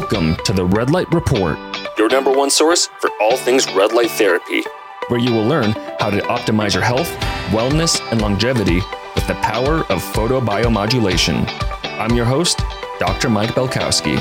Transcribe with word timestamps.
Welcome 0.00 0.36
to 0.44 0.52
the 0.52 0.64
Red 0.64 0.90
Light 0.90 1.12
Report, 1.12 1.58
your 1.98 2.08
number 2.08 2.30
one 2.30 2.50
source 2.50 2.86
for 3.00 3.10
all 3.20 3.36
things 3.36 3.66
red 3.72 3.92
light 3.92 4.12
therapy. 4.12 4.62
where 5.08 5.18
you 5.18 5.32
will 5.32 5.44
learn 5.44 5.72
how 5.98 6.08
to 6.08 6.20
optimize 6.20 6.72
your 6.72 6.84
health, 6.84 7.08
wellness, 7.50 8.00
and 8.12 8.22
longevity 8.22 8.76
with 9.16 9.26
the 9.26 9.34
power 9.42 9.78
of 9.90 10.00
photobiomodulation. 10.14 11.44
I'm 11.98 12.14
your 12.14 12.26
host, 12.26 12.60
Dr. 13.00 13.28
Mike 13.28 13.50
Belkowski. 13.50 14.18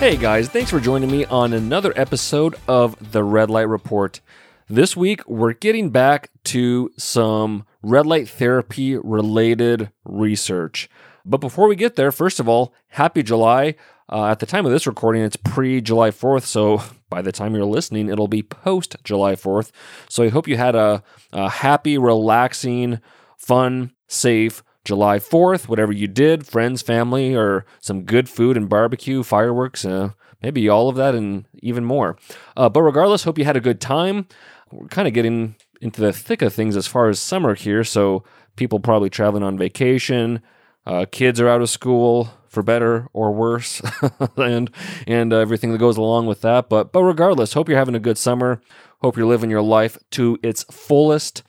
Hey 0.00 0.16
guys, 0.16 0.48
thanks 0.48 0.70
for 0.70 0.80
joining 0.80 1.08
me 1.08 1.24
on 1.26 1.52
another 1.52 1.92
episode 1.94 2.56
of 2.66 3.12
the 3.12 3.22
Red 3.22 3.48
Light 3.48 3.68
Report. 3.68 4.20
This 4.68 4.96
week, 4.96 5.24
we're 5.28 5.52
getting 5.52 5.90
back 5.90 6.30
to 6.46 6.90
some 6.98 7.64
red 7.80 8.06
light 8.06 8.28
therapy 8.28 8.96
related 8.96 9.92
research. 10.04 10.90
But 11.24 11.38
before 11.38 11.68
we 11.68 11.76
get 11.76 11.96
there, 11.96 12.10
first 12.10 12.40
of 12.40 12.48
all, 12.48 12.74
happy 12.88 13.22
July. 13.22 13.76
Uh, 14.10 14.26
at 14.26 14.40
the 14.40 14.46
time 14.46 14.66
of 14.66 14.72
this 14.72 14.88
recording, 14.88 15.22
it's 15.22 15.36
pre 15.36 15.80
July 15.80 16.10
4th, 16.10 16.42
so 16.42 16.82
by 17.10 17.22
the 17.22 17.32
time 17.32 17.54
you're 17.54 17.64
listening, 17.64 18.08
it'll 18.08 18.28
be 18.28 18.42
post 18.42 18.96
July 19.04 19.34
4th. 19.34 19.70
So 20.08 20.24
I 20.24 20.28
hope 20.28 20.48
you 20.48 20.56
had 20.56 20.74
a, 20.74 21.02
a 21.32 21.48
happy, 21.48 21.96
relaxing, 21.96 23.00
fun, 23.38 23.92
safe 24.08 24.62
July 24.84 25.18
4th, 25.18 25.68
whatever 25.68 25.92
you 25.92 26.08
did, 26.08 26.46
friends, 26.46 26.82
family, 26.82 27.36
or 27.36 27.64
some 27.80 28.02
good 28.02 28.28
food 28.28 28.56
and 28.56 28.68
barbecue, 28.68 29.22
fireworks, 29.22 29.84
uh, 29.84 30.10
maybe 30.42 30.68
all 30.68 30.88
of 30.88 30.96
that 30.96 31.14
and 31.14 31.44
even 31.62 31.84
more. 31.84 32.16
Uh, 32.56 32.68
but 32.68 32.82
regardless, 32.82 33.24
hope 33.24 33.38
you 33.38 33.44
had 33.44 33.56
a 33.56 33.60
good 33.60 33.80
time. 33.80 34.26
We're 34.72 34.88
kind 34.88 35.06
of 35.06 35.14
getting 35.14 35.54
into 35.80 36.00
the 36.00 36.12
thick 36.12 36.42
of 36.42 36.52
things 36.52 36.76
as 36.76 36.86
far 36.86 37.08
as 37.08 37.20
summer 37.20 37.54
here, 37.54 37.84
so 37.84 38.24
people 38.56 38.80
probably 38.80 39.10
traveling 39.10 39.44
on 39.44 39.56
vacation, 39.56 40.42
uh, 40.86 41.06
kids 41.10 41.40
are 41.40 41.48
out 41.48 41.62
of 41.62 41.70
school 41.70 42.30
for 42.50 42.62
better 42.62 43.08
or 43.12 43.32
worse, 43.32 43.80
and 44.36 44.70
and 45.06 45.32
uh, 45.32 45.36
everything 45.36 45.72
that 45.72 45.78
goes 45.78 45.96
along 45.96 46.26
with 46.26 46.42
that. 46.42 46.68
But 46.68 46.92
but 46.92 47.02
regardless, 47.02 47.54
hope 47.54 47.68
you're 47.68 47.78
having 47.78 47.94
a 47.94 48.00
good 48.00 48.18
summer. 48.18 48.60
Hope 49.00 49.16
you're 49.16 49.26
living 49.26 49.48
your 49.48 49.62
life 49.62 49.96
to 50.10 50.38
its 50.42 50.64
fullest. 50.64 51.42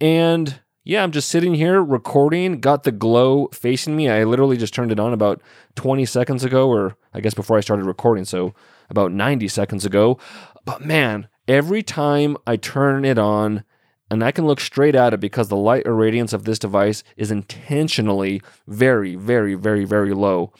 And 0.00 0.60
yeah, 0.84 1.02
I'm 1.02 1.12
just 1.12 1.28
sitting 1.28 1.54
here 1.54 1.82
recording, 1.82 2.60
got 2.60 2.82
the 2.82 2.92
glow 2.92 3.48
facing 3.52 3.96
me. 3.96 4.08
I 4.08 4.24
literally 4.24 4.56
just 4.56 4.74
turned 4.74 4.92
it 4.92 5.00
on 5.00 5.12
about 5.12 5.40
20 5.76 6.04
seconds 6.04 6.44
ago, 6.44 6.68
or 6.68 6.96
I 7.14 7.20
guess 7.20 7.32
before 7.32 7.56
I 7.56 7.60
started 7.60 7.86
recording, 7.86 8.24
so 8.24 8.54
about 8.90 9.12
90 9.12 9.46
seconds 9.48 9.86
ago. 9.86 10.18
But 10.64 10.84
man, 10.84 11.28
every 11.46 11.82
time 11.82 12.36
I 12.46 12.56
turn 12.56 13.04
it 13.04 13.18
on, 13.18 13.64
and 14.10 14.24
I 14.24 14.32
can 14.32 14.46
look 14.46 14.60
straight 14.60 14.96
at 14.96 15.14
it 15.14 15.20
because 15.20 15.48
the 15.48 15.56
light 15.56 15.84
irradiance 15.84 16.32
of 16.32 16.44
this 16.44 16.58
device 16.58 17.04
is 17.16 17.30
intentionally 17.30 18.42
very, 18.66 19.14
very, 19.14 19.54
very, 19.54 19.84
very 19.84 20.12
low. 20.12 20.52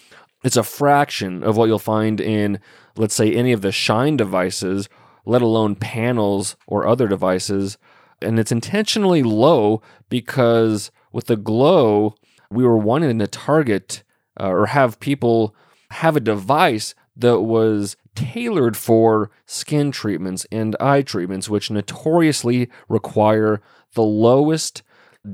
It's 0.44 0.56
a 0.56 0.62
fraction 0.62 1.42
of 1.42 1.56
what 1.56 1.66
you'll 1.66 1.78
find 1.78 2.20
in, 2.20 2.60
let's 2.96 3.14
say, 3.14 3.34
any 3.34 3.52
of 3.52 3.60
the 3.60 3.72
Shine 3.72 4.16
devices, 4.16 4.88
let 5.26 5.42
alone 5.42 5.74
panels 5.74 6.56
or 6.66 6.86
other 6.86 7.08
devices. 7.08 7.76
And 8.22 8.38
it's 8.38 8.52
intentionally 8.52 9.22
low 9.22 9.82
because 10.08 10.90
with 11.12 11.26
the 11.26 11.36
glow, 11.36 12.14
we 12.50 12.64
were 12.64 12.78
wanting 12.78 13.18
to 13.18 13.26
target 13.26 14.02
uh, 14.38 14.48
or 14.48 14.66
have 14.66 15.00
people 15.00 15.54
have 15.90 16.16
a 16.16 16.20
device 16.20 16.94
that 17.16 17.40
was 17.40 17.96
tailored 18.14 18.76
for 18.76 19.30
skin 19.46 19.90
treatments 19.90 20.46
and 20.50 20.76
eye 20.80 21.02
treatments, 21.02 21.48
which 21.48 21.70
notoriously 21.70 22.68
require 22.88 23.60
the 23.94 24.02
lowest 24.02 24.82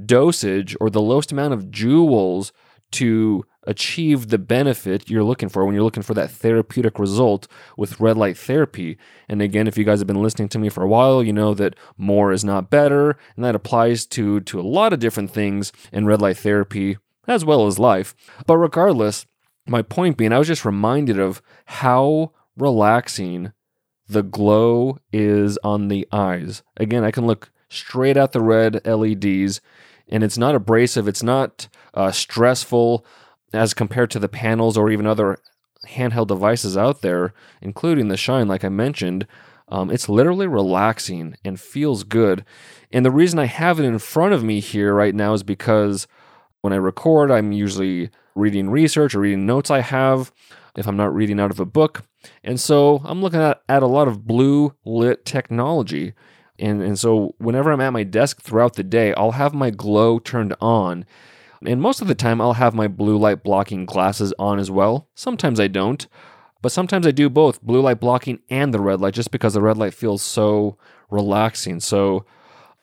dosage 0.05 0.77
or 0.81 0.91
the 0.91 1.01
lowest 1.01 1.33
amount 1.33 1.55
of 1.55 1.67
joules 1.67 2.53
to 2.93 3.45
achieve 3.65 4.29
the 4.29 4.39
benefit 4.39 5.11
you're 5.11 5.25
looking 5.25 5.49
for 5.49 5.65
when 5.65 5.75
you're 5.75 5.85
looking 5.85 6.03
for 6.03 6.15
that 6.15 6.31
therapeutic 6.31 6.99
result 6.99 7.49
with 7.77 8.01
red 8.01 8.17
light 8.17 8.39
therapy. 8.39 8.97
And 9.29 9.43
again, 9.43 9.67
if 9.67 9.77
you 9.77 9.85
guys 9.85 9.99
have 9.99 10.07
been 10.07 10.23
listening 10.23 10.49
to 10.51 10.59
me 10.59 10.69
for 10.69 10.85
a 10.85 10.89
while, 10.89 11.23
you 11.23 11.33
know 11.33 11.53
that 11.55 11.75
more 11.97 12.33
is 12.33 12.45
not 12.45 12.71
better, 12.71 13.17
and 13.35 13.45
that 13.45 13.57
applies 13.57 14.07
to 14.07 14.41
to 14.41 14.61
a 14.61 14.63
lot 14.63 14.93
of 14.93 15.01
different 15.01 15.31
things 15.31 15.73
in 15.93 16.07
red 16.07 16.23
light 16.23 16.39
therapy 16.39 16.99
as 17.27 17.45
well 17.45 17.67
as 17.67 17.79
life. 17.79 18.15
But 18.47 18.59
regardless, 18.59 19.27
my 19.67 19.83
point 19.83 20.17
being, 20.17 20.33
I 20.33 20.39
was 20.39 20.49
just 20.49 20.65
reminded 20.65 21.19
of 21.19 21.43
how 21.67 22.33
relaxing 22.57 23.53
the 24.09 24.23
glow 24.23 24.99
is 25.13 25.59
on 25.65 25.89
the 25.89 26.07
eyes. 26.13 26.63
Again, 26.77 27.05
I 27.05 27.11
can 27.11 27.27
look 27.27 27.51
straight 27.69 28.17
at 28.17 28.33
the 28.33 28.41
red 28.41 28.87
LEDs, 28.87 29.61
and 30.09 30.23
it's 30.23 30.39
not 30.39 30.55
abrasive, 30.55 31.09
it's 31.09 31.23
not 31.23 31.69
uh, 31.95 32.13
stressful 32.13 33.05
as 33.53 33.75
compared 33.75 34.11
to 34.13 34.19
the 34.19 34.29
panels 34.29 34.77
or 34.77 34.91
even 34.91 35.07
other 35.07 35.39
handheld 35.89 36.29
devices 36.29 36.77
out 36.77 37.03
there, 37.03 37.33
including 37.61 38.09
the 38.09 38.17
Shine, 38.17 38.49
like 38.49 38.65
I 38.65 38.69
mentioned. 38.69 39.27
Um, 39.69 39.91
it's 39.91 40.09
literally 40.09 40.47
relaxing 40.47 41.37
and 41.45 41.59
feels 41.59 42.05
good. 42.05 42.45
And 42.93 43.05
the 43.05 43.11
reason 43.11 43.39
I 43.39 43.47
have 43.47 43.81
it 43.81 43.85
in 43.85 43.99
front 43.99 44.33
of 44.33 44.45
me 44.45 44.61
here 44.61 44.95
right 44.95 45.15
now 45.15 45.33
is 45.33 45.43
because 45.43 46.07
when 46.61 46.73
I 46.73 46.77
record, 46.77 47.31
I'm 47.31 47.51
usually 47.51 48.11
reading 48.35 48.71
research 48.71 49.15
or 49.15 49.21
reading 49.21 49.47
notes 49.47 49.71
I 49.71 49.81
have 49.81 50.33
if 50.77 50.87
I'm 50.87 50.97
not 50.97 51.15
reading 51.15 51.41
out 51.41 51.51
of 51.51 51.59
a 51.59 51.65
book. 51.65 52.05
And 52.45 52.61
so 52.61 53.03
I'm 53.05 53.23
looking 53.23 53.41
at, 53.41 53.63
at 53.69 53.83
a 53.83 53.87
lot 53.87 54.09
of 54.09 54.27
blue 54.27 54.75
lit 54.85 55.25
technology. 55.25 56.15
And, 56.59 56.83
and 56.83 56.99
so 56.99 57.35
whenever 57.39 57.71
I'm 57.71 57.81
at 57.81 57.93
my 57.93 58.05
desk 58.05 58.41
throughout 58.41 58.75
the 58.75 58.83
day, 58.83 59.13
I'll 59.15 59.33
have 59.33 59.55
my 59.55 59.71
glow 59.71 60.19
turned 60.19 60.55
on. 60.61 61.05
And 61.65 61.81
most 61.81 62.01
of 62.01 62.09
the 62.09 62.15
time, 62.15 62.41
I'll 62.41 62.55
have 62.55 62.75
my 62.75 62.89
blue 62.89 63.17
light 63.17 63.43
blocking 63.43 63.87
glasses 63.87 64.33
on 64.39 64.59
as 64.59 64.71
well. 64.71 65.09
Sometimes 65.15 65.59
I 65.59 65.69
don't, 65.69 66.07
but 66.63 66.73
sometimes 66.73 67.07
I 67.07 67.11
do 67.11 67.29
both 67.29 67.63
blue 67.63 67.81
light 67.81 68.01
blocking 68.01 68.41
and 68.49 68.73
the 68.73 68.81
red 68.81 69.01
light 69.01 69.15
just 69.15 69.31
because 69.31 69.55
the 69.55 69.63
red 69.63 69.77
light 69.77 69.95
feels 69.95 70.23
so 70.23 70.79
relaxing. 71.11 71.81
So 71.81 72.25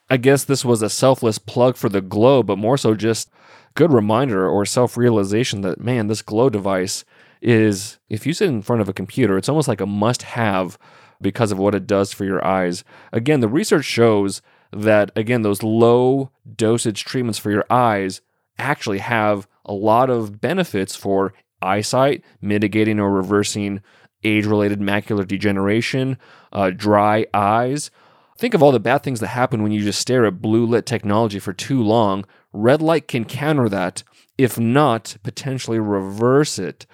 I 0.09 0.17
guess 0.17 0.43
this 0.43 0.65
was 0.65 0.81
a 0.81 0.89
selfless 0.89 1.37
plug 1.37 1.75
for 1.75 1.89
the 1.89 2.01
glow, 2.01 2.43
but 2.43 2.57
more 2.57 2.77
so 2.77 2.93
just 2.95 3.29
good 3.75 3.91
reminder 3.91 4.47
or 4.47 4.65
self 4.65 4.97
realization 4.97 5.61
that, 5.61 5.79
man, 5.79 6.07
this 6.07 6.21
glow 6.21 6.49
device 6.49 7.05
is, 7.43 7.99
if 8.09 8.25
you 8.25 8.33
sit 8.33 8.49
in 8.49 8.61
front 8.61 8.81
of 8.81 8.89
a 8.89 8.93
computer, 8.93 9.37
it's 9.37 9.49
almost 9.49 9.67
like 9.67 9.81
a 9.81 9.85
must 9.85 10.23
have 10.23 10.77
because 11.21 11.51
of 11.51 11.59
what 11.59 11.75
it 11.75 11.85
does 11.85 12.13
for 12.13 12.25
your 12.25 12.43
eyes. 12.45 12.83
Again, 13.11 13.41
the 13.41 13.47
research 13.47 13.85
shows 13.85 14.41
that, 14.71 15.11
again, 15.15 15.41
those 15.41 15.61
low 15.61 16.31
dosage 16.55 17.05
treatments 17.05 17.37
for 17.37 17.51
your 17.51 17.65
eyes 17.69 18.21
actually 18.57 18.99
have 18.99 19.47
a 19.65 19.73
lot 19.73 20.09
of 20.09 20.41
benefits 20.41 20.95
for 20.95 21.33
eyesight, 21.61 22.23
mitigating 22.41 22.99
or 22.99 23.11
reversing 23.11 23.81
age 24.23 24.45
related 24.45 24.79
macular 24.79 25.27
degeneration, 25.27 26.17
uh, 26.51 26.69
dry 26.69 27.25
eyes. 27.33 27.91
Think 28.37 28.53
of 28.53 28.63
all 28.63 28.71
the 28.71 28.79
bad 28.79 29.03
things 29.03 29.19
that 29.19 29.27
happen 29.27 29.61
when 29.63 29.71
you 29.71 29.81
just 29.81 29.99
stare 29.99 30.25
at 30.25 30.41
blue 30.41 30.65
lit 30.65 30.85
technology 30.85 31.39
for 31.39 31.53
too 31.53 31.81
long. 31.81 32.25
Red 32.51 32.81
light 32.81 33.07
can 33.07 33.25
counter 33.25 33.69
that, 33.69 34.03
if 34.37 34.59
not 34.59 35.17
potentially 35.23 35.79
reverse 35.79 36.57
it. 36.57 36.85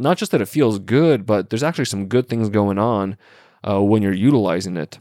Not 0.00 0.16
just 0.18 0.32
that 0.32 0.40
it 0.40 0.46
feels 0.46 0.78
good, 0.78 1.26
but 1.26 1.50
there's 1.50 1.62
actually 1.62 1.84
some 1.84 2.06
good 2.06 2.28
things 2.28 2.48
going 2.48 2.78
on 2.78 3.16
uh, 3.68 3.82
when 3.82 4.02
you're 4.02 4.12
utilizing 4.12 4.76
it. 4.76 4.98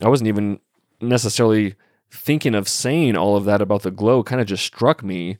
I 0.00 0.08
wasn't 0.08 0.28
even 0.28 0.60
necessarily 1.00 1.74
thinking 2.10 2.54
of 2.54 2.68
saying 2.68 3.16
all 3.16 3.36
of 3.36 3.44
that 3.44 3.60
about 3.60 3.82
the 3.82 3.90
glow 3.90 4.22
kind 4.22 4.40
of 4.40 4.46
just 4.46 4.64
struck 4.64 5.02
me 5.02 5.38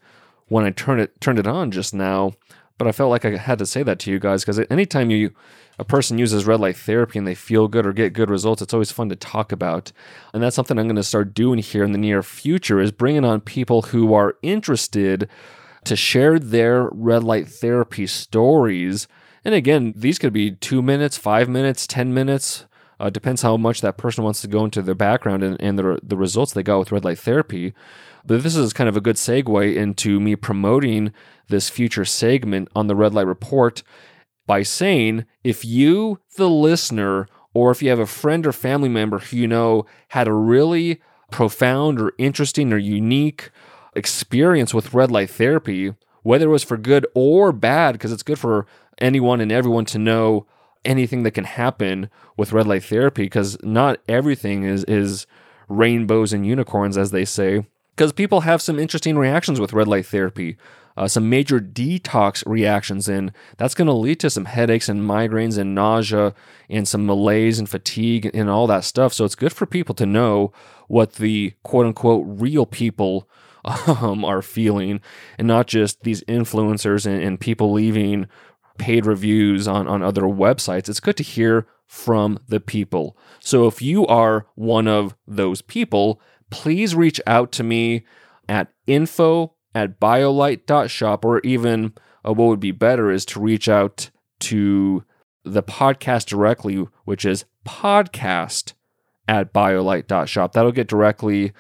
when 0.48 0.64
I 0.64 0.70
turned 0.70 1.00
it 1.00 1.20
turned 1.20 1.38
it 1.38 1.46
on 1.46 1.70
just 1.70 1.94
now. 1.94 2.32
But 2.76 2.86
I 2.86 2.92
felt 2.92 3.10
like 3.10 3.24
I 3.24 3.36
had 3.36 3.58
to 3.58 3.66
say 3.66 3.82
that 3.82 3.98
to 4.00 4.10
you 4.10 4.18
guys 4.18 4.44
because 4.44 4.60
anytime 4.70 5.10
you 5.10 5.32
a 5.78 5.84
person 5.84 6.18
uses 6.18 6.44
red 6.44 6.60
light 6.60 6.76
therapy 6.76 7.18
and 7.18 7.26
they 7.26 7.34
feel 7.34 7.68
good 7.68 7.86
or 7.86 7.92
get 7.92 8.12
good 8.12 8.30
results, 8.30 8.62
it's 8.62 8.74
always 8.74 8.90
fun 8.90 9.08
to 9.10 9.16
talk 9.16 9.52
about. 9.52 9.92
And 10.32 10.42
that's 10.42 10.56
something 10.56 10.78
I'm 10.78 10.86
going 10.86 10.96
to 10.96 11.02
start 11.04 11.34
doing 11.34 11.58
here 11.58 11.84
in 11.84 11.92
the 11.92 11.98
near 11.98 12.22
future 12.22 12.80
is 12.80 12.90
bringing 12.90 13.24
on 13.24 13.40
people 13.40 13.82
who 13.82 14.12
are 14.12 14.36
interested 14.42 15.28
to 15.88 15.96
share 15.96 16.38
their 16.38 16.88
red 16.92 17.24
light 17.24 17.48
therapy 17.48 18.06
stories. 18.06 19.08
And 19.44 19.54
again, 19.54 19.92
these 19.96 20.18
could 20.18 20.32
be 20.32 20.52
two 20.52 20.82
minutes, 20.82 21.16
five 21.16 21.48
minutes, 21.48 21.86
10 21.86 22.12
minutes, 22.14 22.66
uh, 23.00 23.10
depends 23.10 23.42
how 23.42 23.56
much 23.56 23.80
that 23.80 23.96
person 23.96 24.24
wants 24.24 24.40
to 24.42 24.48
go 24.48 24.64
into 24.64 24.82
their 24.82 24.94
background 24.94 25.42
and, 25.42 25.60
and 25.60 25.78
the, 25.78 25.98
the 26.02 26.16
results 26.16 26.52
they 26.52 26.62
got 26.62 26.78
with 26.78 26.92
red 26.92 27.04
light 27.04 27.18
therapy. 27.18 27.72
But 28.24 28.42
this 28.42 28.56
is 28.56 28.72
kind 28.72 28.88
of 28.88 28.96
a 28.96 29.00
good 29.00 29.16
segue 29.16 29.74
into 29.74 30.20
me 30.20 30.36
promoting 30.36 31.12
this 31.48 31.70
future 31.70 32.04
segment 32.04 32.68
on 32.74 32.86
the 32.86 32.96
red 32.96 33.14
light 33.14 33.26
report 33.26 33.82
by 34.46 34.62
saying 34.62 35.24
if 35.44 35.64
you, 35.64 36.20
the 36.36 36.50
listener, 36.50 37.28
or 37.54 37.70
if 37.70 37.82
you 37.82 37.90
have 37.90 37.98
a 37.98 38.06
friend 38.06 38.46
or 38.46 38.52
family 38.52 38.88
member 38.88 39.18
who 39.18 39.36
you 39.36 39.46
know 39.46 39.86
had 40.08 40.28
a 40.28 40.32
really 40.32 41.00
profound 41.30 42.00
or 42.00 42.12
interesting 42.18 42.72
or 42.72 42.78
unique 42.78 43.50
experience 43.98 44.72
with 44.72 44.94
red 44.94 45.10
light 45.10 45.30
therapy, 45.30 45.94
whether 46.22 46.46
it 46.46 46.52
was 46.52 46.64
for 46.64 46.76
good 46.76 47.06
or 47.14 47.52
bad, 47.52 47.92
because 47.92 48.12
it's 48.12 48.22
good 48.22 48.38
for 48.38 48.66
anyone 48.98 49.40
and 49.40 49.52
everyone 49.52 49.84
to 49.86 49.98
know 49.98 50.46
anything 50.84 51.22
that 51.24 51.32
can 51.32 51.44
happen 51.44 52.08
with 52.36 52.52
red 52.52 52.66
light 52.66 52.84
therapy 52.84 53.24
because 53.24 53.62
not 53.62 54.00
everything 54.08 54.64
is 54.64 54.84
is 54.84 55.26
rainbows 55.68 56.32
and 56.32 56.46
unicorns 56.46 56.96
as 56.96 57.10
they 57.10 57.24
say 57.24 57.64
because 57.98 58.12
people 58.12 58.42
have 58.42 58.62
some 58.62 58.78
interesting 58.78 59.18
reactions 59.18 59.58
with 59.58 59.72
red 59.72 59.88
light 59.88 60.06
therapy. 60.06 60.56
Uh, 60.96 61.06
some 61.06 61.30
major 61.30 61.60
detox 61.60 62.44
reactions, 62.44 63.08
and 63.08 63.30
that's 63.56 63.74
going 63.74 63.86
to 63.86 63.92
lead 63.92 64.18
to 64.18 64.28
some 64.28 64.46
headaches 64.46 64.88
and 64.88 65.02
migraines 65.02 65.56
and 65.56 65.72
nausea 65.72 66.34
and 66.68 66.88
some 66.88 67.06
malaise 67.06 67.60
and 67.60 67.68
fatigue 67.68 68.28
and 68.34 68.50
all 68.50 68.66
that 68.66 68.82
stuff. 68.82 69.12
So 69.12 69.24
it's 69.24 69.36
good 69.36 69.52
for 69.52 69.64
people 69.64 69.94
to 69.94 70.06
know 70.06 70.52
what 70.88 71.14
the 71.14 71.54
quote 71.62 71.86
unquote 71.86 72.24
real 72.26 72.66
people 72.66 73.28
um, 73.86 74.24
are 74.24 74.42
feeling 74.42 75.00
and 75.38 75.46
not 75.46 75.66
just 75.66 76.02
these 76.02 76.22
influencers 76.24 77.06
and, 77.06 77.22
and 77.22 77.40
people 77.40 77.72
leaving 77.72 78.26
paid 78.78 79.06
reviews 79.06 79.66
on, 79.66 79.88
on 79.88 80.02
other 80.02 80.22
websites. 80.22 80.88
It's 80.88 81.00
good 81.00 81.16
to 81.16 81.22
hear 81.22 81.66
from 81.86 82.38
the 82.48 82.60
people. 82.60 83.16
So 83.40 83.66
if 83.66 83.82
you 83.82 84.06
are 84.06 84.46
one 84.54 84.86
of 84.86 85.16
those 85.26 85.62
people, 85.62 86.20
please 86.50 86.94
reach 86.94 87.20
out 87.26 87.50
to 87.52 87.64
me 87.64 88.04
at 88.48 88.72
info 88.86 89.54
at 89.74 90.00
biolight.shop, 90.00 91.24
or 91.24 91.40
even 91.40 91.92
uh, 92.26 92.32
what 92.32 92.46
would 92.46 92.60
be 92.60 92.72
better 92.72 93.10
is 93.10 93.24
to 93.26 93.40
reach 93.40 93.68
out 93.68 94.10
to 94.40 95.04
the 95.44 95.62
podcast 95.62 96.26
directly, 96.26 96.86
which 97.04 97.24
is 97.24 97.44
podcast 97.66 98.72
at 99.26 99.52
biolight.shop. 99.52 100.52
That'll 100.52 100.72
get 100.72 100.88
directly 100.88 101.52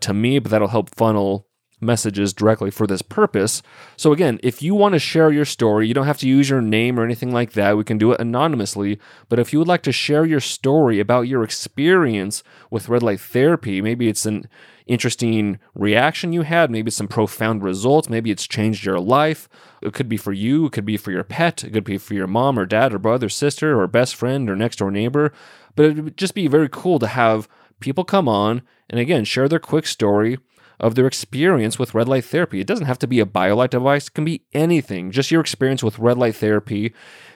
to 0.00 0.14
me, 0.14 0.38
but 0.38 0.50
that'll 0.50 0.68
help 0.68 0.94
funnel 0.94 1.46
messages 1.80 2.32
directly 2.32 2.70
for 2.70 2.86
this 2.86 3.02
purpose. 3.02 3.62
So, 3.96 4.12
again, 4.12 4.38
if 4.42 4.62
you 4.62 4.74
want 4.74 4.94
to 4.94 4.98
share 4.98 5.30
your 5.30 5.44
story, 5.44 5.88
you 5.88 5.94
don't 5.94 6.06
have 6.06 6.18
to 6.18 6.28
use 6.28 6.50
your 6.50 6.60
name 6.60 6.98
or 6.98 7.04
anything 7.04 7.32
like 7.32 7.52
that. 7.52 7.76
We 7.76 7.84
can 7.84 7.98
do 7.98 8.12
it 8.12 8.20
anonymously. 8.20 8.98
But 9.28 9.38
if 9.38 9.52
you 9.52 9.58
would 9.58 9.68
like 9.68 9.82
to 9.82 9.92
share 9.92 10.24
your 10.24 10.40
story 10.40 11.00
about 11.00 11.22
your 11.22 11.42
experience 11.42 12.42
with 12.70 12.88
red 12.88 13.02
light 13.02 13.20
therapy, 13.20 13.80
maybe 13.80 14.08
it's 14.08 14.26
an 14.26 14.48
interesting 14.86 15.58
reaction 15.74 16.32
you 16.32 16.42
had, 16.42 16.70
maybe 16.70 16.90
some 16.90 17.06
profound 17.06 17.62
results, 17.62 18.08
maybe 18.08 18.30
it's 18.30 18.46
changed 18.46 18.84
your 18.84 18.98
life. 18.98 19.48
It 19.80 19.94
could 19.94 20.08
be 20.08 20.16
for 20.16 20.32
you, 20.32 20.66
it 20.66 20.72
could 20.72 20.84
be 20.84 20.96
for 20.96 21.12
your 21.12 21.22
pet, 21.22 21.62
it 21.62 21.70
could 21.72 21.84
be 21.84 21.96
for 21.96 22.14
your 22.14 22.26
mom 22.26 22.58
or 22.58 22.66
dad 22.66 22.92
or 22.92 22.98
brother, 22.98 23.28
sister, 23.28 23.80
or 23.80 23.86
best 23.86 24.16
friend 24.16 24.50
or 24.50 24.56
next 24.56 24.76
door 24.76 24.90
neighbor. 24.90 25.32
But 25.76 25.84
it 25.86 26.02
would 26.02 26.16
just 26.16 26.34
be 26.34 26.48
very 26.48 26.68
cool 26.68 26.98
to 26.98 27.06
have 27.06 27.48
people 27.78 28.04
come 28.04 28.28
on 28.28 28.62
and 28.90 29.00
again 29.00 29.24
share 29.24 29.48
their 29.48 29.58
quick 29.58 29.86
story 29.86 30.38
of 30.80 30.94
their 30.94 31.06
experience 31.06 31.78
with 31.78 31.94
red 31.94 32.08
light 32.08 32.24
therapy. 32.24 32.60
It 32.60 32.66
doesn't 32.66 32.86
have 32.86 32.98
to 33.00 33.06
be 33.06 33.20
a 33.20 33.26
BioLight 33.26 33.70
device, 33.70 34.08
it 34.08 34.14
can 34.14 34.24
be 34.24 34.42
anything. 34.52 35.10
Just 35.10 35.30
your 35.30 35.40
experience 35.40 35.82
with 35.82 35.98
red 35.98 36.18
light 36.18 36.36
therapy. 36.36 36.92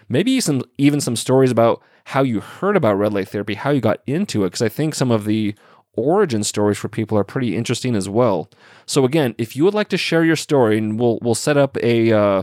Maybe 0.09 0.41
some 0.41 0.63
even 0.79 1.01
some 1.01 1.17
stories 1.17 1.51
about 1.51 1.83
how 2.07 2.23
you 2.23 2.41
heard 2.41 2.77
about 2.77 2.99
red 2.99 3.13
light 3.15 3.29
therapy, 3.29 3.55
how 3.55 3.71
you 3.71 3.81
got 3.81 4.01
into 4.07 4.45
it, 4.45 4.49
because 4.49 4.63
I 4.63 4.69
think 4.69 4.95
some 4.95 5.11
of 5.11 5.25
the 5.25 5.55
origin 5.97 6.43
stories 6.43 6.77
for 6.77 6.89
people 6.89 7.17
are 7.17 7.25
pretty 7.25 7.57
interesting 7.57 7.95
as 7.95 8.09
well. 8.09 8.51
So 8.87 9.05
again, 9.05 9.35
if 9.39 9.57
you 9.57 9.65
would 9.65 9.75
like 9.75 9.89
to 9.91 9.97
share 9.97 10.25
your 10.25 10.37
story, 10.37 10.77
and 10.79 10.99
we'll 10.99 11.19
we'll 11.23 11.35
set 11.35 11.57
up 11.57 11.77
a 11.83 12.13
uh, 12.13 12.43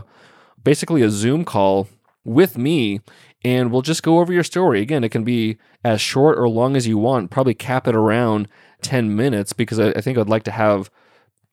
basically 0.64 1.02
a 1.02 1.10
Zoom 1.10 1.44
call 1.44 1.88
with 2.24 2.56
me, 2.56 3.00
and 3.44 3.70
we'll 3.70 3.82
just 3.82 4.02
go 4.02 4.18
over 4.18 4.32
your 4.32 4.44
story. 4.44 4.80
Again, 4.80 5.04
it 5.04 5.10
can 5.10 5.24
be 5.24 5.58
as 5.84 6.00
short 6.00 6.38
or 6.38 6.48
long 6.48 6.76
as 6.76 6.86
you 6.86 6.98
want. 6.98 7.30
Probably 7.30 7.54
cap 7.54 7.88
it 7.88 7.96
around 7.96 8.48
10 8.82 9.14
minutes 9.14 9.52
because 9.52 9.78
I, 9.78 10.00
think 10.00 10.18
I'd 10.18 10.28
like 10.28 10.44
to 10.44 10.50
have 10.50 10.90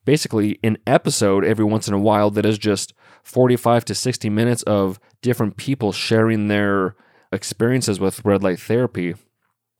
basically 0.05 0.59
an 0.63 0.77
episode 0.85 1.43
every 1.43 1.65
once 1.65 1.87
in 1.87 1.93
a 1.93 1.99
while 1.99 2.29
that 2.31 2.45
is 2.45 2.57
just 2.57 2.93
45 3.23 3.85
to 3.85 3.95
60 3.95 4.29
minutes 4.29 4.63
of 4.63 4.99
different 5.21 5.57
people 5.57 5.91
sharing 5.91 6.47
their 6.47 6.95
experiences 7.31 7.99
with 7.99 8.23
red 8.25 8.43
light 8.43 8.59
therapy. 8.59 9.15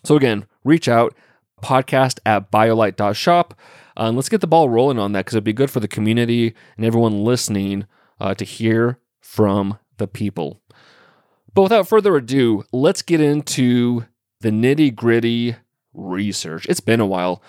So, 0.03 0.15
again, 0.15 0.45
reach 0.63 0.87
out, 0.87 1.15
podcast 1.61 2.19
at 2.25 2.51
biolight.shop. 2.51 3.53
Uh, 3.97 4.03
and 4.03 4.15
let's 4.15 4.29
get 4.29 4.41
the 4.41 4.47
ball 4.47 4.69
rolling 4.69 4.99
on 4.99 5.11
that 5.11 5.25
because 5.25 5.35
it'd 5.35 5.43
be 5.43 5.53
good 5.53 5.71
for 5.71 5.79
the 5.79 5.87
community 5.87 6.53
and 6.77 6.85
everyone 6.85 7.23
listening 7.23 7.85
uh, 8.19 8.33
to 8.33 8.45
hear 8.45 8.99
from 9.19 9.77
the 9.97 10.07
people. 10.07 10.61
But 11.53 11.63
without 11.63 11.87
further 11.87 12.15
ado, 12.15 12.63
let's 12.71 13.01
get 13.01 13.21
into 13.21 14.05
the 14.41 14.49
nitty 14.49 14.95
gritty 14.95 15.55
research. 15.93 16.65
It's 16.69 16.79
been 16.79 16.99
a 16.99 17.05
while 17.05 17.41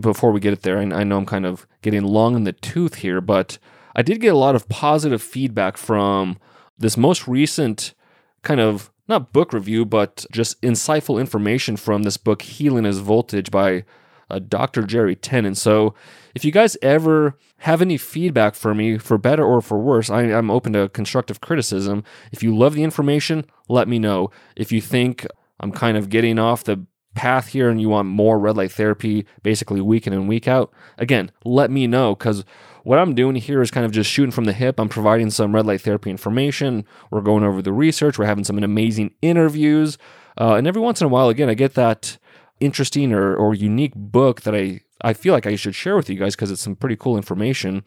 before 0.00 0.32
we 0.32 0.40
get 0.40 0.52
it 0.52 0.62
there. 0.62 0.78
And 0.78 0.92
I 0.92 1.04
know 1.04 1.18
I'm 1.18 1.26
kind 1.26 1.46
of 1.46 1.66
getting 1.82 2.04
long 2.04 2.34
in 2.34 2.44
the 2.44 2.52
tooth 2.52 2.96
here, 2.96 3.20
but 3.20 3.58
I 3.96 4.02
did 4.02 4.20
get 4.20 4.34
a 4.34 4.38
lot 4.38 4.54
of 4.54 4.68
positive 4.68 5.22
feedback 5.22 5.76
from 5.76 6.38
this 6.78 6.96
most 6.96 7.26
recent 7.26 7.94
kind 8.42 8.60
of 8.60 8.90
not 9.08 9.32
book 9.32 9.52
review, 9.52 9.84
but 9.84 10.26
just 10.30 10.60
insightful 10.60 11.18
information 11.18 11.76
from 11.76 12.02
this 12.02 12.16
book, 12.16 12.42
Healing 12.42 12.84
is 12.84 12.98
Voltage 12.98 13.50
by 13.50 13.84
uh, 14.30 14.38
Dr. 14.38 14.82
Jerry 14.82 15.16
Tennant. 15.16 15.56
So 15.56 15.94
if 16.34 16.44
you 16.44 16.52
guys 16.52 16.76
ever 16.82 17.36
have 17.58 17.82
any 17.82 17.96
feedback 17.96 18.54
for 18.54 18.74
me, 18.74 18.98
for 18.98 19.18
better 19.18 19.44
or 19.44 19.60
for 19.60 19.78
worse, 19.78 20.10
I, 20.10 20.22
I'm 20.22 20.50
open 20.50 20.72
to 20.74 20.88
constructive 20.88 21.40
criticism. 21.40 22.04
If 22.32 22.42
you 22.42 22.56
love 22.56 22.74
the 22.74 22.84
information, 22.84 23.44
let 23.68 23.88
me 23.88 23.98
know. 23.98 24.30
If 24.56 24.70
you 24.72 24.80
think 24.80 25.26
I'm 25.60 25.72
kind 25.72 25.96
of 25.96 26.08
getting 26.08 26.38
off 26.38 26.64
the 26.64 26.84
path 27.14 27.48
here 27.48 27.68
and 27.68 27.80
you 27.80 27.88
want 27.88 28.06
more 28.06 28.38
red 28.38 28.56
light 28.56 28.70
therapy 28.70 29.26
basically 29.42 29.80
week 29.80 30.06
in 30.06 30.12
and 30.12 30.28
week 30.28 30.46
out, 30.46 30.72
again, 30.98 31.32
let 31.44 31.70
me 31.70 31.86
know 31.86 32.14
because 32.14 32.44
what 32.84 32.98
I'm 32.98 33.14
doing 33.14 33.36
here 33.36 33.60
is 33.60 33.70
kind 33.70 33.84
of 33.84 33.92
just 33.92 34.10
shooting 34.10 34.30
from 34.30 34.44
the 34.44 34.52
hip. 34.52 34.78
I'm 34.78 34.88
providing 34.88 35.30
some 35.30 35.54
red 35.54 35.66
light 35.66 35.80
therapy 35.80 36.10
information. 36.10 36.84
We're 37.10 37.20
going 37.20 37.44
over 37.44 37.60
the 37.60 37.72
research. 37.72 38.18
We're 38.18 38.26
having 38.26 38.44
some 38.44 38.62
amazing 38.62 39.14
interviews. 39.20 39.98
Uh, 40.40 40.54
and 40.54 40.66
every 40.66 40.80
once 40.80 41.00
in 41.00 41.06
a 41.06 41.08
while, 41.08 41.28
again, 41.28 41.50
I 41.50 41.54
get 41.54 41.74
that 41.74 42.18
interesting 42.60 43.12
or, 43.12 43.34
or 43.34 43.54
unique 43.54 43.94
book 43.94 44.42
that 44.42 44.54
I, 44.54 44.80
I 45.02 45.12
feel 45.12 45.32
like 45.32 45.46
I 45.46 45.56
should 45.56 45.74
share 45.74 45.96
with 45.96 46.10
you 46.10 46.16
guys 46.16 46.34
because 46.34 46.50
it's 46.50 46.62
some 46.62 46.76
pretty 46.76 46.96
cool 46.96 47.16
information. 47.16 47.84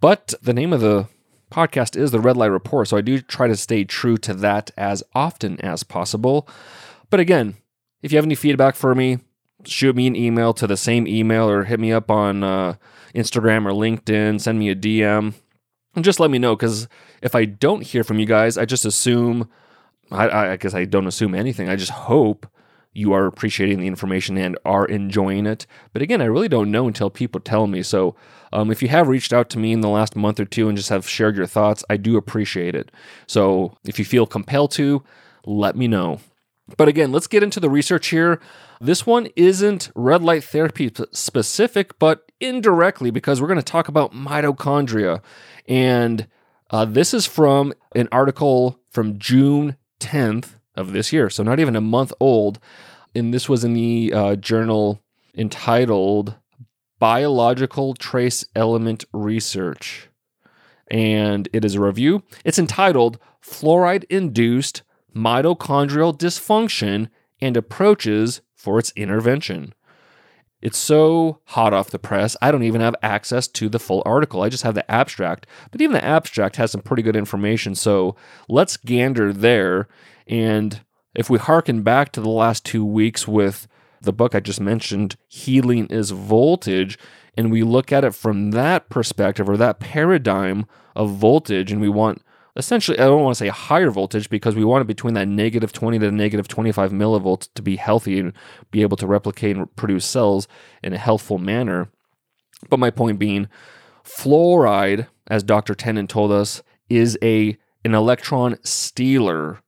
But 0.00 0.34
the 0.42 0.54
name 0.54 0.72
of 0.72 0.80
the 0.80 1.08
podcast 1.50 1.96
is 1.96 2.10
the 2.10 2.20
Red 2.20 2.36
Light 2.36 2.46
Report. 2.46 2.88
So 2.88 2.96
I 2.96 3.00
do 3.00 3.20
try 3.20 3.48
to 3.48 3.56
stay 3.56 3.84
true 3.84 4.16
to 4.18 4.34
that 4.34 4.70
as 4.76 5.02
often 5.14 5.60
as 5.60 5.82
possible. 5.82 6.48
But 7.10 7.20
again, 7.20 7.56
if 8.02 8.12
you 8.12 8.18
have 8.18 8.24
any 8.24 8.34
feedback 8.34 8.76
for 8.76 8.94
me, 8.94 9.18
shoot 9.64 9.94
me 9.96 10.06
an 10.06 10.16
email 10.16 10.54
to 10.54 10.66
the 10.66 10.76
same 10.76 11.06
email 11.06 11.48
or 11.48 11.64
hit 11.64 11.80
me 11.80 11.92
up 11.92 12.10
on 12.10 12.42
uh, 12.42 12.74
Instagram 13.14 13.66
or 13.66 13.72
LinkedIn, 13.72 14.40
send 14.40 14.58
me 14.58 14.70
a 14.70 14.76
DM, 14.76 15.34
and 15.94 16.04
just 16.04 16.20
let 16.20 16.30
me 16.30 16.38
know. 16.38 16.56
Because 16.56 16.88
if 17.20 17.34
I 17.34 17.44
don't 17.44 17.82
hear 17.82 18.04
from 18.04 18.18
you 18.18 18.26
guys, 18.26 18.56
I 18.56 18.64
just 18.64 18.84
assume, 18.84 19.50
I, 20.10 20.52
I 20.52 20.56
guess 20.56 20.74
I 20.74 20.84
don't 20.84 21.06
assume 21.06 21.34
anything. 21.34 21.68
I 21.68 21.76
just 21.76 21.90
hope 21.90 22.46
you 22.92 23.12
are 23.12 23.26
appreciating 23.26 23.80
the 23.80 23.86
information 23.86 24.36
and 24.36 24.58
are 24.64 24.84
enjoying 24.84 25.46
it. 25.46 25.66
But 25.92 26.02
again, 26.02 26.20
I 26.20 26.26
really 26.26 26.48
don't 26.48 26.70
know 26.70 26.88
until 26.88 27.10
people 27.10 27.40
tell 27.40 27.66
me. 27.66 27.82
So 27.82 28.16
um, 28.52 28.70
if 28.70 28.82
you 28.82 28.88
have 28.88 29.08
reached 29.08 29.32
out 29.32 29.48
to 29.50 29.58
me 29.58 29.72
in 29.72 29.80
the 29.80 29.88
last 29.88 30.16
month 30.16 30.40
or 30.40 30.44
two 30.44 30.68
and 30.68 30.76
just 30.76 30.88
have 30.88 31.08
shared 31.08 31.36
your 31.36 31.46
thoughts, 31.46 31.84
I 31.88 31.96
do 31.96 32.16
appreciate 32.16 32.74
it. 32.74 32.90
So 33.26 33.76
if 33.84 33.98
you 33.98 34.04
feel 34.04 34.26
compelled 34.26 34.72
to, 34.72 35.04
let 35.46 35.76
me 35.76 35.86
know. 35.86 36.20
But 36.76 36.88
again, 36.88 37.12
let's 37.12 37.26
get 37.26 37.42
into 37.42 37.60
the 37.60 37.70
research 37.70 38.08
here. 38.08 38.40
This 38.80 39.06
one 39.06 39.28
isn't 39.36 39.90
red 39.94 40.22
light 40.22 40.44
therapy 40.44 40.92
specific, 41.12 41.98
but 41.98 42.30
indirectly 42.40 43.10
because 43.10 43.40
we're 43.40 43.48
going 43.48 43.58
to 43.58 43.62
talk 43.62 43.88
about 43.88 44.12
mitochondria. 44.12 45.22
And 45.68 46.26
uh, 46.70 46.84
this 46.84 47.12
is 47.12 47.26
from 47.26 47.72
an 47.94 48.08
article 48.12 48.80
from 48.88 49.18
June 49.18 49.76
10th 50.00 50.59
of 50.80 50.92
this 50.92 51.12
year, 51.12 51.30
so 51.30 51.42
not 51.42 51.60
even 51.60 51.76
a 51.76 51.80
month 51.80 52.12
old. 52.18 52.58
And 53.14 53.32
this 53.32 53.48
was 53.48 53.64
in 53.64 53.74
the 53.74 54.12
uh, 54.14 54.36
journal 54.36 55.02
entitled 55.36 56.36
Biological 56.98 57.94
Trace 57.94 58.44
Element 58.54 59.04
Research. 59.12 60.08
And 60.90 61.48
it 61.52 61.64
is 61.64 61.76
a 61.76 61.80
review. 61.80 62.22
It's 62.44 62.58
entitled 62.58 63.18
Fluoride 63.42 64.04
Induced 64.10 64.82
mitochondrial 65.14 66.16
dysfunction 66.16 67.08
and 67.40 67.56
approaches 67.56 68.42
for 68.54 68.78
its 68.78 68.92
intervention. 68.96 69.72
It's 70.62 70.78
so 70.78 71.40
hot 71.46 71.72
off 71.72 71.90
the 71.90 71.98
press, 71.98 72.36
I 72.42 72.50
don't 72.50 72.62
even 72.62 72.80
have 72.80 72.94
access 73.02 73.48
to 73.48 73.68
the 73.68 73.78
full 73.78 74.02
article. 74.04 74.42
I 74.42 74.50
just 74.50 74.62
have 74.62 74.74
the 74.74 74.90
abstract. 74.90 75.46
But 75.70 75.80
even 75.80 75.94
the 75.94 76.04
abstract 76.04 76.56
has 76.56 76.72
some 76.72 76.82
pretty 76.82 77.02
good 77.02 77.16
information. 77.16 77.74
So 77.74 78.14
let's 78.48 78.76
gander 78.76 79.32
there. 79.32 79.88
And 80.26 80.82
if 81.14 81.30
we 81.30 81.38
harken 81.38 81.82
back 81.82 82.12
to 82.12 82.20
the 82.20 82.28
last 82.28 82.64
two 82.64 82.84
weeks 82.84 83.26
with 83.26 83.66
the 84.02 84.12
book 84.12 84.34
I 84.34 84.40
just 84.40 84.60
mentioned, 84.60 85.16
Healing 85.28 85.86
is 85.86 86.10
Voltage, 86.10 86.98
and 87.36 87.50
we 87.50 87.62
look 87.62 87.92
at 87.92 88.04
it 88.04 88.14
from 88.14 88.50
that 88.52 88.88
perspective 88.88 89.48
or 89.48 89.56
that 89.56 89.80
paradigm 89.80 90.66
of 90.94 91.10
voltage, 91.10 91.72
and 91.72 91.80
we 91.80 91.88
want 91.88 92.22
essentially, 92.56 92.98
I 92.98 93.04
don't 93.04 93.22
want 93.22 93.36
to 93.36 93.44
say 93.44 93.48
higher 93.48 93.90
voltage 93.90 94.28
because 94.28 94.54
we 94.54 94.64
want 94.64 94.82
it 94.82 94.86
between 94.86 95.14
that 95.14 95.28
negative 95.28 95.72
20 95.72 95.98
to 96.00 96.10
negative 96.10 96.48
25 96.48 96.92
millivolts 96.92 97.48
to 97.54 97.62
be 97.62 97.76
healthy 97.76 98.18
and 98.18 98.32
be 98.70 98.82
able 98.82 98.96
to 98.98 99.06
replicate 99.06 99.56
and 99.56 99.74
produce 99.76 100.04
cells 100.04 100.48
in 100.82 100.92
a 100.92 100.98
healthful 100.98 101.38
manner. 101.38 101.88
But 102.68 102.80
my 102.80 102.90
point 102.90 103.18
being, 103.18 103.48
fluoride, 104.04 105.06
as 105.26 105.42
Dr. 105.42 105.74
Tennant 105.74 106.10
told 106.10 106.32
us, 106.32 106.62
is 106.88 107.18
a 107.22 107.56
an 107.84 107.94
electron 107.94 108.58
stealer, 108.62 109.60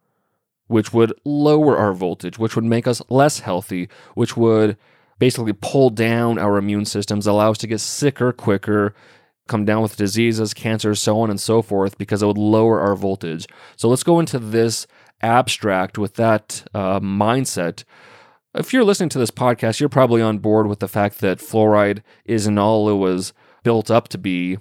which 0.67 0.93
would 0.93 1.15
lower 1.25 1.79
our 1.79 1.95
voltage, 1.95 2.39
which 2.39 2.55
would 2.55 2.65
make 2.65 2.87
us 2.87 3.01
less 3.09 3.41
healthy, 3.41 3.89
which 4.15 4.37
would 4.37 4.77
basically 5.19 5.53
pull 5.53 5.89
down 5.89 6.39
our 6.39 6.59
immune 6.59 6.85
systems, 6.85 7.27
allow 7.27 7.53
us 7.53 7.59
to 7.59 7.67
get 7.67 7.81
sicker 7.81 8.33
quicker, 8.33 8.95
come 9.49 9.65
down 9.65 9.83
with 9.83 9.97
diseases, 9.97 10.55
cancers, 10.55 11.01
so 11.01 11.21
on 11.21 11.31
and 11.31 11.41
so 11.41 11.63
forth, 11.63 11.99
because 11.99 12.23
it 12.23 12.27
would 12.27 12.39
lower 12.39 12.81
our 12.81 12.95
voltage. 12.95 13.47
So 13.77 13.89
let's 13.89 14.03
go 14.03 14.21
into 14.21 14.39
this 14.39 14.87
abstract 15.21 15.99
with 15.99 16.15
that 16.15 16.65
uh, 16.75 17.01
mindset. 17.01 17.85
If 18.55 18.73
you're 18.73 18.85
listening 18.85 19.09
to 19.11 19.19
this 19.19 19.31
podcast, 19.31 19.81
you're 19.81 19.89
probably 19.89 20.21
on 20.21 20.39
board 20.39 20.67
with 20.67 20.81
the 20.81 20.89
fact 20.89 21.21
that 21.21 21.39
fluoride 21.39 22.03
isn't 22.25 22.59
all 22.59 22.89
it 22.89 22.97
was 22.97 23.33
built 23.63 23.91
up 23.91 24.09
to 24.09 24.19
be. 24.19 24.59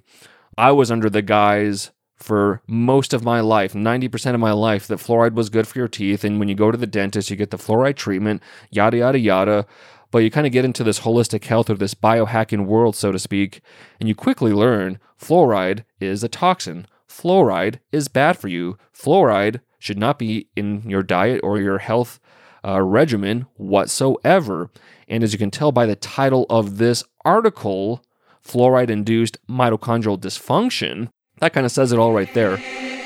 I 0.58 0.72
was 0.72 0.92
under 0.92 1.10
the 1.10 1.22
guise 1.22 1.92
for 2.22 2.62
most 2.68 3.14
of 3.14 3.24
my 3.24 3.40
life, 3.42 3.74
90% 3.74 4.34
of 4.34 4.40
my 4.40 4.52
life, 4.52 4.88
that 4.88 5.00
fluoride 5.00 5.34
was 5.34 5.50
good 5.50 5.68
for 5.68 5.80
your 5.80 5.88
teeth. 5.88 6.24
And 6.24 6.40
when 6.40 6.48
you 6.48 6.56
go 6.56 6.72
to 6.72 6.78
the 6.78 6.88
dentist, 6.88 7.30
you 7.30 7.36
get 7.36 7.50
the 7.50 7.58
fluoride 7.58 7.96
treatment, 7.96 8.42
yada, 8.70 8.98
yada, 8.98 9.20
yada. 9.20 9.66
But 10.12 10.20
you 10.20 10.30
kind 10.30 10.46
of 10.46 10.53
get 10.53 10.65
into 10.65 10.84
this 10.84 11.00
holistic 11.00 11.46
health 11.46 11.70
or 11.70 11.75
this 11.75 11.94
biohacking 11.94 12.65
world, 12.65 12.96
so 12.96 13.12
to 13.12 13.20
speak, 13.20 13.62
and 14.00 14.08
you 14.10 14.15
quickly 14.15 14.51
learn 14.51 15.00
fluoride 15.20 15.86
is 16.00 16.24
a 16.24 16.30
toxin. 16.30 16.86
Fluoride 17.08 17.80
is 17.91 18.08
bad 18.08 18.38
for 18.38 18.48
you. 18.48 18.77
Fluoride 18.94 19.62
should 19.80 19.98
not 19.98 20.20
be 20.20 20.48
in 20.56 20.84
your 20.89 21.03
diet 21.03 21.41
or 21.44 21.60
your 21.60 21.80
health 21.80 22.20
uh, 22.65 22.82
regimen 22.82 23.48
whatsoever. 23.56 24.70
And 25.08 25.24
as 25.24 25.34
you 25.34 25.39
can 25.39 25.51
tell 25.51 25.72
by 25.72 25.86
the 25.86 25.96
title 25.96 26.46
of 26.50 26.77
this 26.77 27.03
article, 27.25 28.03
fluoride 28.46 28.89
induced 28.89 29.38
mitochondrial 29.48 30.20
dysfunction, 30.20 31.10
that 31.39 31.53
kind 31.53 31.65
of 31.65 31.72
says 31.72 31.91
it 31.91 32.00
all 32.00 32.13
right 32.13 32.34
there. 32.34 32.60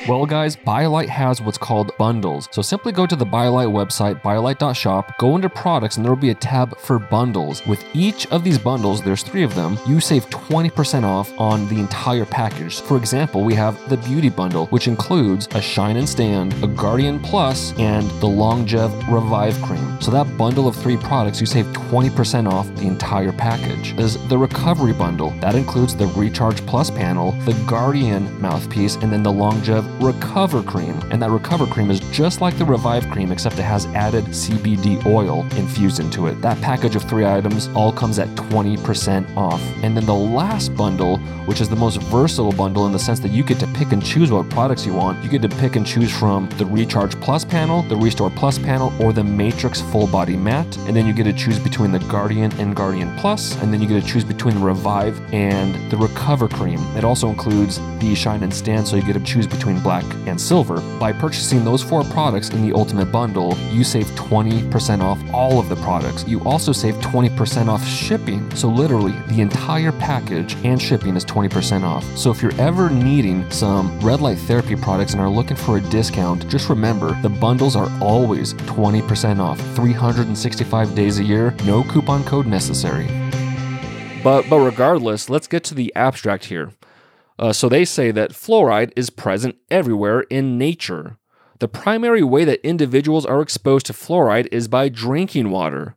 Well, 0.08 0.28
guys, 0.28 0.56
BioLight 0.56 1.10
has 1.10 1.42
what's 1.42 1.58
called 1.58 1.92
bundles. 1.98 2.48
So 2.52 2.62
simply 2.62 2.92
go 2.92 3.08
to 3.08 3.16
the 3.16 3.26
BioLight 3.26 3.72
website, 3.72 4.22
biolight.shop, 4.22 5.18
go 5.18 5.36
into 5.36 5.50
products, 5.50 5.98
and 5.98 6.06
there 6.06 6.12
will 6.12 6.22
be 6.22 6.30
a 6.30 6.36
tab 6.36 6.78
for 6.78 7.00
bundles. 7.00 7.66
With 7.66 7.84
each 7.96 8.28
of 8.28 8.44
these 8.44 8.60
bundles, 8.60 9.02
there's 9.02 9.24
three 9.24 9.42
of 9.42 9.56
them, 9.56 9.80
you 9.88 10.00
save 10.00 10.30
20% 10.30 11.06
off 11.06 11.34
on 11.40 11.68
the 11.70 11.80
entire 11.80 12.26
package. 12.26 12.82
For 12.82 12.98
example, 12.98 13.44
we 13.44 13.56
have 13.56 13.90
the 13.90 13.98
Beauty 13.98 14.30
Bundle, 14.30 14.68
which 14.68 14.88
includes 14.88 15.48
a 15.56 15.62
Shine 15.62 15.98
and 15.98 16.08
Stand, 16.08 16.54
a 16.64 16.68
Guardian 16.68 17.20
Plus, 17.20 17.74
and 17.80 18.08
the 18.22 18.28
Longev 18.28 19.12
Revive 19.12 19.60
Cream. 19.64 20.00
So 20.02 20.12
that 20.12 20.38
bundle 20.38 20.68
of 20.68 20.76
three 20.76 20.98
products, 20.98 21.42
you 21.42 21.48
save 21.48 21.66
20% 21.66 22.48
off 22.48 22.68
the 22.76 22.86
entire 22.86 23.32
package. 23.32 23.96
There's 23.96 24.18
the 24.28 24.38
Recovery 24.38 24.94
Bundle. 24.94 25.32
That 25.40 25.56
includes 25.56 25.96
the 25.96 26.06
Recharge 26.10 26.64
Plus 26.68 26.92
panel, 26.92 27.32
the 27.42 27.54
Guardian 27.68 28.40
mouthpiece, 28.40 28.98
and 28.98 29.12
then 29.12 29.24
the 29.24 29.32
Longev 29.32 29.95
Recover 30.00 30.62
Cream. 30.64 31.00
And 31.12 31.22
that 31.22 31.32
Recover 31.32 31.66
Cream 31.66 31.90
is 31.90 32.00
just 32.12 32.42
like 32.42 32.58
the 32.58 32.66
Revive 32.66 33.10
Cream, 33.10 33.32
except 33.32 33.58
it 33.60 33.64
has 33.64 33.86
added 33.88 34.26
CBD 34.26 35.06
oil 35.06 35.44
infused 35.58 36.00
into 36.00 36.28
it. 36.28 36.42
That 36.42 36.60
package 36.62 36.96
of 36.96 37.04
three 37.04 37.26
items 37.26 37.68
all 37.70 37.92
comes 37.92 38.20
at 38.20 38.28
20% 38.30 39.36
off. 39.36 39.62
And 39.84 39.96
then 39.96 40.06
the 40.06 40.14
last 40.14 40.76
bundle, 40.76 41.18
which 41.46 41.62
is 41.62 41.70
the 41.70 41.76
most 41.76 42.02
versatile 42.04 42.52
bundle 42.52 42.86
in 42.86 42.92
the 42.92 43.00
sense 43.00 43.20
that 43.22 43.32
you 43.32 43.44
get 43.44 43.60
to 43.60 43.68
pick 43.68 43.92
and 43.92 44.04
choose 44.04 44.32
what 44.32 44.50
products 44.50 44.86
you 44.86 44.94
want. 44.94 45.24
You 45.24 45.30
get 45.30 45.42
to 45.44 45.50
pick 45.50 45.76
and 45.76 45.86
choose 45.86 46.12
from 46.12 46.50
the 46.58 46.66
Recharge 46.66 47.20
Plus 47.22 47.46
panel, 47.46 47.84
the 47.84 47.96
Restore 47.96 48.30
Plus 48.32 48.58
panel, 48.58 48.94
or 49.02 49.14
the 49.14 49.24
Matrix 49.24 49.82
Full 49.82 50.08
Body 50.08 50.36
Matte. 50.36 50.78
And 50.80 50.96
then 50.96 51.06
you 51.06 51.14
get 51.14 51.24
to 51.24 51.34
choose 51.34 51.60
between 51.60 51.92
the 51.92 52.00
Guardian 52.00 52.52
and 52.60 52.76
Guardian 52.76 53.16
Plus, 53.18 53.56
and 53.62 53.74
then 53.74 53.82
you 53.82 53.88
get 53.88 54.02
to 54.02 54.08
choose 54.08 54.24
between 54.24 54.56
the 54.56 54.66
Revive 54.66 55.20
and 55.34 55.76
the 55.92 55.98
Recover 55.98 56.48
Cream. 56.48 56.80
It 56.98 57.04
also 57.04 57.30
includes 57.30 57.80
the 58.00 58.16
Shine 58.16 58.44
and 58.44 58.54
Stand, 58.54 58.88
so 58.88 58.96
you 58.96 59.02
get 59.02 59.14
to 59.14 59.24
choose 59.24 59.48
between 59.48 59.80
black 59.86 60.04
and 60.26 60.42
silver. 60.42 60.82
By 61.00 61.14
purchasing 61.14 61.64
those 61.64 61.84
four 61.84 62.04
products 62.06 62.50
in 62.50 62.68
the 62.68 62.76
Ultimate 62.76 63.12
Bundle, 63.12 63.56
you 63.70 63.84
save 63.84 64.08
20% 64.16 65.02
off 65.02 65.22
all 65.32 65.60
of 65.60 65.70
the 65.70 65.76
products. 65.76 66.28
You 66.28 66.42
also 66.44 66.72
save 66.72 66.96
20% 66.96 67.68
off 67.68 67.86
shipping. 67.88 68.44
So, 68.56 68.68
literally, 68.68 69.14
the 69.28 69.42
entire 69.42 69.92
package 69.92 70.56
and 70.66 70.82
shipping 70.82 71.16
is 71.16 71.24
20% 71.24 71.84
off. 71.84 72.04
So, 72.18 72.32
if 72.32 72.42
you're 72.42 72.60
ever 72.60 72.90
needing 72.90 73.50
some 73.52 73.98
red 74.00 74.22
light 74.22 74.40
therapy 74.40 74.76
products 74.76 75.14
and 75.14 75.22
are 75.22 75.30
looking 75.30 75.56
for 75.56 75.78
a 75.78 75.82
discount, 75.82 76.50
just 76.50 76.68
remember 76.68 77.14
the 77.22 77.30
bundles 77.30 77.76
are 77.76 77.90
always 78.02 78.56
20% 78.56 79.40
off, 79.40 79.60
365 79.76 80.96
days 80.96 81.20
a 81.20 81.24
year, 81.24 81.54
no 81.64 81.84
coupon 81.84 82.24
code 82.24 82.48
necessary. 82.48 83.06
But, 84.24 84.50
but 84.50 84.58
regardless, 84.62 85.30
let's 85.30 85.46
get 85.46 85.64
to 85.66 85.76
the 85.76 85.94
abstract 85.96 86.46
here. 86.46 86.72
Uh, 87.38 87.52
so 87.52 87.68
they 87.68 87.86
say 87.86 88.12
that 88.12 88.32
fluoride 88.32 88.92
is 88.96 89.10
present 89.10 89.56
everywhere 89.70 90.22
in 90.22 90.58
nature. 90.58 91.18
The 91.60 91.68
primary 91.68 92.24
way 92.24 92.46
that 92.46 92.66
individuals 92.66 93.26
are 93.26 93.42
exposed 93.42 93.86
to 93.88 93.94
fluoride 93.94 94.48
is 94.52 94.68
by 94.68 94.90
drinking 94.90 95.52
water. 95.52 95.96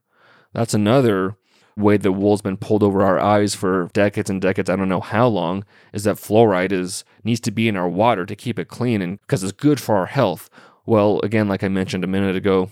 That's 0.52 0.74
another 0.74 1.36
way 1.76 1.96
the 1.96 2.12
wool's 2.12 2.42
been 2.42 2.56
pulled 2.56 2.82
over 2.82 3.02
our 3.02 3.20
eyes 3.20 3.54
for 3.54 3.88
decades 3.92 4.28
and 4.28 4.42
decades. 4.42 4.68
I 4.68 4.76
don't 4.76 4.88
know 4.88 5.00
how 5.00 5.28
long. 5.28 5.64
Is 5.92 6.04
that 6.04 6.16
fluoride 6.16 6.72
is 6.72 7.04
needs 7.24 7.40
to 7.40 7.50
be 7.50 7.68
in 7.68 7.76
our 7.76 7.88
water 7.88 8.26
to 8.26 8.36
keep 8.36 8.58
it 8.58 8.68
clean 8.68 9.00
and 9.00 9.20
because 9.20 9.42
it's 9.42 9.52
good 9.52 9.80
for 9.80 9.96
our 9.96 10.06
health. 10.06 10.50
Well, 10.86 11.20
again, 11.22 11.48
like 11.48 11.62
I 11.62 11.68
mentioned 11.68 12.02
a 12.02 12.08
minute 12.08 12.34
ago, 12.34 12.70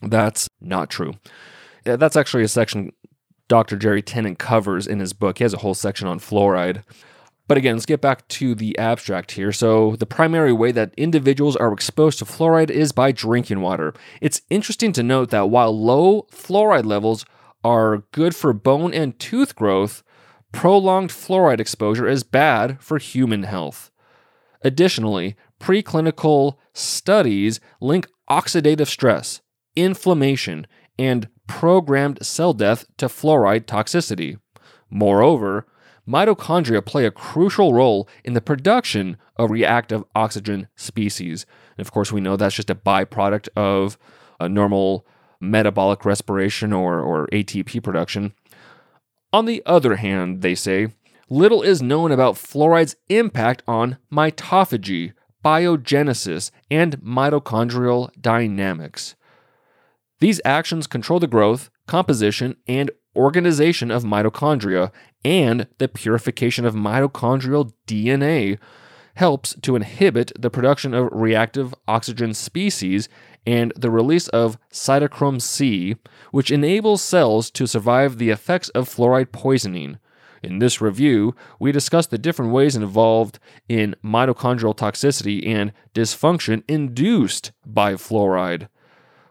that's 0.00 0.48
not 0.60 0.90
true. 0.90 1.14
That's 1.84 2.16
actually 2.16 2.44
a 2.44 2.48
section 2.48 2.92
Dr. 3.48 3.76
Jerry 3.76 4.02
Tennant 4.02 4.38
covers 4.38 4.86
in 4.86 5.00
his 5.00 5.12
book. 5.12 5.38
He 5.38 5.44
has 5.44 5.54
a 5.54 5.58
whole 5.58 5.74
section 5.74 6.06
on 6.06 6.20
fluoride. 6.20 6.84
But 7.48 7.56
again, 7.56 7.76
let's 7.76 7.86
get 7.86 8.02
back 8.02 8.28
to 8.28 8.54
the 8.54 8.78
abstract 8.78 9.32
here. 9.32 9.52
So, 9.52 9.96
the 9.96 10.06
primary 10.06 10.52
way 10.52 10.70
that 10.72 10.92
individuals 10.98 11.56
are 11.56 11.72
exposed 11.72 12.18
to 12.18 12.26
fluoride 12.26 12.70
is 12.70 12.92
by 12.92 13.10
drinking 13.10 13.62
water. 13.62 13.94
It's 14.20 14.42
interesting 14.50 14.92
to 14.92 15.02
note 15.02 15.30
that 15.30 15.48
while 15.48 15.76
low 15.76 16.26
fluoride 16.30 16.84
levels 16.84 17.24
are 17.64 18.04
good 18.12 18.36
for 18.36 18.52
bone 18.52 18.92
and 18.92 19.18
tooth 19.18 19.56
growth, 19.56 20.02
prolonged 20.52 21.10
fluoride 21.10 21.58
exposure 21.58 22.06
is 22.06 22.22
bad 22.22 22.80
for 22.82 22.98
human 22.98 23.44
health. 23.44 23.90
Additionally, 24.62 25.34
preclinical 25.58 26.56
studies 26.74 27.60
link 27.80 28.06
oxidative 28.28 28.88
stress, 28.88 29.40
inflammation, 29.74 30.66
and 30.98 31.28
programmed 31.46 32.18
cell 32.24 32.52
death 32.52 32.84
to 32.98 33.06
fluoride 33.06 33.64
toxicity. 33.64 34.38
Moreover, 34.90 35.66
mitochondria 36.08 36.84
play 36.84 37.04
a 37.04 37.10
crucial 37.10 37.74
role 37.74 38.08
in 38.24 38.32
the 38.32 38.40
production 38.40 39.16
of 39.36 39.50
reactive 39.50 40.02
oxygen 40.14 40.68
species. 40.74 41.44
And 41.76 41.86
of 41.86 41.92
course, 41.92 42.10
we 42.10 42.20
know 42.20 42.36
that's 42.36 42.56
just 42.56 42.70
a 42.70 42.74
byproduct 42.74 43.48
of 43.54 43.98
a 44.40 44.48
normal 44.48 45.06
metabolic 45.40 46.04
respiration 46.04 46.72
or, 46.72 47.00
or 47.00 47.26
ATP 47.28 47.82
production. 47.82 48.32
On 49.32 49.44
the 49.44 49.62
other 49.66 49.96
hand, 49.96 50.42
they 50.42 50.54
say, 50.54 50.88
little 51.28 51.62
is 51.62 51.82
known 51.82 52.10
about 52.10 52.36
fluoride's 52.36 52.96
impact 53.08 53.62
on 53.68 53.98
mitophagy, 54.10 55.12
biogenesis, 55.44 56.50
and 56.70 56.98
mitochondrial 57.00 58.10
dynamics. 58.20 59.14
These 60.20 60.40
actions 60.44 60.86
control 60.86 61.20
the 61.20 61.26
growth, 61.26 61.70
composition, 61.86 62.56
and 62.66 62.90
organization 63.18 63.90
of 63.90 64.04
mitochondria 64.04 64.92
and 65.24 65.66
the 65.78 65.88
purification 65.88 66.64
of 66.64 66.74
mitochondrial 66.74 67.72
DNA 67.86 68.58
helps 69.16 69.54
to 69.62 69.74
inhibit 69.74 70.30
the 70.38 70.48
production 70.48 70.94
of 70.94 71.08
reactive 71.10 71.74
oxygen 71.88 72.32
species 72.32 73.08
and 73.44 73.72
the 73.74 73.90
release 73.90 74.28
of 74.28 74.56
cytochrome 74.72 75.42
C, 75.42 75.96
which 76.30 76.52
enables 76.52 77.02
cells 77.02 77.50
to 77.50 77.66
survive 77.66 78.18
the 78.18 78.30
effects 78.30 78.68
of 78.70 78.88
fluoride 78.88 79.32
poisoning. 79.32 79.98
In 80.40 80.60
this 80.60 80.80
review, 80.80 81.34
we 81.58 81.72
discuss 81.72 82.06
the 82.06 82.18
different 82.18 82.52
ways 82.52 82.76
involved 82.76 83.40
in 83.68 83.96
mitochondrial 84.04 84.76
toxicity 84.76 85.44
and 85.46 85.72
dysfunction 85.94 86.62
induced 86.68 87.50
by 87.66 87.94
fluoride. 87.94 88.68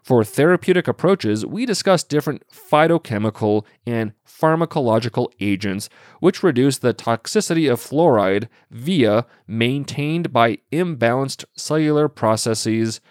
For 0.07 0.23
therapeutic 0.23 0.87
approaches, 0.87 1.45
we 1.45 1.65
discuss 1.65 2.01
different 2.01 2.47
phytochemical 2.49 3.65
and 3.85 4.13
pharmacological 4.25 5.27
agents 5.41 5.89
which 6.21 6.41
reduce 6.41 6.77
the 6.77 6.93
toxicity 6.93 7.69
of 7.69 7.81
fluoride 7.81 8.47
via 8.71 9.25
maintained 9.47 10.31
by 10.31 10.59
imbalanced 10.71 11.43
cellular 11.57 12.07
processes, 12.07 13.01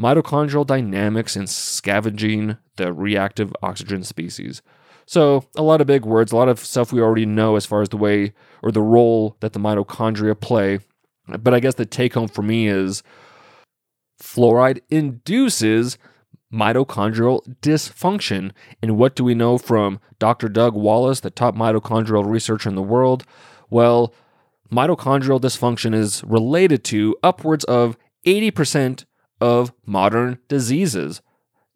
mitochondrial 0.00 0.66
dynamics, 0.66 1.36
and 1.36 1.50
scavenging 1.50 2.56
the 2.76 2.94
reactive 2.94 3.52
oxygen 3.62 4.02
species. 4.02 4.62
So, 5.04 5.44
a 5.54 5.62
lot 5.62 5.82
of 5.82 5.86
big 5.86 6.06
words, 6.06 6.32
a 6.32 6.36
lot 6.36 6.48
of 6.48 6.60
stuff 6.60 6.94
we 6.94 7.02
already 7.02 7.26
know 7.26 7.56
as 7.56 7.66
far 7.66 7.82
as 7.82 7.90
the 7.90 7.98
way 7.98 8.32
or 8.62 8.72
the 8.72 8.80
role 8.80 9.36
that 9.40 9.52
the 9.52 9.60
mitochondria 9.60 10.40
play. 10.40 10.78
But 11.28 11.52
I 11.52 11.60
guess 11.60 11.74
the 11.74 11.84
take 11.84 12.14
home 12.14 12.28
for 12.28 12.40
me 12.40 12.68
is 12.68 13.02
fluoride 14.18 14.80
induces 14.88 15.98
mitochondrial 16.52 17.42
dysfunction. 17.60 18.52
And 18.82 18.96
what 18.96 19.16
do 19.16 19.24
we 19.24 19.34
know 19.34 19.58
from 19.58 20.00
Dr. 20.18 20.48
Doug 20.48 20.74
Wallace, 20.74 21.20
the 21.20 21.30
top 21.30 21.56
mitochondrial 21.56 22.26
researcher 22.26 22.68
in 22.68 22.74
the 22.74 22.82
world? 22.82 23.24
Well, 23.70 24.14
mitochondrial 24.70 25.40
dysfunction 25.40 25.94
is 25.94 26.22
related 26.24 26.84
to 26.84 27.16
upwards 27.22 27.64
of 27.64 27.96
80% 28.26 29.04
of 29.40 29.72
modern 29.86 30.38
diseases, 30.48 31.20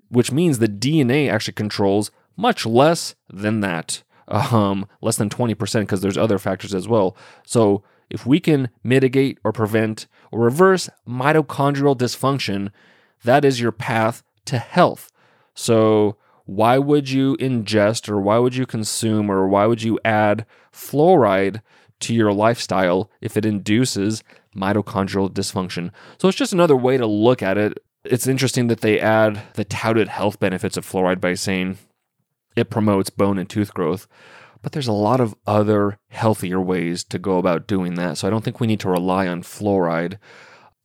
which 0.08 0.30
means 0.30 0.58
the 0.58 0.68
DNA 0.68 1.30
actually 1.30 1.54
controls 1.54 2.10
much 2.36 2.66
less 2.66 3.14
than 3.32 3.60
that, 3.60 4.02
um, 4.28 4.86
less 5.00 5.16
than 5.16 5.28
20%, 5.28 5.80
because 5.80 6.00
there's 6.00 6.18
other 6.18 6.38
factors 6.38 6.74
as 6.74 6.86
well. 6.86 7.16
So 7.44 7.82
if 8.10 8.26
we 8.26 8.40
can 8.40 8.68
mitigate 8.84 9.38
or 9.42 9.52
prevent 9.52 10.06
or 10.30 10.40
reverse 10.40 10.88
mitochondrial 11.08 11.96
dysfunction, 11.96 12.70
that 13.24 13.44
is 13.44 13.60
your 13.60 13.72
path 13.72 14.22
to 14.46 14.58
health. 14.58 15.10
So 15.54 16.16
why 16.44 16.78
would 16.78 17.10
you 17.10 17.36
ingest 17.38 18.08
or 18.08 18.20
why 18.20 18.38
would 18.38 18.54
you 18.54 18.66
consume 18.66 19.30
or 19.30 19.48
why 19.48 19.66
would 19.66 19.82
you 19.82 19.98
add 20.04 20.46
fluoride 20.72 21.60
to 22.00 22.14
your 22.14 22.32
lifestyle 22.32 23.10
if 23.20 23.36
it 23.36 23.44
induces 23.44 24.22
mitochondrial 24.54 25.30
dysfunction? 25.30 25.90
So 26.18 26.28
it's 26.28 26.38
just 26.38 26.52
another 26.52 26.76
way 26.76 26.96
to 26.96 27.06
look 27.06 27.42
at 27.42 27.58
it. 27.58 27.78
It's 28.04 28.28
interesting 28.28 28.68
that 28.68 28.80
they 28.80 29.00
add 29.00 29.42
the 29.54 29.64
touted 29.64 30.08
health 30.08 30.38
benefits 30.38 30.76
of 30.76 30.86
fluoride 30.86 31.20
by 31.20 31.34
saying 31.34 31.78
it 32.54 32.70
promotes 32.70 33.10
bone 33.10 33.38
and 33.38 33.50
tooth 33.50 33.74
growth. 33.74 34.06
But 34.62 34.72
there's 34.72 34.88
a 34.88 34.92
lot 34.92 35.20
of 35.20 35.34
other 35.46 35.98
healthier 36.08 36.60
ways 36.60 37.04
to 37.04 37.18
go 37.18 37.38
about 37.38 37.66
doing 37.66 37.94
that. 37.94 38.18
So 38.18 38.26
I 38.26 38.30
don't 38.30 38.42
think 38.42 38.60
we 38.60 38.66
need 38.66 38.80
to 38.80 38.90
rely 38.90 39.26
on 39.26 39.42
fluoride. 39.42 40.18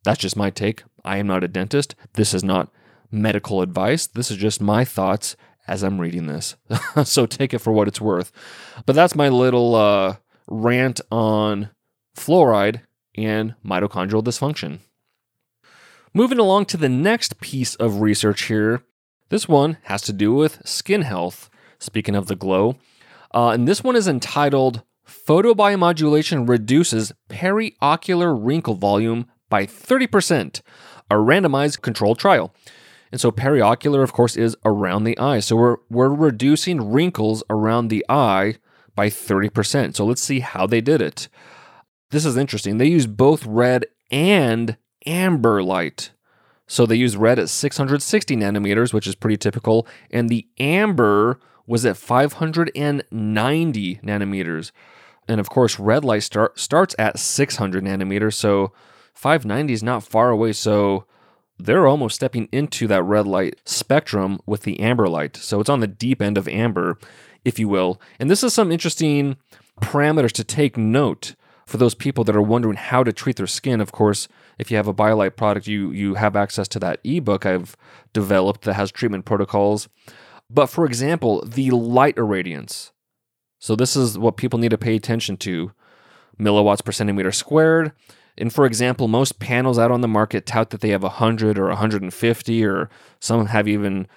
That's 0.04 0.20
just 0.20 0.36
my 0.36 0.50
take. 0.50 0.82
I 1.04 1.18
am 1.18 1.26
not 1.26 1.44
a 1.44 1.48
dentist. 1.48 1.94
This 2.14 2.34
is 2.34 2.44
not 2.44 2.70
medical 3.12 3.62
advice. 3.62 4.06
This 4.06 4.30
is 4.30 4.38
just 4.38 4.60
my 4.60 4.84
thoughts 4.84 5.36
as 5.68 5.82
I'm 5.82 6.00
reading 6.00 6.26
this. 6.26 6.56
so 7.04 7.26
take 7.26 7.54
it 7.54 7.58
for 7.58 7.72
what 7.72 7.88
it's 7.88 8.00
worth. 8.00 8.32
But 8.86 8.96
that's 8.96 9.14
my 9.14 9.28
little 9.28 9.74
uh, 9.74 10.16
rant 10.48 11.00
on 11.10 11.70
fluoride 12.16 12.80
and 13.16 13.54
mitochondrial 13.64 14.24
dysfunction. 14.24 14.80
Moving 16.14 16.38
along 16.38 16.66
to 16.66 16.76
the 16.76 16.88
next 16.88 17.40
piece 17.40 17.74
of 17.76 18.00
research 18.00 18.44
here. 18.44 18.82
This 19.28 19.48
one 19.48 19.78
has 19.84 20.02
to 20.02 20.12
do 20.12 20.34
with 20.34 20.66
skin 20.66 21.02
health. 21.02 21.48
Speaking 21.78 22.14
of 22.14 22.26
the 22.26 22.36
glow, 22.36 22.76
uh, 23.34 23.48
and 23.48 23.66
this 23.66 23.82
one 23.82 23.96
is 23.96 24.06
entitled 24.06 24.82
Photobiomodulation 25.04 26.48
Reduces 26.48 27.12
Periocular 27.28 28.34
Wrinkle 28.34 28.74
Volume 28.74 29.26
by 29.48 29.66
30%, 29.66 30.60
a 31.10 31.14
randomized 31.14 31.80
controlled 31.80 32.18
trial. 32.18 32.54
And 33.12 33.20
so 33.20 33.30
periocular, 33.30 34.02
of 34.02 34.12
course, 34.14 34.36
is 34.36 34.56
around 34.64 35.04
the 35.04 35.18
eye. 35.18 35.40
So 35.40 35.54
we're, 35.54 35.76
we're 35.90 36.08
reducing 36.08 36.90
wrinkles 36.90 37.44
around 37.50 37.88
the 37.88 38.04
eye 38.08 38.56
by 38.94 39.10
30%. 39.10 39.94
So 39.94 40.06
let's 40.06 40.22
see 40.22 40.40
how 40.40 40.66
they 40.66 40.80
did 40.80 41.02
it. 41.02 41.28
This 42.10 42.24
is 42.24 42.38
interesting. 42.38 42.78
They 42.78 42.88
used 42.88 43.16
both 43.16 43.44
red 43.44 43.86
and 44.10 44.78
amber 45.06 45.62
light. 45.62 46.12
So 46.66 46.86
they 46.86 46.96
used 46.96 47.16
red 47.16 47.38
at 47.38 47.50
660 47.50 48.36
nanometers, 48.36 48.94
which 48.94 49.06
is 49.06 49.14
pretty 49.14 49.36
typical, 49.36 49.86
and 50.10 50.30
the 50.30 50.48
amber 50.58 51.38
was 51.66 51.84
at 51.84 51.98
590 51.98 53.96
nanometers. 53.96 54.72
And 55.28 55.38
of 55.40 55.50
course, 55.50 55.78
red 55.78 56.04
light 56.04 56.22
start, 56.22 56.58
starts 56.58 56.94
at 56.98 57.18
600 57.18 57.84
nanometers, 57.84 58.34
so 58.34 58.72
590 59.14 59.72
is 59.72 59.82
not 59.82 60.02
far 60.02 60.30
away. 60.30 60.52
So 60.52 61.04
they're 61.64 61.86
almost 61.86 62.16
stepping 62.16 62.48
into 62.52 62.86
that 62.88 63.02
red 63.02 63.26
light 63.26 63.60
spectrum 63.64 64.40
with 64.46 64.62
the 64.62 64.80
amber 64.80 65.08
light. 65.08 65.36
So 65.36 65.60
it's 65.60 65.70
on 65.70 65.80
the 65.80 65.86
deep 65.86 66.20
end 66.20 66.36
of 66.36 66.48
amber, 66.48 66.98
if 67.44 67.58
you 67.58 67.68
will. 67.68 68.00
And 68.18 68.30
this 68.30 68.42
is 68.42 68.52
some 68.52 68.72
interesting 68.72 69.36
parameters 69.80 70.32
to 70.32 70.44
take 70.44 70.76
note 70.76 71.34
for 71.66 71.76
those 71.76 71.94
people 71.94 72.24
that 72.24 72.36
are 72.36 72.42
wondering 72.42 72.76
how 72.76 73.04
to 73.04 73.12
treat 73.12 73.36
their 73.36 73.46
skin. 73.46 73.80
Of 73.80 73.92
course, 73.92 74.28
if 74.58 74.70
you 74.70 74.76
have 74.76 74.88
a 74.88 74.94
BioLight 74.94 75.36
product, 75.36 75.66
you 75.66 75.90
you 75.92 76.14
have 76.14 76.36
access 76.36 76.68
to 76.68 76.78
that 76.80 77.00
ebook 77.04 77.46
I've 77.46 77.76
developed 78.12 78.62
that 78.62 78.74
has 78.74 78.90
treatment 78.90 79.24
protocols. 79.24 79.88
But 80.50 80.66
for 80.66 80.84
example, 80.84 81.42
the 81.46 81.70
light 81.70 82.16
irradiance. 82.16 82.90
So 83.58 83.74
this 83.74 83.96
is 83.96 84.18
what 84.18 84.36
people 84.36 84.58
need 84.58 84.72
to 84.72 84.78
pay 84.78 84.96
attention 84.96 85.36
to. 85.38 85.72
Milliwatts 86.38 86.84
per 86.84 86.92
centimeter 86.92 87.32
squared. 87.32 87.92
And 88.38 88.52
for 88.52 88.64
example, 88.64 89.08
most 89.08 89.38
panels 89.38 89.78
out 89.78 89.90
on 89.90 90.00
the 90.00 90.08
market 90.08 90.46
tout 90.46 90.70
that 90.70 90.80
they 90.80 90.90
have 90.90 91.02
100 91.02 91.58
or 91.58 91.68
150, 91.68 92.64
or 92.64 92.90
some 93.20 93.46
have 93.46 93.68
even 93.68 94.08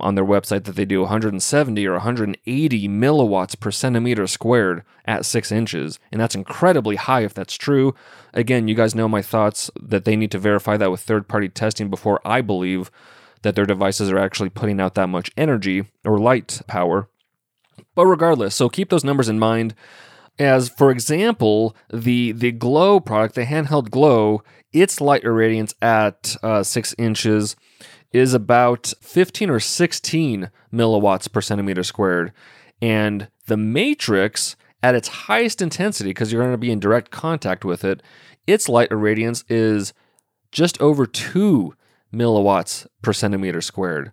on 0.00 0.14
their 0.14 0.24
website 0.24 0.64
that 0.64 0.76
they 0.76 0.84
do 0.84 1.00
170 1.00 1.86
or 1.86 1.92
180 1.92 2.88
milliwatts 2.88 3.58
per 3.58 3.70
centimeter 3.70 4.26
squared 4.26 4.82
at 5.04 5.26
six 5.26 5.52
inches. 5.52 5.98
And 6.10 6.20
that's 6.20 6.34
incredibly 6.34 6.96
high 6.96 7.24
if 7.24 7.34
that's 7.34 7.54
true. 7.54 7.94
Again, 8.32 8.68
you 8.68 8.74
guys 8.74 8.94
know 8.94 9.08
my 9.08 9.22
thoughts 9.22 9.70
that 9.80 10.04
they 10.04 10.16
need 10.16 10.30
to 10.32 10.38
verify 10.38 10.76
that 10.76 10.90
with 10.90 11.00
third 11.00 11.28
party 11.28 11.48
testing 11.48 11.90
before 11.90 12.20
I 12.24 12.40
believe 12.40 12.90
that 13.42 13.54
their 13.54 13.66
devices 13.66 14.10
are 14.10 14.18
actually 14.18 14.50
putting 14.50 14.80
out 14.80 14.94
that 14.94 15.08
much 15.08 15.30
energy 15.36 15.84
or 16.04 16.18
light 16.18 16.60
power. 16.66 17.08
But 17.94 18.06
regardless, 18.06 18.54
so 18.54 18.68
keep 18.68 18.90
those 18.90 19.04
numbers 19.04 19.28
in 19.28 19.38
mind. 19.38 19.74
As 20.40 20.70
for 20.70 20.90
example, 20.90 21.76
the 21.92 22.32
the 22.32 22.50
Glow 22.50 22.98
product, 22.98 23.34
the 23.34 23.44
handheld 23.44 23.90
Glow, 23.90 24.42
its 24.72 24.98
light 24.98 25.22
irradiance 25.22 25.74
at 25.82 26.34
uh, 26.42 26.62
six 26.62 26.94
inches 26.96 27.56
is 28.10 28.32
about 28.32 28.92
15 29.02 29.50
or 29.50 29.60
16 29.60 30.50
milliwatts 30.72 31.30
per 31.30 31.42
centimeter 31.42 31.82
squared, 31.82 32.32
and 32.80 33.28
the 33.46 33.58
Matrix 33.58 34.56
at 34.82 34.94
its 34.94 35.08
highest 35.08 35.60
intensity, 35.60 36.08
because 36.08 36.32
you're 36.32 36.42
going 36.42 36.54
to 36.54 36.58
be 36.58 36.72
in 36.72 36.80
direct 36.80 37.10
contact 37.10 37.62
with 37.62 37.84
it, 37.84 38.02
its 38.46 38.66
light 38.66 38.88
irradiance 38.88 39.44
is 39.50 39.92
just 40.50 40.80
over 40.80 41.04
two 41.04 41.74
milliwatts 42.14 42.86
per 43.02 43.12
centimeter 43.12 43.60
squared. 43.60 44.10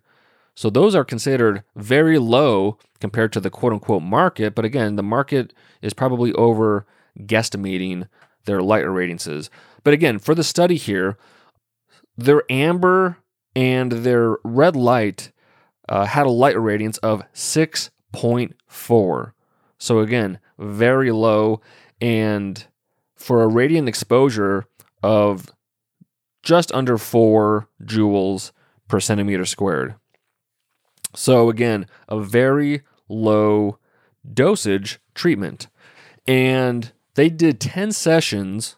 So 0.58 0.72
those 0.72 0.96
are 0.96 1.06
considered 1.06 1.63
very 1.76 2.17
low 2.17 2.80
compared 3.00 3.32
to 3.34 3.39
the 3.39 3.52
quote 3.52 3.74
unquote 3.74 4.02
market. 4.02 4.56
But 4.56 4.65
again, 4.65 4.96
the 4.96 5.04
market 5.04 5.54
is 5.84 5.93
probably 5.93 6.34
over 6.34 6.88
guesstimating 7.20 8.10
their 8.46 8.63
light 8.63 8.84
irradiances. 8.84 9.50
But 9.84 9.93
again, 9.93 10.17
for 10.17 10.34
the 10.34 10.43
study 10.43 10.78
here, 10.78 11.15
their 12.17 12.41
amber 12.50 13.17
and 13.56 13.91
their 13.91 14.38
red 14.43 14.76
light 14.76 15.32
uh, 15.89 16.06
had 16.06 16.26
a 16.26 16.32
light 16.32 16.56
irradiance 16.56 16.98
of 17.04 17.22
6.4. 17.36 19.32
So 19.78 20.00
again, 20.00 20.39
very 20.58 21.12
low. 21.12 21.62
And 22.02 22.65
for 23.15 23.43
a 23.43 23.48
radiant 23.48 23.88
exposure 23.88 24.65
of 25.04 25.52
just 26.41 26.72
under 26.72 26.98
four 26.98 27.70
joules 27.84 28.52
per 28.88 29.00
centimeter 29.00 29.46
squared. 29.46 29.93
So, 31.15 31.50
again, 31.50 31.88
a 32.08 32.20
very 32.20 32.82
low 33.10 33.80
dosage 34.32 35.00
treatment. 35.15 35.67
And 36.28 36.91
they 37.15 37.30
did 37.30 37.60
10 37.60 37.91
sessions, 37.91 38.76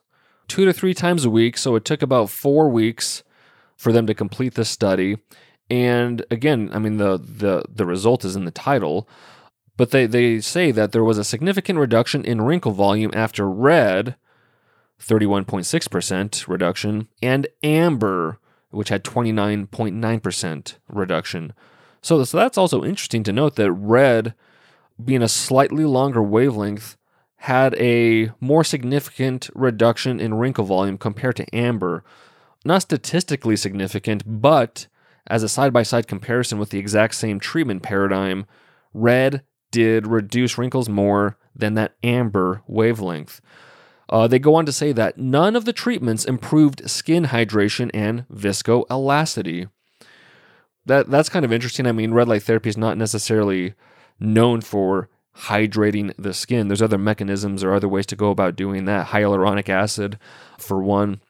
two 0.47 0.65
to 0.65 0.73
three 0.73 0.93
times 0.93 1.25
a 1.25 1.29
week. 1.29 1.57
So, 1.57 1.75
it 1.75 1.85
took 1.85 2.01
about 2.01 2.29
four 2.29 2.69
weeks 2.69 3.23
for 3.75 3.91
them 3.91 4.07
to 4.07 4.13
complete 4.13 4.55
this 4.55 4.69
study. 4.69 5.17
And 5.69 6.25
again, 6.31 6.69
I 6.73 6.79
mean, 6.79 6.97
the, 6.97 7.17
the, 7.17 7.63
the 7.69 7.85
result 7.85 8.25
is 8.25 8.35
in 8.35 8.45
the 8.45 8.51
title. 8.51 9.07
But 9.77 9.91
they, 9.91 10.05
they 10.05 10.41
say 10.41 10.71
that 10.71 10.91
there 10.91 11.03
was 11.03 11.17
a 11.17 11.23
significant 11.23 11.79
reduction 11.79 12.25
in 12.25 12.41
wrinkle 12.41 12.73
volume 12.73 13.11
after 13.13 13.49
red 13.49 14.15
31.6% 14.99 16.47
reduction, 16.47 17.07
and 17.21 17.47
amber, 17.63 18.39
which 18.69 18.89
had 18.89 19.03
29.9% 19.03 20.75
reduction. 20.89 21.53
So, 22.01 22.23
so 22.23 22.37
that's 22.37 22.57
also 22.57 22.83
interesting 22.83 23.23
to 23.23 23.33
note 23.33 23.55
that 23.55 23.71
red, 23.71 24.33
being 25.03 25.21
a 25.21 25.29
slightly 25.29 25.85
longer 25.85 26.21
wavelength, 26.21 26.97
had 27.43 27.73
a 27.75 28.31
more 28.41 28.63
significant 28.63 29.49
reduction 29.55 30.19
in 30.19 30.33
wrinkle 30.33 30.65
volume 30.65 30.97
compared 30.97 31.37
to 31.37 31.55
amber. 31.55 32.03
Not 32.65 32.81
statistically 32.81 33.55
significant, 33.55 34.23
but 34.25 34.87
as 35.27 35.43
a 35.43 35.49
side 35.49 35.71
by 35.71 35.83
side 35.83 36.07
comparison 36.07 36.57
with 36.57 36.69
the 36.69 36.79
exact 36.79 37.15
same 37.15 37.39
treatment 37.39 37.83
paradigm, 37.83 38.45
red 38.93 39.43
did 39.71 40.07
reduce 40.07 40.57
wrinkles 40.57 40.89
more 40.89 41.37
than 41.55 41.75
that 41.75 41.95
amber 42.03 42.61
wavelength. 42.67 43.39
Uh, 44.09 44.27
they 44.27 44.39
go 44.39 44.55
on 44.55 44.65
to 44.65 44.71
say 44.71 44.91
that 44.91 45.17
none 45.17 45.55
of 45.55 45.65
the 45.65 45.73
treatments 45.73 46.25
improved 46.25 46.89
skin 46.89 47.25
hydration 47.25 47.91
and 47.93 48.27
viscoelasticity. 48.29 49.69
That 50.89 51.07
that's 51.11 51.29
kind 51.29 51.45
of 51.45 51.53
interesting. 51.53 51.85
I 51.85 51.91
mean, 51.91 52.15
red 52.15 52.27
light 52.27 52.41
therapy 52.41 52.67
is 52.67 52.75
not 52.75 52.97
necessarily 52.97 53.75
known 54.19 54.61
for 54.61 55.07
hydrating 55.41 56.11
the 56.17 56.33
skin. 56.33 56.67
There's 56.67 56.81
other 56.81 56.97
mechanisms 56.97 57.63
or 57.63 57.75
other 57.75 57.87
ways 57.87 58.07
to 58.07 58.15
go 58.15 58.31
about 58.31 58.55
doing 58.55 58.85
that. 58.85 59.09
Hyaluronic 59.09 59.69
acid, 59.69 60.17
for 60.57 60.81
one. 60.81 61.21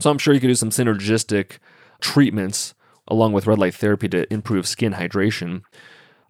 So 0.00 0.10
I'm 0.10 0.16
sure 0.16 0.32
you 0.32 0.40
could 0.40 0.48
do 0.48 0.54
some 0.54 0.70
synergistic 0.70 1.58
treatments 2.00 2.74
along 3.06 3.34
with 3.34 3.46
red 3.46 3.58
light 3.58 3.74
therapy 3.74 4.08
to 4.08 4.32
improve 4.32 4.66
skin 4.66 4.94
hydration. 4.94 5.60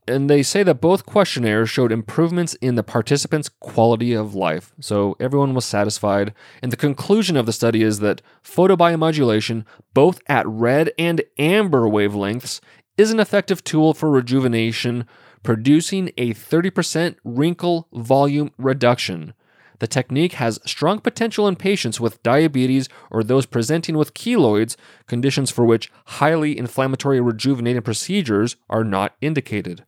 And 0.06 0.28
they 0.28 0.42
say 0.42 0.62
that 0.62 0.82
both 0.82 1.06
questionnaires 1.06 1.70
showed 1.70 1.90
improvements 1.90 2.54
in 2.54 2.74
the 2.74 2.82
participants' 2.82 3.48
quality 3.60 4.12
of 4.12 4.34
life. 4.34 4.72
So 4.78 5.16
everyone 5.18 5.54
was 5.54 5.64
satisfied. 5.64 6.34
And 6.62 6.70
the 6.70 6.76
conclusion 6.76 7.38
of 7.38 7.46
the 7.46 7.54
study 7.54 7.82
is 7.82 8.00
that 8.00 8.20
photobiomodulation, 8.42 9.64
both 9.94 10.20
at 10.26 10.46
red 10.46 10.92
and 10.98 11.22
amber 11.38 11.88
wavelengths, 11.88 12.60
is 12.98 13.10
an 13.10 13.18
effective 13.18 13.64
tool 13.64 13.94
for 13.94 14.10
rejuvenation, 14.10 15.06
producing 15.42 16.10
a 16.18 16.34
30% 16.34 17.16
wrinkle 17.24 17.88
volume 17.92 18.50
reduction. 18.58 19.32
The 19.78 19.86
technique 19.86 20.34
has 20.34 20.60
strong 20.64 21.00
potential 21.00 21.48
in 21.48 21.56
patients 21.56 21.98
with 21.98 22.22
diabetes 22.22 22.88
or 23.10 23.24
those 23.24 23.46
presenting 23.46 23.96
with 23.96 24.14
keloids, 24.14 24.76
conditions 25.06 25.50
for 25.50 25.64
which 25.64 25.90
highly 26.06 26.56
inflammatory 26.56 27.20
rejuvenating 27.20 27.82
procedures 27.82 28.56
are 28.70 28.84
not 28.84 29.14
indicated. 29.20 29.84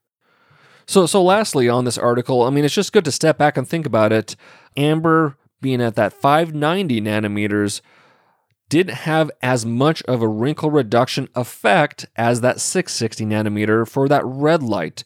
So, 0.87 1.07
so 1.07 1.23
lastly 1.23 1.69
on 1.69 1.85
this 1.85 1.99
article, 1.99 2.43
I 2.43 2.51
mean, 2.51 2.65
it's 2.65 2.75
just 2.75 2.93
good 2.93 3.05
to 3.07 3.13
step 3.13 3.37
back 3.39 3.57
and 3.57 3.69
think 3.69 3.87
about 3.87 4.13
it. 4.13 4.37
Amber 4.77 5.37
being 5.61 5.83
at 5.83 5.97
that 5.97 6.13
590 6.13 7.01
nanometers 7.01 7.81
didn't 8.69 8.95
have 8.95 9.31
as 9.43 9.67
much 9.67 10.03
of 10.05 10.23
a 10.23 10.29
wrinkle 10.29 10.71
reduction 10.71 11.29
effect 11.35 12.07
as 12.17 12.41
that 12.41 12.61
660 12.61 13.25
nanometer 13.27 13.89
for 13.89 14.09
that 14.09 14.25
red 14.25 14.63
light. 14.63 15.05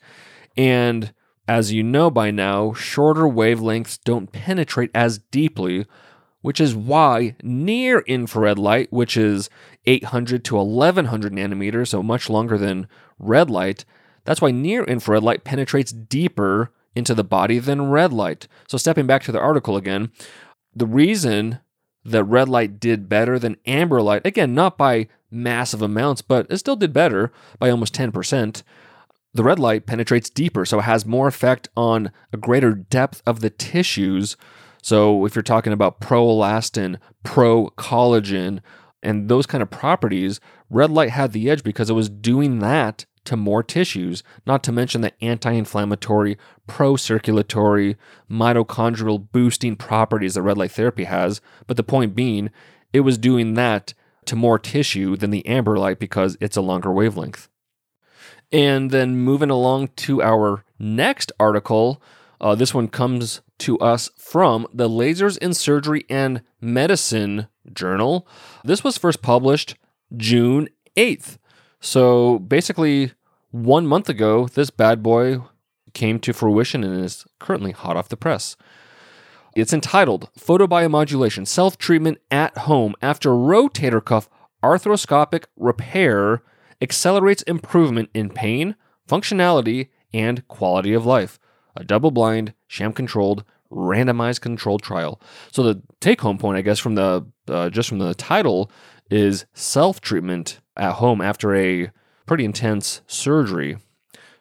And 0.57 1.13
as 1.49 1.73
you 1.73 1.83
know 1.83 2.11
by 2.11 2.31
now, 2.31 2.73
shorter 2.73 3.23
wavelengths 3.23 3.99
don't 4.05 4.33
penetrate 4.33 4.91
as 4.95 5.19
deeply, 5.19 5.87
which 6.43 6.61
is 6.61 6.75
why 6.75 7.37
near 7.43 8.01
infrared 8.01 8.59
light, 8.59 8.93
which 8.93 9.17
is 9.17 9.51
800 9.87 10.45
to 10.45 10.57
1100 10.57 11.33
nanometers, 11.33 11.89
so 11.89 12.03
much 12.03 12.31
longer 12.31 12.57
than 12.57 12.87
red 13.19 13.51
light, 13.51 13.85
that's 14.25 14.41
why 14.41 14.51
near 14.51 14.85
infrared 14.85 15.23
light 15.23 15.45
penetrates 15.45 15.93
deeper 15.93 16.73
into 16.95 17.15
the 17.15 17.25
body 17.25 17.59
than 17.59 17.91
red 17.91 18.13
light. 18.13 18.49
So, 18.69 18.79
stepping 18.79 19.07
back 19.07 19.23
to 19.25 19.33
the 19.33 19.41
article 19.41 19.77
again, 19.77 20.11
the 20.75 20.87
reason 20.87 21.61
that 22.05 22.25
red 22.25 22.49
light 22.49 22.81
did 22.81 23.09
better 23.09 23.39
than 23.39 23.57
amber 23.67 24.01
light, 24.01 24.25
again, 24.25 24.55
not 24.55 24.79
by 24.79 25.09
massive 25.31 25.83
amounts, 25.83 26.23
but 26.23 26.47
it 26.51 26.59
still 26.59 26.77
did 26.77 26.93
better 26.93 27.33
by 27.59 27.71
almost 27.71 27.95
10%, 27.95 28.63
the 29.33 29.45
red 29.45 29.59
light 29.59 29.87
penetrates 29.87 30.31
deeper, 30.31 30.65
so 30.65 30.81
it 30.81 30.83
has 30.83 31.07
more 31.07 31.29
effect 31.29 31.69
on 31.77 32.11
a 32.33 32.37
greater 32.37 32.75
depth 32.75 33.23
of 33.27 33.41
the 33.41 33.51
tissues. 33.51 34.37
So 34.83 35.25
if 35.25 35.37
you're 35.37 35.43
talking 35.43 35.73
about 35.73 36.01
proelastin, 36.01 36.99
pro 37.23 37.69
collagen, 37.71 38.61
and 39.03 39.29
those 39.29 39.47
kind 39.47 39.63
of 39.63 39.71
properties, 39.71 40.41
red 40.69 40.91
light 40.91 41.11
had 41.11 41.33
the 41.33 41.49
edge 41.49 41.63
because 41.63 41.89
it 41.89 41.95
was 41.95 42.09
doing 42.09 42.59
that 42.59 43.07
to 43.25 43.37
more 43.37 43.63
tissues, 43.63 44.23
not 44.47 44.63
to 44.65 44.73
mention 44.73 45.01
the 45.01 45.13
anti 45.23 45.53
inflammatory, 45.53 46.37
pro 46.67 46.97
circulatory, 46.97 47.97
mitochondrial 48.31 49.31
boosting 49.31 49.77
properties 49.77 50.35
that 50.35 50.43
red 50.43 50.59
light 50.59 50.73
therapy 50.73 51.05
has. 51.05 51.41
But 51.67 51.77
the 51.77 51.83
point 51.83 52.15
being, 52.15 52.51
it 52.93 53.01
was 53.01 53.19
doing 53.19 53.55
that 53.55 53.95
to 54.27 54.37
more 54.37 54.59
tissue 54.59 55.17
than 55.17 55.31
the 55.31 55.47
amber 55.47 55.79
light 55.79 55.99
because 55.99 56.37
it's 56.41 56.57
a 56.57 56.63
longer 56.63 56.93
wavelength. 56.93 57.49
And 58.53 58.91
then 58.91 59.17
moving 59.17 59.51
along 59.51 59.89
to 59.97 60.23
our 60.23 60.65
next 60.79 61.31
article, 61.39 62.03
uh, 62.41 62.55
this 62.55 62.75
one 62.75 62.89
comes 62.89 63.43
to 63.59 63.79
us 63.79 64.11
from 64.17 64.67
the 64.73 64.89
Lasers 64.89 65.39
in 65.39 65.55
Surgery 65.55 66.05
and 66.09 66.43
Medicine 66.61 67.47
Journal. 67.73 68.27
This 68.65 68.83
was 68.83 68.99
first 68.99 69.23
published 69.23 69.77
June 70.17 70.69
8th. 70.97 71.39
So 71.81 72.39
basically, 72.39 73.13
one 73.51 73.87
month 73.87 74.09
ago, 74.09 74.47
this 74.47 74.71
bad 74.71 75.03
boy 75.03 75.43
came 75.95 76.21
to 76.21 76.33
fruition 76.33 76.85
and 76.85 77.05
is 77.05 77.27
currently 77.39 77.73
hot 77.73 77.97
off 77.97 78.09
the 78.09 78.17
press. 78.17 78.57
It's 79.57 79.73
entitled 79.73 80.31
Photobiomodulation 80.39 81.47
Self 81.47 81.77
Treatment 81.77 82.19
at 82.31 82.57
Home 82.59 82.95
After 83.03 83.31
Rotator 83.31 84.05
Cuff 84.05 84.29
Arthroscopic 84.63 85.47
Repair 85.57 86.43
accelerates 86.81 87.43
improvement 87.43 88.11
in 88.15 88.31
pain, 88.31 88.77
functionality, 89.09 89.89
and 90.13 90.47
quality 90.49 90.93
of 90.95 91.07
life. 91.07 91.39
A 91.77 91.83
double 91.83 92.11
blind, 92.11 92.55
sham 92.67 92.93
controlled, 92.93 93.45
randomized 93.73 94.41
controlled 94.41 94.83
trial. 94.83 95.21
So 95.51 95.63
the 95.63 95.83
take 96.01 96.21
home 96.21 96.39
point, 96.39 96.59
I 96.59 96.63
guess, 96.63 96.79
from 96.79 96.95
the 96.95 97.27
uh, 97.49 97.71
just 97.71 97.89
from 97.89 97.99
the 97.99 98.15
title 98.15 98.71
is 99.11 99.47
self 99.55 100.01
treatment 100.01 100.60
at 100.77 100.95
home 100.95 101.21
after 101.21 101.55
a 101.55 101.91
pretty 102.27 102.45
intense 102.45 103.01
surgery. 103.07 103.77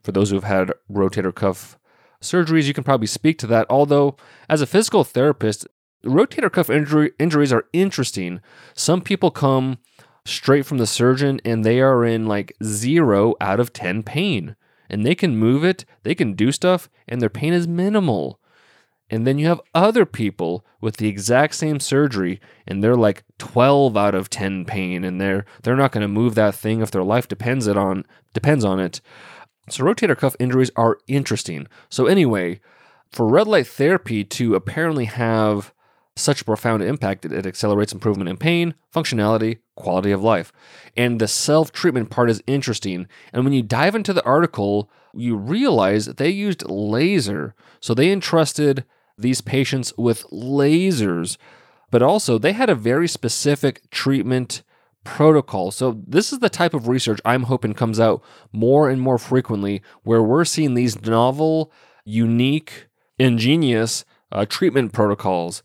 For 0.01 0.11
those 0.11 0.29
who've 0.29 0.43
had 0.43 0.71
rotator 0.91 1.33
cuff 1.33 1.77
surgeries, 2.21 2.65
you 2.65 2.73
can 2.73 2.83
probably 2.83 3.07
speak 3.07 3.37
to 3.39 3.47
that. 3.47 3.67
Although, 3.69 4.15
as 4.47 4.61
a 4.61 4.67
physical 4.67 5.03
therapist, 5.03 5.67
rotator 6.03 6.51
cuff 6.51 6.69
injury, 6.69 7.11
injuries 7.19 7.53
are 7.53 7.65
interesting. 7.73 8.41
Some 8.73 9.01
people 9.01 9.31
come 9.31 9.79
straight 10.25 10.65
from 10.65 10.77
the 10.77 10.87
surgeon 10.87 11.41
and 11.43 11.63
they 11.63 11.81
are 11.81 12.05
in 12.05 12.27
like 12.27 12.55
zero 12.63 13.35
out 13.41 13.59
of 13.59 13.73
10 13.73 14.03
pain. 14.03 14.55
And 14.89 15.05
they 15.05 15.15
can 15.15 15.37
move 15.37 15.63
it, 15.63 15.85
they 16.03 16.15
can 16.15 16.33
do 16.33 16.51
stuff, 16.51 16.89
and 17.07 17.21
their 17.21 17.29
pain 17.29 17.53
is 17.53 17.67
minimal. 17.67 18.39
And 19.09 19.25
then 19.25 19.39
you 19.39 19.47
have 19.47 19.61
other 19.73 20.05
people 20.05 20.65
with 20.81 20.97
the 20.97 21.07
exact 21.07 21.55
same 21.55 21.79
surgery 21.79 22.39
and 22.67 22.83
they're 22.83 22.95
like 22.95 23.23
12 23.39 23.97
out 23.97 24.15
of 24.15 24.29
10 24.29 24.65
pain 24.65 25.03
and 25.03 25.19
they're 25.19 25.45
they're 25.63 25.75
not 25.75 25.91
going 25.91 26.01
to 26.01 26.07
move 26.07 26.35
that 26.35 26.55
thing 26.55 26.81
if 26.81 26.91
their 26.91 27.03
life 27.03 27.27
depends 27.27 27.67
it 27.67 27.77
on 27.77 28.05
depends 28.33 28.63
on 28.63 28.79
it. 28.79 29.01
So 29.69 29.83
rotator 29.83 30.17
cuff 30.17 30.35
injuries 30.39 30.71
are 30.75 30.99
interesting. 31.07 31.67
So 31.89 32.05
anyway, 32.05 32.59
for 33.11 33.27
red 33.27 33.47
light 33.47 33.67
therapy 33.67 34.23
to 34.23 34.55
apparently 34.55 35.05
have 35.05 35.73
such 36.15 36.41
a 36.41 36.45
profound 36.45 36.83
impact 36.83 37.21
that 37.21 37.31
it 37.31 37.45
accelerates 37.45 37.93
improvement 37.93 38.29
in 38.29 38.37
pain, 38.37 38.75
functionality, 38.93 39.59
quality 39.75 40.11
of 40.11 40.21
life. 40.21 40.51
And 40.95 41.19
the 41.19 41.27
self 41.27 41.71
treatment 41.71 42.09
part 42.09 42.29
is 42.29 42.43
interesting. 42.45 43.07
And 43.33 43.43
when 43.43 43.53
you 43.53 43.63
dive 43.63 43.95
into 43.95 44.13
the 44.13 44.25
article, 44.25 44.91
you 45.13 45.35
realize 45.35 46.05
that 46.05 46.17
they 46.17 46.29
used 46.29 46.69
laser. 46.69 47.55
So 47.79 47.93
they 47.93 48.11
entrusted 48.11 48.85
these 49.19 49.41
patients 49.41 49.93
with 49.97 50.23
lasers, 50.31 51.37
but 51.91 52.01
also 52.01 52.37
they 52.37 52.53
had 52.53 52.69
a 52.69 52.75
very 52.75 53.07
specific 53.07 53.89
treatment 53.89 54.63
protocol. 55.03 55.71
So 55.71 56.01
this 56.05 56.31
is 56.31 56.39
the 56.39 56.49
type 56.49 56.73
of 56.73 56.87
research 56.87 57.19
I'm 57.25 57.43
hoping 57.43 57.73
comes 57.73 57.99
out 57.99 58.23
more 58.51 58.89
and 58.89 59.01
more 59.01 59.17
frequently 59.17 59.81
where 60.03 60.21
we're 60.21 60.45
seeing 60.45 60.73
these 60.73 61.01
novel, 61.01 61.71
unique, 62.05 62.87
ingenious 63.17 64.05
uh, 64.31 64.45
treatment 64.45 64.93
protocols 64.93 65.63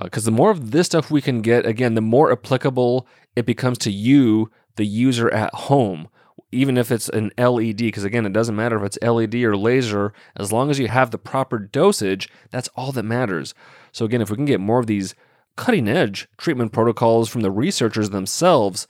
because 0.00 0.26
uh, 0.26 0.30
the 0.30 0.36
more 0.36 0.50
of 0.50 0.70
this 0.70 0.86
stuff 0.86 1.10
we 1.10 1.20
can 1.20 1.42
get, 1.42 1.66
again, 1.66 1.94
the 1.94 2.00
more 2.00 2.32
applicable 2.32 3.06
it 3.36 3.44
becomes 3.44 3.78
to 3.78 3.90
you, 3.90 4.50
the 4.76 4.86
user 4.86 5.32
at 5.32 5.52
home, 5.54 6.08
even 6.52 6.76
if 6.76 6.92
it's 6.92 7.08
an 7.08 7.32
LED, 7.38 7.78
because 7.78 8.04
again, 8.04 8.26
it 8.26 8.32
doesn't 8.32 8.54
matter 8.54 8.76
if 8.76 8.84
it's 8.84 8.98
LED 9.02 9.34
or 9.36 9.56
laser, 9.56 10.12
as 10.36 10.52
long 10.52 10.70
as 10.70 10.78
you 10.78 10.88
have 10.88 11.10
the 11.10 11.18
proper 11.18 11.58
dosage, 11.58 12.28
that's 12.50 12.68
all 12.76 12.92
that 12.92 13.02
matters. 13.02 13.54
So, 13.90 14.04
again, 14.04 14.20
if 14.20 14.30
we 14.30 14.36
can 14.36 14.44
get 14.44 14.60
more 14.60 14.78
of 14.78 14.86
these 14.86 15.14
cutting 15.56 15.88
edge 15.88 16.28
treatment 16.36 16.72
protocols 16.72 17.28
from 17.28 17.40
the 17.40 17.50
researchers 17.50 18.10
themselves, 18.10 18.86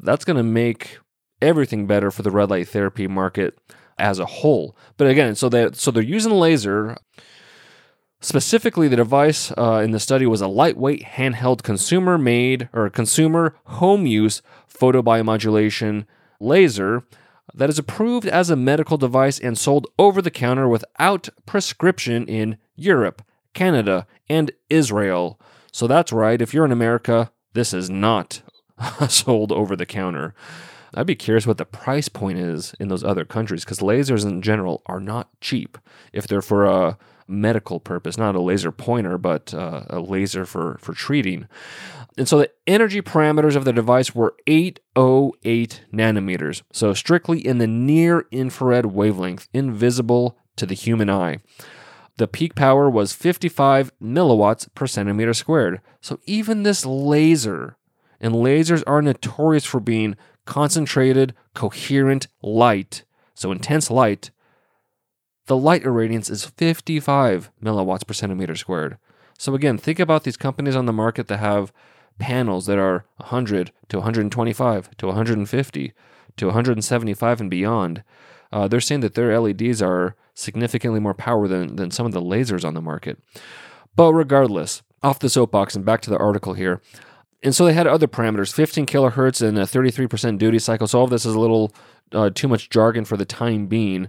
that's 0.00 0.24
going 0.24 0.36
to 0.36 0.42
make 0.42 0.98
everything 1.40 1.86
better 1.86 2.10
for 2.10 2.22
the 2.22 2.30
red 2.30 2.50
light 2.50 2.68
therapy 2.68 3.06
market 3.06 3.58
as 3.98 4.18
a 4.18 4.26
whole. 4.26 4.76
But 4.96 5.08
again, 5.08 5.34
so 5.34 5.48
they 5.48 5.70
so 5.72 5.90
they're 5.90 6.02
using 6.02 6.32
laser. 6.32 6.96
Specifically, 8.20 8.88
the 8.88 8.96
device 8.96 9.52
uh, 9.58 9.82
in 9.84 9.90
the 9.90 10.00
study 10.00 10.24
was 10.24 10.40
a 10.40 10.48
lightweight 10.48 11.02
handheld 11.02 11.62
consumer 11.62 12.16
made 12.16 12.70
or 12.72 12.88
consumer 12.88 13.54
home 13.66 14.06
use 14.06 14.40
photobiomodulation 14.66 16.06
laser 16.40 17.04
that 17.54 17.68
is 17.68 17.78
approved 17.78 18.26
as 18.26 18.50
a 18.50 18.56
medical 18.56 18.96
device 18.96 19.38
and 19.38 19.58
sold 19.58 19.86
over 19.98 20.22
the 20.22 20.30
counter 20.30 20.68
without 20.68 21.28
prescription 21.46 22.26
in 22.26 22.56
Europe, 22.74 23.22
Canada, 23.52 24.06
and 24.28 24.50
Israel. 24.70 25.38
So 25.72 25.86
that's 25.86 26.12
right, 26.12 26.40
if 26.40 26.54
you're 26.54 26.64
in 26.64 26.72
America, 26.72 27.30
this 27.52 27.72
is 27.72 27.90
not 27.90 28.42
sold 29.08 29.52
over 29.52 29.76
the 29.76 29.86
counter. 29.86 30.34
I'd 30.94 31.06
be 31.06 31.16
curious 31.16 31.46
what 31.46 31.58
the 31.58 31.64
price 31.64 32.08
point 32.08 32.38
is 32.38 32.74
in 32.78 32.88
those 32.88 33.02
other 33.02 33.24
countries 33.24 33.64
because 33.64 33.80
lasers 33.80 34.24
in 34.24 34.42
general 34.42 34.82
are 34.86 35.00
not 35.00 35.28
cheap. 35.40 35.76
If 36.12 36.26
they're 36.26 36.42
for 36.42 36.64
a 36.66 36.98
medical 37.26 37.80
purpose, 37.80 38.18
not 38.18 38.34
a 38.34 38.40
laser 38.40 38.72
pointer, 38.72 39.18
but 39.18 39.52
uh, 39.54 39.84
a 39.88 40.00
laser 40.00 40.44
for, 40.44 40.78
for 40.80 40.92
treating. 40.92 41.48
And 42.16 42.28
so 42.28 42.38
the 42.38 42.50
energy 42.66 43.02
parameters 43.02 43.56
of 43.56 43.64
the 43.64 43.72
device 43.72 44.14
were 44.14 44.34
808 44.46 45.84
nanometers, 45.92 46.62
so 46.72 46.94
strictly 46.94 47.44
in 47.44 47.58
the 47.58 47.66
near 47.66 48.26
infrared 48.30 48.86
wavelength, 48.86 49.48
invisible 49.52 50.38
to 50.56 50.66
the 50.66 50.74
human 50.74 51.10
eye. 51.10 51.38
The 52.16 52.28
peak 52.28 52.54
power 52.54 52.88
was 52.88 53.12
55 53.12 53.90
milliwatts 54.00 54.72
per 54.74 54.86
centimeter 54.86 55.34
squared. 55.34 55.80
So 56.00 56.20
even 56.26 56.62
this 56.62 56.86
laser, 56.86 57.76
and 58.20 58.34
lasers 58.34 58.84
are 58.86 59.02
notorious 59.02 59.64
for 59.64 59.80
being 59.80 60.16
concentrated, 60.44 61.34
coherent 61.54 62.28
light, 62.40 63.04
so 63.34 63.50
intense 63.50 63.90
light, 63.90 64.30
the 65.46 65.56
light 65.56 65.84
irradiance 65.84 66.30
is 66.30 66.44
55 66.44 67.50
milliwatts 67.62 68.06
per 68.06 68.14
centimeter 68.14 68.56
squared. 68.56 68.98
So 69.38 69.54
again, 69.54 69.78
think 69.78 69.98
about 69.98 70.24
these 70.24 70.36
companies 70.36 70.76
on 70.76 70.86
the 70.86 70.92
market 70.92 71.28
that 71.28 71.38
have 71.38 71.72
panels 72.18 72.66
that 72.66 72.78
are 72.78 73.04
100 73.16 73.72
to 73.88 73.96
125 73.98 74.96
to 74.96 75.06
150 75.06 75.92
to 76.36 76.46
175 76.46 77.40
and 77.40 77.50
beyond. 77.50 78.02
Uh, 78.52 78.68
they're 78.68 78.80
saying 78.80 79.00
that 79.00 79.14
their 79.14 79.38
LEDs 79.38 79.82
are 79.82 80.14
significantly 80.34 81.00
more 81.00 81.14
power 81.14 81.48
than, 81.48 81.76
than 81.76 81.90
some 81.90 82.06
of 82.06 82.12
the 82.12 82.22
lasers 82.22 82.64
on 82.64 82.74
the 82.74 82.80
market. 82.80 83.18
But 83.96 84.12
regardless, 84.12 84.82
off 85.02 85.18
the 85.18 85.28
soapbox 85.28 85.74
and 85.74 85.84
back 85.84 86.00
to 86.02 86.10
the 86.10 86.18
article 86.18 86.54
here. 86.54 86.80
And 87.42 87.54
so 87.54 87.66
they 87.66 87.74
had 87.74 87.86
other 87.86 88.06
parameters 88.06 88.52
15 88.52 88.86
kilohertz 88.86 89.46
and 89.46 89.58
a 89.58 89.62
33% 89.62 90.38
duty 90.38 90.58
cycle. 90.58 90.86
So 90.86 90.98
all 90.98 91.04
of 91.04 91.10
this 91.10 91.26
is 91.26 91.34
a 91.34 91.40
little 91.40 91.74
uh, 92.12 92.30
too 92.30 92.48
much 92.48 92.70
jargon 92.70 93.04
for 93.04 93.16
the 93.16 93.26
time 93.26 93.66
being. 93.66 94.08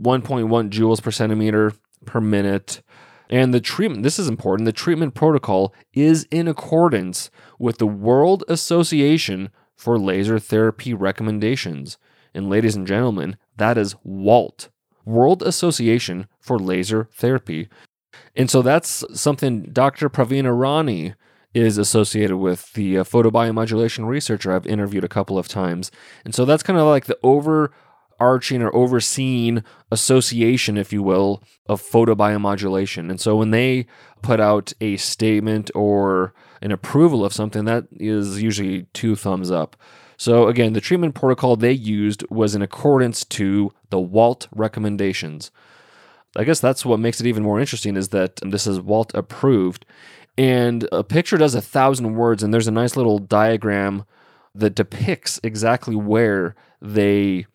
1.1 0.00 0.70
joules 0.70 1.02
per 1.02 1.10
centimeter 1.10 1.72
per 2.04 2.20
minute. 2.20 2.82
And 3.30 3.54
the 3.54 3.60
treatment, 3.60 4.02
this 4.02 4.18
is 4.18 4.28
important, 4.28 4.66
the 4.66 4.72
treatment 4.72 5.14
protocol 5.14 5.74
is 5.92 6.26
in 6.30 6.46
accordance 6.46 7.30
with 7.58 7.78
the 7.78 7.86
World 7.86 8.44
Association 8.48 9.50
for 9.76 9.98
Laser 9.98 10.38
Therapy 10.38 10.94
recommendations. 10.94 11.98
And 12.34 12.50
ladies 12.50 12.76
and 12.76 12.86
gentlemen, 12.86 13.36
that 13.56 13.78
is 13.78 13.96
WALT, 14.04 14.68
World 15.04 15.42
Association 15.42 16.26
for 16.40 16.58
Laser 16.58 17.08
Therapy. 17.12 17.68
And 18.36 18.50
so 18.50 18.62
that's 18.62 19.04
something 19.18 19.62
Dr. 19.72 20.10
Praveen 20.10 20.44
Arany 20.44 21.14
is 21.54 21.78
associated 21.78 22.36
with, 22.36 22.72
the 22.72 22.98
uh, 22.98 23.04
photobiomodulation 23.04 24.06
researcher 24.06 24.52
I've 24.52 24.66
interviewed 24.66 25.04
a 25.04 25.08
couple 25.08 25.38
of 25.38 25.46
times. 25.46 25.92
And 26.24 26.34
so 26.34 26.44
that's 26.44 26.64
kind 26.64 26.78
of 26.78 26.86
like 26.86 27.06
the 27.06 27.18
overarching 28.20 28.62
or 28.62 28.74
overseeing 28.74 29.62
association, 29.90 30.76
if 30.76 30.92
you 30.92 31.02
will, 31.02 31.42
of 31.66 31.82
photobiomodulation. 31.82 33.10
And 33.10 33.20
so 33.20 33.36
when 33.36 33.50
they 33.50 33.86
put 34.22 34.40
out 34.40 34.72
a 34.80 34.96
statement 34.96 35.70
or 35.74 36.32
an 36.62 36.72
approval 36.72 37.24
of 37.24 37.32
something, 37.32 37.64
that 37.64 37.86
is 37.92 38.42
usually 38.42 38.86
two 38.92 39.16
thumbs 39.16 39.50
up. 39.50 39.76
So 40.16 40.48
again, 40.48 40.72
the 40.72 40.80
treatment 40.80 41.14
protocol 41.14 41.56
they 41.56 41.72
used 41.72 42.24
was 42.30 42.54
in 42.54 42.62
accordance 42.62 43.24
to 43.26 43.72
the 43.90 44.00
WALT 44.00 44.48
recommendations. 44.54 45.50
I 46.36 46.44
guess 46.44 46.60
that's 46.60 46.84
what 46.84 47.00
makes 47.00 47.20
it 47.20 47.26
even 47.26 47.42
more 47.42 47.60
interesting 47.60 47.96
is 47.96 48.08
that 48.08 48.36
this 48.36 48.66
is 48.66 48.80
WALT 48.80 49.12
approved. 49.14 49.84
And 50.36 50.88
a 50.90 51.04
picture 51.04 51.36
does 51.36 51.54
a 51.54 51.60
thousand 51.60 52.14
words, 52.16 52.42
and 52.42 52.52
there's 52.52 52.66
a 52.66 52.72
nice 52.72 52.96
little 52.96 53.18
diagram 53.18 54.04
that 54.54 54.74
depicts 54.74 55.38
exactly 55.44 55.94
where 55.94 56.56
they 56.80 57.46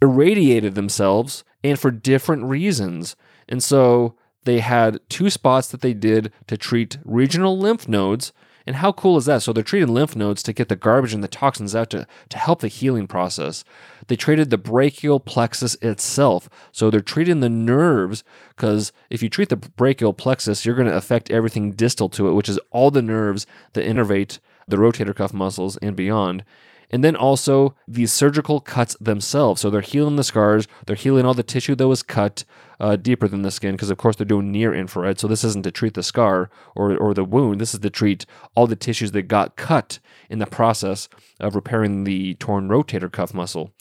irradiated 0.00 0.74
themselves 0.74 1.44
and 1.62 1.78
for 1.78 1.90
different 1.90 2.44
reasons. 2.44 3.16
And 3.48 3.62
so 3.62 4.16
they 4.44 4.60
had 4.60 5.00
two 5.08 5.30
spots 5.30 5.68
that 5.68 5.80
they 5.80 5.94
did 5.94 6.32
to 6.46 6.56
treat 6.56 6.98
regional 7.04 7.58
lymph 7.58 7.88
nodes 7.88 8.32
and 8.66 8.76
how 8.76 8.90
cool 8.90 9.16
is 9.16 9.26
that? 9.26 9.42
So 9.42 9.52
they're 9.52 9.62
treating 9.62 9.94
lymph 9.94 10.16
nodes 10.16 10.42
to 10.42 10.52
get 10.52 10.68
the 10.68 10.76
garbage 10.76 11.14
and 11.14 11.22
the 11.22 11.28
toxins 11.28 11.76
out 11.76 11.90
to, 11.90 12.06
to 12.30 12.38
help 12.38 12.60
the 12.60 12.68
healing 12.68 13.06
process. 13.06 13.64
They 14.08 14.16
treated 14.16 14.50
the 14.50 14.58
brachial 14.58 15.20
plexus 15.20 15.76
itself. 15.76 16.48
So 16.72 16.90
they're 16.90 17.00
treating 17.00 17.40
the 17.40 17.48
nerves 17.48 18.24
because 18.56 18.92
if 19.08 19.22
you 19.22 19.28
treat 19.28 19.50
the 19.50 19.56
brachial 19.56 20.12
plexus, 20.12 20.66
you're 20.66 20.74
going 20.74 20.88
to 20.88 20.96
affect 20.96 21.30
everything 21.30 21.72
distal 21.72 22.08
to 22.10 22.28
it, 22.28 22.32
which 22.32 22.48
is 22.48 22.58
all 22.72 22.90
the 22.90 23.02
nerves 23.02 23.46
that 23.74 23.86
innervate 23.86 24.40
the 24.66 24.76
rotator 24.76 25.14
cuff 25.14 25.32
muscles 25.32 25.76
and 25.76 25.94
beyond. 25.94 26.44
And 26.90 27.02
then 27.02 27.16
also 27.16 27.74
these 27.88 28.12
surgical 28.12 28.60
cuts 28.60 28.96
themselves. 29.00 29.60
So 29.60 29.70
they're 29.70 29.80
healing 29.80 30.16
the 30.16 30.24
scars, 30.24 30.68
they're 30.86 30.96
healing 30.96 31.26
all 31.26 31.34
the 31.34 31.42
tissue 31.42 31.74
that 31.74 31.88
was 31.88 32.02
cut 32.02 32.44
uh, 32.78 32.96
deeper 32.96 33.26
than 33.26 33.42
the 33.42 33.50
skin, 33.50 33.72
because 33.72 33.90
of 33.90 33.98
course 33.98 34.16
they're 34.16 34.26
doing 34.26 34.52
near 34.52 34.74
infrared. 34.74 35.18
So 35.18 35.26
this 35.26 35.44
isn't 35.44 35.64
to 35.64 35.70
treat 35.70 35.94
the 35.94 36.02
scar 36.02 36.50
or, 36.74 36.96
or 36.96 37.14
the 37.14 37.24
wound, 37.24 37.60
this 37.60 37.74
is 37.74 37.80
to 37.80 37.90
treat 37.90 38.26
all 38.54 38.66
the 38.66 38.76
tissues 38.76 39.12
that 39.12 39.22
got 39.22 39.56
cut 39.56 39.98
in 40.28 40.38
the 40.38 40.46
process 40.46 41.08
of 41.40 41.54
repairing 41.54 42.04
the 42.04 42.34
torn 42.34 42.68
rotator 42.68 43.10
cuff 43.10 43.34
muscle. 43.34 43.72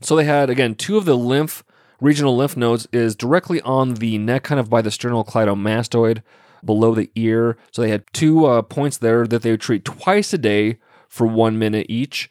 So 0.00 0.16
they 0.16 0.24
had, 0.24 0.50
again, 0.50 0.74
two 0.74 0.96
of 0.96 1.04
the 1.04 1.16
lymph, 1.16 1.64
regional 2.00 2.36
lymph 2.36 2.56
nodes 2.56 2.88
is 2.92 3.14
directly 3.14 3.60
on 3.62 3.94
the 3.94 4.18
neck, 4.18 4.44
kind 4.44 4.60
of 4.60 4.70
by 4.70 4.82
the 4.82 4.90
sternocleidomastoid 4.90 6.22
below 6.64 6.94
the 6.94 7.10
ear. 7.14 7.56
So 7.70 7.82
they 7.82 7.90
had 7.90 8.04
two 8.12 8.46
uh, 8.46 8.62
points 8.62 8.98
there 8.98 9.26
that 9.26 9.42
they 9.42 9.50
would 9.50 9.60
treat 9.60 9.84
twice 9.84 10.32
a 10.32 10.38
day 10.38 10.78
for 11.10 11.26
one 11.26 11.58
minute 11.58 11.86
each. 11.90 12.30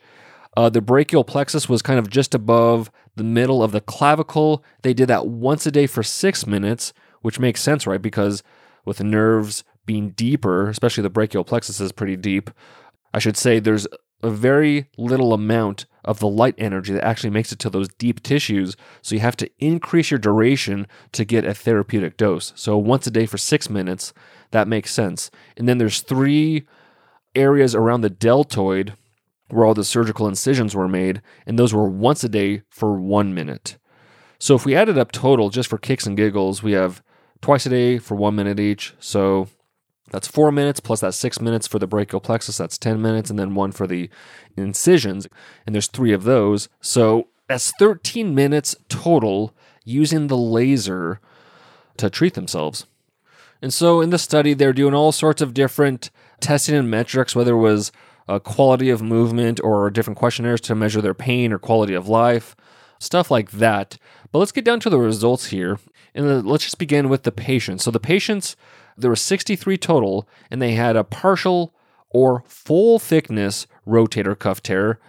Uh, 0.57 0.69
the 0.69 0.81
brachial 0.81 1.23
plexus 1.23 1.69
was 1.69 1.83
kind 1.83 1.99
of 1.99 2.09
just 2.09 2.33
above 2.33 2.89
the 3.15 3.23
middle 3.23 3.61
of 3.61 3.71
the 3.71 3.81
clavicle. 3.81 4.63
They 4.81 4.95
did 4.95 5.09
that 5.09 5.27
once 5.27 5.67
a 5.67 5.71
day 5.71 5.85
for 5.85 6.01
six 6.01 6.47
minutes, 6.47 6.91
which 7.21 7.39
makes 7.39 7.61
sense, 7.61 7.85
right? 7.85 8.01
Because 8.01 8.41
with 8.85 9.03
nerves 9.03 9.63
being 9.85 10.11
deeper, 10.11 10.67
especially 10.69 11.03
the 11.03 11.09
brachial 11.09 11.43
plexus 11.43 11.79
is 11.79 11.91
pretty 11.91 12.15
deep, 12.15 12.49
I 13.13 13.19
should 13.19 13.37
say 13.37 13.59
there's 13.59 13.87
a 14.21 14.29
very 14.29 14.89
little 14.97 15.33
amount 15.33 15.85
of 16.03 16.19
the 16.19 16.27
light 16.27 16.55
energy 16.57 16.93
that 16.93 17.05
actually 17.05 17.29
makes 17.29 17.51
it 17.51 17.59
to 17.59 17.69
those 17.69 17.87
deep 17.87 18.21
tissues. 18.23 18.75
So 19.01 19.15
you 19.15 19.21
have 19.21 19.37
to 19.37 19.49
increase 19.59 20.11
your 20.11 20.17
duration 20.17 20.87
to 21.11 21.25
get 21.25 21.45
a 21.45 21.53
therapeutic 21.53 22.17
dose. 22.17 22.53
So 22.55 22.77
once 22.77 23.05
a 23.07 23.11
day 23.11 23.25
for 23.25 23.37
six 23.37 23.69
minutes, 23.69 24.13
that 24.51 24.67
makes 24.67 24.91
sense. 24.91 25.29
And 25.55 25.67
then 25.67 25.77
there's 25.77 26.01
three 26.01 26.65
areas 27.35 27.75
around 27.75 28.01
the 28.01 28.09
deltoid 28.09 28.93
where 29.49 29.65
all 29.65 29.73
the 29.73 29.83
surgical 29.83 30.27
incisions 30.27 30.75
were 30.75 30.87
made, 30.87 31.21
and 31.45 31.57
those 31.57 31.73
were 31.73 31.89
once 31.89 32.23
a 32.23 32.29
day 32.29 32.61
for 32.69 32.99
one 32.99 33.33
minute. 33.33 33.77
So 34.37 34.55
if 34.55 34.65
we 34.65 34.75
added 34.75 34.97
up 34.97 35.11
total, 35.11 35.49
just 35.49 35.69
for 35.69 35.77
kicks 35.77 36.05
and 36.05 36.15
giggles, 36.15 36.63
we 36.63 36.73
have 36.73 37.01
twice 37.41 37.65
a 37.65 37.69
day 37.69 37.97
for 37.97 38.15
one 38.15 38.35
minute 38.35 38.59
each. 38.59 38.93
So 38.99 39.49
that's 40.11 40.27
four 40.27 40.51
minutes 40.51 40.79
plus 40.79 41.01
that 41.01 41.13
six 41.13 41.41
minutes 41.41 41.67
for 41.67 41.79
the 41.79 41.87
brachial 41.87 42.21
plexus. 42.21 42.57
That's 42.57 42.77
10 42.77 43.01
minutes, 43.01 43.29
and 43.29 43.37
then 43.37 43.55
one 43.55 43.71
for 43.71 43.87
the 43.87 44.09
incisions. 44.55 45.27
And 45.65 45.75
there's 45.75 45.87
three 45.87 46.13
of 46.13 46.23
those. 46.23 46.69
So 46.81 47.27
that's 47.47 47.71
13 47.79 48.33
minutes 48.33 48.75
total 48.87 49.55
using 49.83 50.27
the 50.27 50.37
laser 50.37 51.19
to 51.97 52.09
treat 52.09 52.35
themselves. 52.35 52.85
And 53.61 53.73
so 53.73 53.99
in 53.99 54.09
the 54.09 54.17
study, 54.17 54.53
they're 54.53 54.73
doing 54.73 54.93
all 54.93 55.11
sorts 55.11 55.41
of 55.41 55.53
different 55.53 56.11
testing 56.41 56.75
and 56.75 56.89
metrics, 56.89 57.35
whether 57.35 57.53
it 57.53 57.59
was 57.59 57.91
uh, 58.27 58.39
quality 58.39 58.89
of 58.89 59.01
movement 59.01 59.59
or 59.63 59.89
different 59.89 60.17
questionnaires 60.17 60.61
to 60.61 60.75
measure 60.75 61.01
their 61.01 61.13
pain 61.13 61.51
or 61.51 61.57
quality 61.57 61.93
of 61.93 62.07
life, 62.07 62.55
stuff 62.99 63.31
like 63.31 63.51
that. 63.51 63.97
But 64.31 64.39
let's 64.39 64.51
get 64.51 64.65
down 64.65 64.79
to 64.81 64.89
the 64.89 64.99
results 64.99 65.47
here. 65.47 65.79
And 66.13 66.45
let's 66.45 66.63
just 66.63 66.77
begin 66.77 67.09
with 67.09 67.23
the 67.23 67.31
patients. 67.31 67.83
So 67.83 67.91
the 67.91 67.99
patients, 67.99 68.55
there 68.97 69.09
were 69.09 69.15
63 69.15 69.77
total, 69.77 70.27
and 70.51 70.61
they 70.61 70.73
had 70.73 70.95
a 70.95 71.03
partial 71.03 71.73
or 72.09 72.43
full 72.47 72.99
thickness 72.99 73.67
rotator 73.87 74.37
cuff 74.37 74.61
tear. 74.61 74.99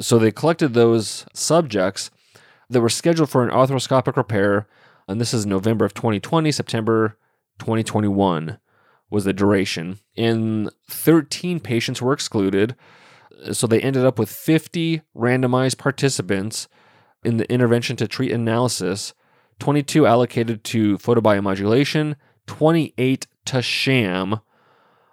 So 0.00 0.18
they 0.18 0.30
collected 0.30 0.74
those 0.74 1.26
subjects 1.32 2.10
that 2.68 2.80
were 2.80 2.88
scheduled 2.88 3.30
for 3.30 3.42
an 3.42 3.50
arthroscopic 3.50 4.16
repair, 4.16 4.68
and 5.08 5.20
this 5.20 5.34
is 5.34 5.44
November 5.44 5.84
of 5.84 5.94
2020, 5.94 6.52
September 6.52 7.16
2021 7.58 8.58
was 9.10 9.24
the 9.24 9.32
duration. 9.32 9.98
And 10.16 10.70
13 10.88 11.60
patients 11.60 12.00
were 12.00 12.12
excluded. 12.12 12.76
So 13.52 13.66
they 13.66 13.80
ended 13.80 14.04
up 14.04 14.18
with 14.18 14.30
50 14.30 15.02
randomized 15.16 15.78
participants 15.78 16.68
in 17.24 17.36
the 17.36 17.50
intervention 17.52 17.96
to 17.96 18.08
treat 18.08 18.32
analysis, 18.32 19.14
22 19.58 20.06
allocated 20.06 20.64
to 20.64 20.98
photobiomodulation, 20.98 22.16
28 22.46 23.26
to 23.46 23.62
sham, 23.62 24.40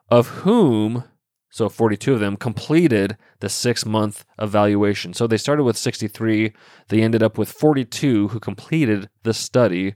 of 0.10 0.28
whom, 0.28 1.04
so 1.50 1.70
42 1.70 2.14
of 2.14 2.20
them, 2.20 2.38
completed 2.38 3.18
the 3.40 3.50
six 3.50 3.86
month 3.86 4.26
evaluation. 4.40 5.14
So 5.14 5.28
they 5.28 5.38
started 5.38 5.64
with 5.64 5.78
63, 5.78 6.54
they 6.90 7.02
ended 7.02 7.24
up 7.24 7.38
with 7.38 7.52
42 7.52 8.30
who 8.30 8.40
completed 8.40 9.10
the 9.24 9.34
study. 9.34 9.96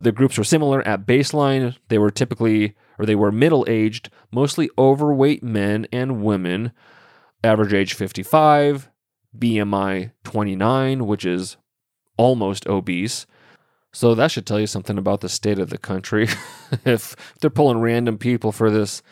The 0.00 0.12
groups 0.12 0.36
were 0.36 0.44
similar 0.44 0.86
at 0.86 1.06
baseline. 1.06 1.76
They 1.88 1.98
were 1.98 2.10
typically, 2.10 2.74
or 2.98 3.06
they 3.06 3.14
were 3.14 3.32
middle 3.32 3.64
aged, 3.68 4.10
mostly 4.30 4.68
overweight 4.78 5.42
men 5.42 5.86
and 5.92 6.22
women, 6.22 6.72
average 7.42 7.72
age 7.72 7.94
55, 7.94 8.90
BMI 9.38 10.12
29, 10.24 11.06
which 11.06 11.24
is 11.24 11.56
almost 12.16 12.66
obese. 12.66 13.26
So 13.92 14.14
that 14.14 14.30
should 14.30 14.46
tell 14.46 14.60
you 14.60 14.66
something 14.66 14.98
about 14.98 15.22
the 15.22 15.28
state 15.28 15.58
of 15.58 15.70
the 15.70 15.78
country. 15.78 16.28
if 16.84 17.16
they're 17.40 17.48
pulling 17.48 17.80
random 17.80 18.18
people 18.18 18.52
for 18.52 18.70
this 18.70 19.02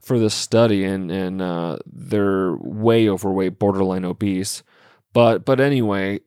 for 0.00 0.18
this 0.18 0.34
study 0.34 0.84
and 0.84 1.10
and 1.10 1.42
uh, 1.42 1.78
they're 1.86 2.56
way 2.56 3.08
overweight, 3.08 3.58
borderline 3.58 4.04
obese. 4.04 4.62
But 5.12 5.44
but 5.44 5.60
anyway, 5.60 6.20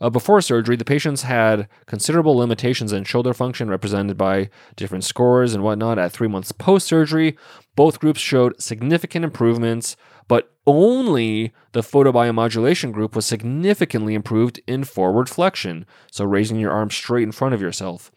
uh, 0.00 0.10
before 0.10 0.40
surgery, 0.40 0.76
the 0.76 0.84
patients 0.84 1.22
had 1.22 1.68
considerable 1.86 2.36
limitations 2.36 2.92
in 2.92 3.04
shoulder 3.04 3.34
function, 3.34 3.68
represented 3.68 4.16
by 4.16 4.50
different 4.76 5.04
scores 5.04 5.54
and 5.54 5.62
whatnot. 5.62 5.98
At 5.98 6.12
three 6.12 6.28
months 6.28 6.52
post 6.52 6.86
surgery, 6.86 7.36
both 7.76 8.00
groups 8.00 8.20
showed 8.20 8.60
significant 8.60 9.24
improvements, 9.24 9.96
but 10.28 10.50
only 10.66 11.52
the 11.72 11.80
photobiomodulation 11.82 12.92
group 12.92 13.14
was 13.14 13.26
significantly 13.26 14.14
improved 14.14 14.60
in 14.66 14.84
forward 14.84 15.28
flexion, 15.28 15.86
so 16.10 16.24
raising 16.24 16.58
your 16.58 16.72
arm 16.72 16.90
straight 16.90 17.24
in 17.24 17.32
front 17.32 17.54
of 17.54 17.60
yourself. 17.60 18.10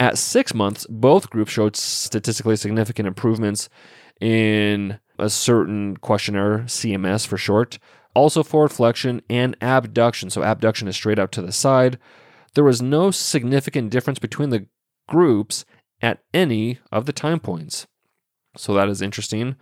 At 0.00 0.18
six 0.18 0.54
months, 0.54 0.86
both 0.88 1.30
groups 1.30 1.52
showed 1.52 1.76
statistically 1.76 2.56
significant 2.56 3.06
improvements 3.06 3.68
in 4.20 4.98
a 5.18 5.28
certain 5.28 5.96
questionnaire, 5.98 6.60
CMS 6.60 7.26
for 7.26 7.36
short, 7.36 7.78
also 8.14 8.42
forward 8.42 8.72
flexion 8.72 9.22
and 9.30 9.56
abduction. 9.60 10.30
So 10.30 10.42
abduction 10.42 10.88
is 10.88 10.96
straight 10.96 11.18
out 11.18 11.32
to 11.32 11.42
the 11.42 11.52
side. 11.52 11.98
there 12.54 12.64
was 12.64 12.82
no 12.82 13.10
significant 13.10 13.90
difference 13.90 14.18
between 14.18 14.50
the 14.50 14.66
groups 15.08 15.64
at 16.00 16.22
any 16.34 16.78
of 16.90 17.06
the 17.06 17.12
time 17.12 17.40
points. 17.40 17.86
So 18.56 18.74
that 18.74 18.88
is 18.88 19.00
interesting. 19.00 19.56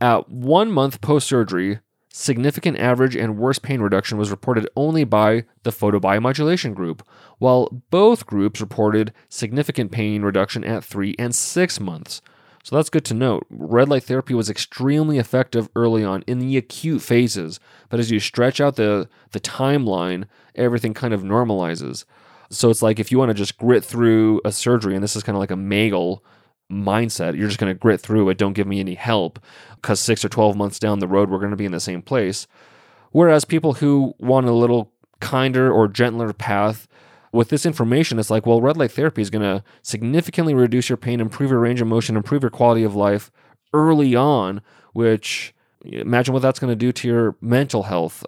At 0.00 0.28
one 0.28 0.70
month 0.70 1.00
post 1.00 1.26
surgery, 1.26 1.80
significant 2.12 2.78
average 2.78 3.16
and 3.16 3.38
worst 3.38 3.62
pain 3.62 3.80
reduction 3.80 4.18
was 4.18 4.30
reported 4.30 4.68
only 4.76 5.04
by 5.04 5.44
the 5.62 5.70
photobiomodulation 5.70 6.74
group, 6.74 7.06
while 7.38 7.82
both 7.90 8.26
groups 8.26 8.60
reported 8.60 9.12
significant 9.28 9.92
pain 9.92 10.22
reduction 10.22 10.64
at 10.64 10.84
three 10.84 11.14
and 11.18 11.34
six 11.34 11.80
months. 11.80 12.20
So 12.62 12.76
that's 12.76 12.90
good 12.90 13.04
to 13.06 13.14
note. 13.14 13.46
Red 13.48 13.88
light 13.88 14.04
therapy 14.04 14.34
was 14.34 14.50
extremely 14.50 15.18
effective 15.18 15.68
early 15.74 16.04
on 16.04 16.22
in 16.26 16.38
the 16.38 16.56
acute 16.56 17.00
phases, 17.00 17.58
but 17.88 17.98
as 17.98 18.10
you 18.10 18.20
stretch 18.20 18.60
out 18.60 18.76
the, 18.76 19.08
the 19.32 19.40
timeline, 19.40 20.24
everything 20.54 20.92
kind 20.92 21.14
of 21.14 21.22
normalizes. 21.22 22.04
So 22.50 22.68
it's 22.68 22.82
like 22.82 22.98
if 22.98 23.10
you 23.10 23.18
want 23.18 23.30
to 23.30 23.34
just 23.34 23.56
grit 23.56 23.84
through 23.84 24.40
a 24.44 24.52
surgery, 24.52 24.94
and 24.94 25.02
this 25.02 25.16
is 25.16 25.22
kind 25.22 25.36
of 25.36 25.40
like 25.40 25.50
a 25.50 25.54
Magel 25.54 26.20
mindset, 26.70 27.36
you're 27.36 27.48
just 27.48 27.58
going 27.58 27.72
to 27.72 27.78
grit 27.78 28.00
through 28.00 28.28
it, 28.28 28.38
don't 28.38 28.52
give 28.52 28.66
me 28.66 28.80
any 28.80 28.94
help, 28.94 29.38
because 29.76 29.98
six 29.98 30.24
or 30.24 30.28
12 30.28 30.56
months 30.56 30.78
down 30.78 30.98
the 30.98 31.08
road, 31.08 31.30
we're 31.30 31.38
going 31.38 31.50
to 31.50 31.56
be 31.56 31.64
in 31.64 31.72
the 31.72 31.80
same 31.80 32.02
place. 32.02 32.46
Whereas 33.12 33.44
people 33.44 33.74
who 33.74 34.14
want 34.18 34.46
a 34.46 34.52
little 34.52 34.92
kinder 35.20 35.72
or 35.72 35.88
gentler 35.88 36.32
path, 36.32 36.86
with 37.32 37.48
this 37.48 37.64
information, 37.64 38.18
it's 38.18 38.30
like, 38.30 38.46
well, 38.46 38.60
red 38.60 38.76
light 38.76 38.92
therapy 38.92 39.22
is 39.22 39.30
going 39.30 39.42
to 39.42 39.62
significantly 39.82 40.54
reduce 40.54 40.88
your 40.88 40.96
pain, 40.96 41.20
improve 41.20 41.50
your 41.50 41.60
range 41.60 41.80
of 41.80 41.86
motion, 41.86 42.16
improve 42.16 42.42
your 42.42 42.50
quality 42.50 42.82
of 42.82 42.96
life 42.96 43.30
early 43.72 44.16
on, 44.16 44.60
which 44.92 45.54
imagine 45.84 46.34
what 46.34 46.42
that's 46.42 46.58
going 46.58 46.72
to 46.72 46.76
do 46.76 46.92
to 46.92 47.08
your 47.08 47.36
mental 47.40 47.84
health. 47.84 48.24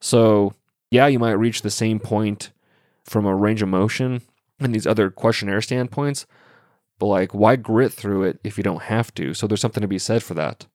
So, 0.00 0.54
yeah, 0.90 1.06
you 1.06 1.18
might 1.18 1.32
reach 1.32 1.62
the 1.62 1.70
same 1.70 2.00
point 2.00 2.50
from 3.04 3.24
a 3.24 3.34
range 3.34 3.62
of 3.62 3.68
motion 3.68 4.22
and 4.58 4.74
these 4.74 4.86
other 4.86 5.10
questionnaire 5.10 5.62
standpoints, 5.62 6.26
but 6.98 7.06
like, 7.06 7.32
why 7.32 7.56
grit 7.56 7.92
through 7.92 8.24
it 8.24 8.40
if 8.44 8.58
you 8.58 8.64
don't 8.64 8.82
have 8.82 9.14
to? 9.14 9.32
So, 9.32 9.46
there's 9.46 9.60
something 9.60 9.80
to 9.82 9.88
be 9.88 9.98
said 9.98 10.22
for 10.22 10.34
that. 10.34 10.66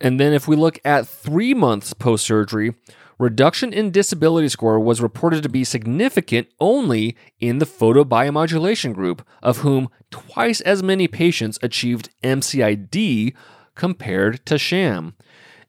And 0.00 0.20
then, 0.20 0.32
if 0.32 0.46
we 0.46 0.56
look 0.56 0.78
at 0.84 1.08
three 1.08 1.54
months 1.54 1.92
post 1.92 2.24
surgery, 2.24 2.74
reduction 3.18 3.72
in 3.72 3.90
disability 3.90 4.48
score 4.48 4.78
was 4.80 5.00
reported 5.00 5.42
to 5.42 5.48
be 5.48 5.64
significant 5.64 6.48
only 6.60 7.16
in 7.40 7.58
the 7.58 7.66
photobiomodulation 7.66 8.92
group, 8.94 9.26
of 9.42 9.58
whom 9.58 9.88
twice 10.10 10.60
as 10.60 10.82
many 10.82 11.08
patients 11.08 11.58
achieved 11.62 12.10
MCID 12.22 13.34
compared 13.74 14.44
to 14.46 14.58
sham. 14.58 15.14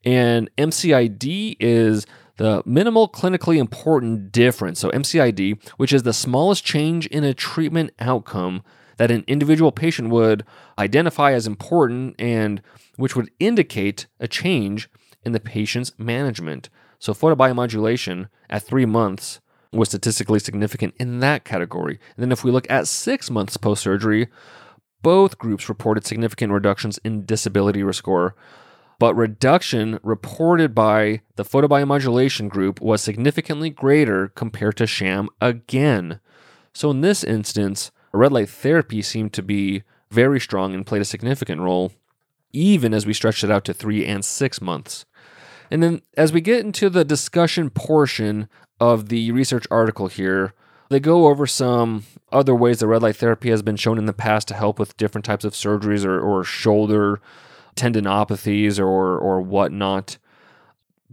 And 0.03 0.49
MCID 0.57 1.57
is 1.59 2.05
the 2.37 2.61
minimal 2.65 3.07
clinically 3.07 3.57
important 3.57 4.31
difference. 4.31 4.79
So, 4.79 4.89
MCID, 4.91 5.59
which 5.77 5.93
is 5.93 6.03
the 6.03 6.13
smallest 6.13 6.63
change 6.63 7.07
in 7.07 7.23
a 7.23 7.33
treatment 7.33 7.91
outcome 7.99 8.61
that 8.97 9.11
an 9.11 9.23
individual 9.27 9.71
patient 9.71 10.09
would 10.09 10.45
identify 10.77 11.33
as 11.33 11.47
important 11.47 12.15
and 12.19 12.61
which 12.97 13.15
would 13.15 13.31
indicate 13.39 14.07
a 14.19 14.27
change 14.27 14.89
in 15.23 15.31
the 15.31 15.39
patient's 15.39 15.91
management. 15.97 16.69
So 16.99 17.13
photobiomodulation 17.13 18.29
at 18.49 18.63
three 18.63 18.85
months 18.85 19.41
was 19.71 19.89
statistically 19.89 20.39
significant 20.39 20.95
in 20.99 21.19
that 21.19 21.43
category. 21.43 21.99
And 22.15 22.23
then 22.23 22.31
if 22.31 22.43
we 22.43 22.51
look 22.51 22.69
at 22.69 22.87
six 22.87 23.29
months 23.29 23.57
post 23.57 23.83
surgery, 23.83 24.27
both 25.01 25.37
groups 25.37 25.69
reported 25.69 26.05
significant 26.05 26.51
reductions 26.51 26.97
in 27.03 27.25
disability 27.25 27.83
score. 27.93 28.35
But 28.97 29.15
reduction 29.15 29.99
reported 30.03 30.73
by 30.73 31.21
the 31.35 31.43
photobiomodulation 31.43 32.49
group 32.49 32.79
was 32.79 33.01
significantly 33.01 33.69
greater 33.69 34.29
compared 34.29 34.77
to 34.77 34.87
sham 34.87 35.29
again. 35.41 36.21
So 36.73 36.91
in 36.91 37.01
this 37.01 37.23
instance, 37.23 37.91
red 38.13 38.31
light 38.31 38.49
therapy 38.49 39.01
seemed 39.01 39.33
to 39.33 39.43
be 39.43 39.83
very 40.09 40.39
strong 40.39 40.73
and 40.73 40.85
played 40.85 41.01
a 41.01 41.05
significant 41.05 41.61
role, 41.61 41.91
even 42.53 42.93
as 42.93 43.05
we 43.05 43.13
stretched 43.13 43.43
it 43.43 43.51
out 43.51 43.65
to 43.65 43.73
three 43.73 44.05
and 44.05 44.23
six 44.23 44.61
months. 44.61 45.05
And 45.71 45.81
then 45.81 46.01
as 46.15 46.31
we 46.31 46.41
get 46.41 46.65
into 46.65 46.89
the 46.89 47.05
discussion 47.05 47.69
portion 47.69 48.47
of 48.79 49.09
the 49.09 49.31
research 49.31 49.65
article 49.71 50.07
here, 50.07 50.53
they 50.89 50.99
go 50.99 51.27
over 51.27 51.47
some 51.47 52.03
other 52.31 52.55
ways 52.55 52.79
that 52.79 52.87
red 52.87 53.01
light 53.01 53.15
therapy 53.15 53.49
has 53.49 53.61
been 53.61 53.75
shown 53.75 53.97
in 53.97 54.05
the 54.05 54.13
past 54.13 54.47
to 54.49 54.53
help 54.53 54.77
with 54.77 54.97
different 54.97 55.25
types 55.25 55.45
of 55.45 55.53
surgeries 55.53 56.05
or, 56.05 56.19
or 56.19 56.43
shoulder 56.43 57.19
tendinopathies 57.75 58.79
or, 58.79 59.17
or 59.17 59.41
whatnot. 59.41 60.17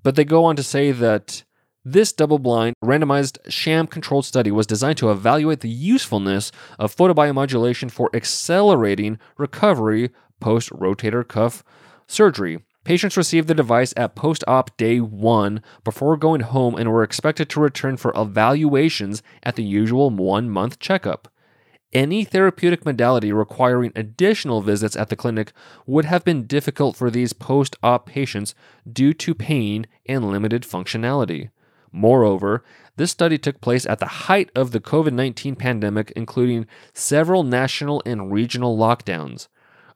But 0.03 0.17
they 0.17 0.25
go 0.25 0.45
on 0.45 0.57
to 0.57 0.63
say 0.63 0.93
that 0.93 1.45
this 1.85 2.13
double 2.13 2.39
blind, 2.39 2.77
randomized, 2.85 3.39
sham 3.49 3.87
controlled 3.87 4.25
study 4.25 4.51
was 4.51 4.67
designed 4.67 4.99
to 4.99 5.11
evaluate 5.11 5.61
the 5.61 5.69
usefulness 5.69 6.53
of 6.79 6.95
photobiomodulation 6.95 7.91
for 7.91 8.09
accelerating 8.15 9.19
recovery 9.37 10.11
post 10.39 10.71
rotator 10.71 11.27
cuff 11.27 11.65
surgery. 12.07 12.61
Patients 12.85 13.17
received 13.17 13.47
the 13.47 13.55
device 13.55 13.95
at 13.97 14.17
post 14.17 14.43
op 14.49 14.77
day 14.77 14.99
one 14.99 15.63
before 15.85 16.17
going 16.17 16.41
home 16.41 16.75
and 16.75 16.91
were 16.91 17.05
expected 17.05 17.49
to 17.51 17.61
return 17.61 17.97
for 17.97 18.13
evaluations 18.17 19.23
at 19.45 19.55
the 19.55 19.63
usual 19.63 20.11
one 20.11 20.51
month 20.51 20.81
checkup. 20.81 21.29
Any 21.93 22.25
therapeutic 22.25 22.85
modality 22.85 23.33
requiring 23.33 23.93
additional 23.95 24.63
visits 24.63 24.97
at 24.97 25.11
the 25.11 25.17
clinic 25.17 25.53
would 25.87 26.07
have 26.07 26.25
been 26.25 26.47
difficult 26.47 26.97
for 26.97 27.11
these 27.11 27.35
post 27.35 27.77
op 27.83 28.07
patients 28.07 28.55
due 28.91 29.13
to 29.15 29.35
pain 29.35 29.87
and 30.07 30.31
limited 30.31 30.63
functionality. 30.63 31.51
Moreover, 31.93 32.65
this 32.97 33.11
study 33.11 33.37
took 33.37 33.61
place 33.61 33.85
at 33.85 33.99
the 33.99 34.07
height 34.07 34.51
of 34.57 34.73
the 34.73 34.81
COVID 34.81 35.13
19 35.13 35.55
pandemic, 35.55 36.11
including 36.17 36.67
several 36.95 37.43
national 37.43 38.03
and 38.07 38.33
regional 38.33 38.77
lockdowns. 38.77 39.49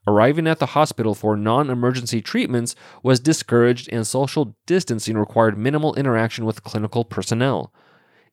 Arriving 0.07 0.47
at 0.47 0.59
the 0.59 0.67
hospital 0.67 1.13
for 1.13 1.35
non 1.35 1.69
emergency 1.69 2.21
treatments 2.21 2.75
was 3.03 3.19
discouraged, 3.19 3.89
and 3.91 4.07
social 4.07 4.55
distancing 4.65 5.17
required 5.17 5.57
minimal 5.57 5.93
interaction 5.95 6.45
with 6.45 6.63
clinical 6.63 7.03
personnel. 7.03 7.73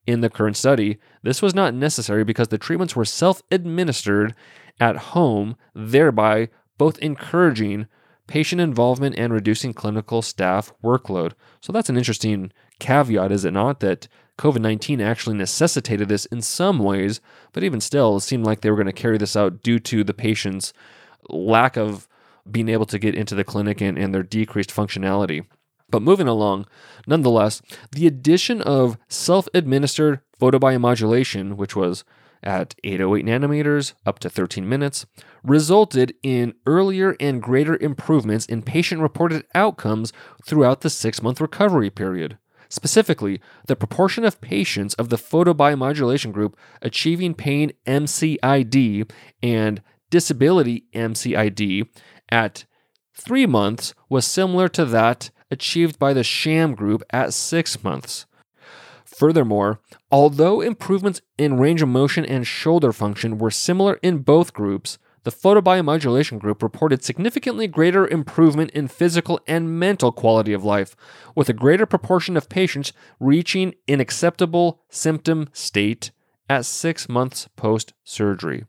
In 0.07 0.21
the 0.21 0.31
current 0.31 0.57
study, 0.57 0.99
this 1.25 1.43
was 1.43 1.53
not 1.53 1.75
necessary 1.75 2.23
because 2.23 2.49
the 2.49 2.59
treatments 2.59 2.95
were 2.95 3.05
self 3.05 3.43
administered 3.51 4.37
at 4.79 4.97
home, 4.97 5.57
thereby 5.75 6.49
both 6.79 6.99
encouraging 6.99 7.89
patient 8.29 8.61
involvement 8.61 9.19
and 9.19 9.33
reducing 9.33 9.75
clinical 9.75 10.23
staff 10.23 10.73
workload. 10.83 11.33
So 11.61 11.73
that's 11.73 11.89
an 11.89 11.97
interesting 11.97 12.53
caveat, 12.79 13.33
is 13.33 13.45
it 13.45 13.53
not? 13.53 13.81
That 13.81 14.07
COVID 14.39 14.61
19 14.61 15.01
actually 15.01 15.37
necessitated 15.37 16.09
this 16.09 16.27
in 16.27 16.41
some 16.41 16.79
ways, 16.79 17.21
but 17.53 17.65
even 17.65 17.81
still, 17.81 18.19
it 18.19 18.21
seemed 18.21 18.47
like 18.47 18.61
they 18.61 18.71
were 18.71 18.77
going 18.77 18.87
to 18.87 18.93
carry 18.93 19.19
this 19.19 19.35
out 19.35 19.65
due 19.65 19.81
to 19.81 20.05
the 20.05 20.15
patient's 20.15 20.73
lack 21.29 21.77
of 21.77 22.09
being 22.51 22.69
able 22.69 22.87
to 22.87 22.99
get 22.99 23.15
into 23.15 23.35
the 23.35 23.45
clinic 23.45 23.81
and, 23.81 23.97
and 23.99 24.15
their 24.15 24.23
decreased 24.23 24.71
functionality. 24.71 25.47
But 25.91 26.03
moving 26.03 26.29
along, 26.29 26.67
nonetheless, 27.07 27.63
the 27.93 28.07
addition 28.07 28.61
of 28.63 28.99
self 29.09 29.49
administered 29.55 30.21
photobiomodulation, 30.41 31.57
which 31.57 31.77
was 31.77 32.05
at 32.43 32.75
808 32.85 33.25
nanometers 33.25 33.95
up 34.05 34.19
to 34.21 34.31
13 34.31 34.69
minutes, 34.69 35.07
resulted 35.43 36.15
in 36.23 36.55
earlier 36.67 37.17
and 37.19 37.43
greater 37.43 37.77
improvements 37.77 38.47
in 38.47 38.63
patient 38.63 39.01
reported 39.01 39.45
outcomes 39.55 40.13
throughout 40.45 40.83
the 40.83 40.91
six 40.91 41.23
month 41.23 41.41
recovery 41.41 41.91
period. 41.91 42.39
Specifically, 42.69 43.41
the 43.67 43.77
proportion 43.77 44.25
of 44.25 44.41
patients 44.41 44.95
of 44.95 45.09
the 45.09 45.17
photobiomodulation 45.17 46.33
group 46.33 46.57
achieving 46.83 47.35
pain 47.35 47.73
MCID 47.87 49.11
and 49.43 49.83
disability 50.15 50.85
MCID 50.95 51.89
at 52.29 52.67
three 53.13 53.47
months 53.47 53.95
was 54.09 54.25
similar 54.25 54.69
to 54.69 54.85
that 54.85 55.31
achieved 55.51 55.99
by 55.99 56.13
the 56.13 56.23
sham 56.23 56.77
group 56.77 57.03
at 57.11 57.35
six 57.35 57.83
months. 57.83 58.25
Furthermore, 59.05 59.81
although 60.13 60.61
improvements 60.61 61.21
in 61.37 61.59
range 61.59 61.83
of 61.83 61.89
motion 61.89 62.25
and 62.25 62.47
shoulder 62.47 62.93
function 62.93 63.39
were 63.39 63.51
similar 63.51 63.95
in 64.05 64.19
both 64.19 64.53
groups, 64.53 64.99
the 65.25 65.33
photobiomodulation 65.33 66.39
group 66.39 66.63
reported 66.63 67.03
significantly 67.03 67.67
greater 67.67 68.07
improvement 68.07 68.71
in 68.71 68.87
physical 68.87 69.41
and 69.49 69.81
mental 69.81 70.13
quality 70.13 70.53
of 70.53 70.63
life, 70.63 70.95
with 71.35 71.49
a 71.49 71.53
greater 71.65 71.87
proportion 71.87 72.37
of 72.37 72.49
patients 72.49 72.93
reaching 73.19 73.75
an 73.89 73.99
acceptable 73.99 74.81
symptom 74.89 75.49
state 75.53 76.13
at 76.49 76.65
six 76.65 77.09
months 77.09 77.49
post 77.57 77.95
surgery. 78.05 78.65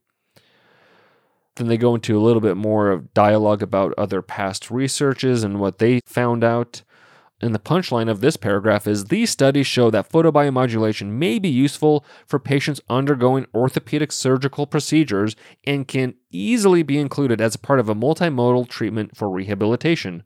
Then 1.56 1.68
they 1.68 1.78
go 1.78 1.96
into 1.96 2.18
a 2.18 2.22
little 2.22 2.42
bit 2.42 2.58
more 2.58 2.92
of 2.92 3.14
dialogue 3.14 3.64
about 3.64 3.94
other 3.98 4.22
past 4.22 4.70
researches 4.70 5.44
and 5.44 5.60
what 5.60 5.80
they 5.80 6.02
found 6.06 6.44
out. 6.44 6.82
And 7.42 7.54
the 7.54 7.60
punchline 7.60 8.10
of 8.10 8.22
this 8.22 8.38
paragraph 8.38 8.88
is 8.88 9.06
these 9.06 9.30
studies 9.30 9.68
show 9.68 9.90
that 9.92 10.10
photobiomodulation 10.10 11.08
may 11.08 11.38
be 11.38 11.50
useful 11.50 12.06
for 12.26 12.40
patients 12.40 12.82
undergoing 12.90 13.46
orthopedic 13.54 14.12
surgical 14.12 14.66
procedures 14.66 15.36
and 15.66 15.88
can 15.88 16.16
easily 16.32 16.82
be 16.82 16.98
included 16.98 17.42
as 17.42 17.56
a 17.56 17.60
part 17.60 17.80
of 17.80 17.90
a 17.90 17.96
multimodal 17.96 18.68
treatment 18.68 19.16
for 19.16 19.30
rehabilitation. 19.30 20.24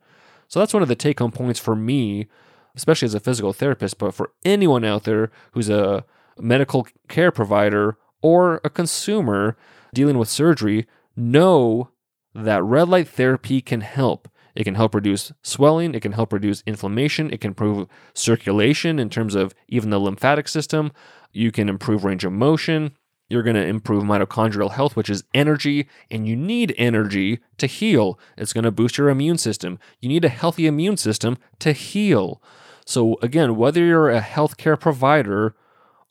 So 0.47 0.59
that's 0.59 0.73
one 0.73 0.83
of 0.83 0.89
the 0.89 0.95
take 0.95 1.19
home 1.19 1.31
points 1.31 1.59
for 1.59 1.75
me, 1.75 2.27
especially 2.75 3.07
as 3.07 3.15
a 3.15 3.19
physical 3.19 3.53
therapist, 3.53 3.97
but 3.97 4.13
for 4.13 4.31
anyone 4.45 4.85
out 4.85 5.03
there 5.03 5.31
who's 5.51 5.69
a 5.69 6.05
medical 6.37 6.87
care 7.07 7.31
provider 7.31 7.97
or 8.21 8.61
a 8.63 8.69
consumer 8.69 9.57
dealing 9.93 10.17
with 10.17 10.29
surgery 10.29 10.87
know 11.19 11.89
that 12.33 12.63
red 12.63 12.89
light 12.89 13.07
therapy 13.07 13.61
can 13.61 13.81
help. 13.81 14.29
It 14.55 14.63
can 14.63 14.75
help 14.75 14.95
reduce 14.95 15.31
swelling, 15.41 15.93
it 15.95 16.01
can 16.01 16.13
help 16.13 16.33
reduce 16.33 16.63
inflammation, 16.65 17.31
it 17.31 17.39
can 17.39 17.51
improve 17.51 17.87
circulation 18.13 18.99
in 18.99 19.09
terms 19.09 19.35
of 19.35 19.53
even 19.67 19.89
the 19.89 19.99
lymphatic 19.99 20.47
system. 20.47 20.91
You 21.31 21.51
can 21.51 21.69
improve 21.69 22.03
range 22.03 22.25
of 22.25 22.33
motion. 22.33 22.91
You're 23.29 23.43
going 23.43 23.55
to 23.55 23.65
improve 23.65 24.03
mitochondrial 24.03 24.71
health, 24.71 24.95
which 24.95 25.09
is 25.09 25.23
energy, 25.35 25.87
and 26.09 26.27
you 26.27 26.35
need 26.35 26.73
energy 26.79 27.39
to 27.57 27.67
heal. 27.67 28.19
It's 28.37 28.53
going 28.53 28.63
to 28.63 28.71
boost 28.71 28.97
your 28.97 29.09
immune 29.09 29.37
system. 29.37 29.77
You 30.01 30.09
need 30.09 30.25
a 30.25 30.29
healthy 30.29 30.65
immune 30.65 30.97
system 30.97 31.37
to 31.59 31.71
heal. 31.71 32.41
So, 32.85 33.19
again, 33.21 33.55
whether 33.55 33.85
you're 33.85 34.09
a 34.09 34.21
healthcare 34.21 34.79
provider 34.79 35.55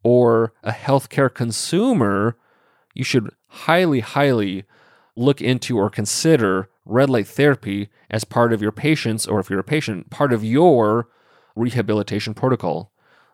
or 0.04 0.52
a 0.62 0.70
healthcare 0.70 1.32
consumer, 1.32 2.36
you 2.94 3.02
should 3.02 3.34
highly, 3.48 3.98
highly 3.98 4.64
look 5.18 5.40
into 5.40 5.76
or 5.76 5.90
consider 5.90 6.68
red 6.84 7.10
light 7.10 7.26
therapy 7.26 7.88
as 8.10 8.24
part 8.24 8.52
of 8.52 8.62
your 8.62 8.72
patient's, 8.72 9.26
or 9.26 9.40
if 9.40 9.50
you're 9.50 9.60
a 9.60 9.64
patient, 9.64 10.10
part 10.10 10.32
of 10.32 10.44
your 10.44 11.08
rehabilitation 11.54 12.34
protocol. 12.34 12.92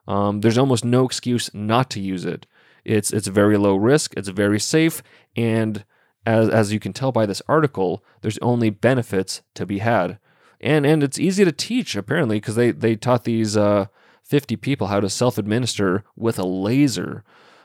Um, 0.09 0.41
there's 0.41 0.59
almost 0.59 0.85
no 0.85 1.05
excuse 1.05 1.53
not 1.55 1.91
to 1.91 2.01
use 2.01 2.24
it. 2.24 2.47
It's 2.85 3.12
it's 3.12 3.28
very 3.28 3.57
low 3.57 3.76
risk, 3.76 4.14
it's 4.16 4.28
very 4.28 4.61
safe, 4.61 5.03
and 5.37 5.85
as 6.26 6.49
as 6.49 6.72
you 6.72 6.80
can 6.80 6.93
tell 6.93 7.12
by 7.12 7.26
this 7.26 7.43
article, 7.49 8.05
there's 8.20 8.39
only 8.39 8.70
benefits 8.70 9.43
to 9.55 9.64
be 9.64 9.78
had. 9.78 10.18
And 10.61 10.85
and 10.85 11.03
it's 11.03 11.18
easy 11.18 11.45
to 11.45 11.53
teach 11.53 11.97
apparently 11.97 12.37
because 12.37 12.57
they 12.57 12.72
they 12.72 12.97
taught 12.97 13.24
these 13.24 13.57
uh, 13.57 13.87
50 14.22 14.57
people 14.57 14.89
how 14.89 15.01
to 15.01 15.09
self-administer 15.09 16.05
with 16.16 16.39
a 16.39 16.47
laser. 16.47 17.24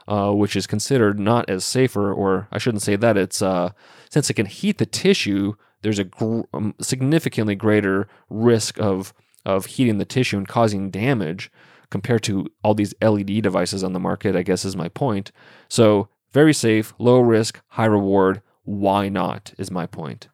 Uh, 0.10 0.32
which 0.32 0.55
is 0.55 0.66
considered 0.66 1.20
not 1.20 1.47
as 1.47 1.64
safer, 1.64 2.12
or 2.12 2.47
I 2.51 2.57
shouldn't 2.57 2.82
say 2.82 2.95
that. 2.95 3.16
It's 3.16 3.43
uh, 3.43 3.74
since 4.10 4.28
it 4.28 4.34
can 4.34 4.47
heat 4.47 4.80
the 4.80 4.88
tissue, 4.88 5.53
there's 5.84 5.99
a 5.99 6.03
gr- 6.05 6.41
um, 6.51 6.74
significantly 6.82 7.53
greater 7.53 8.07
risk 8.28 8.80
of 8.80 9.14
of 9.45 9.68
heating 9.68 9.99
the 9.99 10.05
tissue 10.05 10.38
and 10.38 10.47
causing 10.47 10.89
damage 10.89 11.51
compared 11.91 12.24
to 12.24 12.47
all 12.64 12.74
these 12.74 12.95
LED 13.03 13.43
devices 13.43 13.84
on 13.84 13.93
the 13.93 13.99
market, 13.99 14.36
I 14.36 14.41
guess 14.41 14.66
is 14.66 14.76
my 14.76 14.89
point. 14.89 15.32
So, 15.68 16.10
very 16.32 16.55
safe, 16.55 16.91
low 16.97 17.20
risk, 17.20 17.62
high 17.68 17.86
reward. 17.86 18.41
Why 18.64 19.10
not? 19.10 19.53
Is 19.60 19.70
my 19.70 19.86
point. 19.86 20.28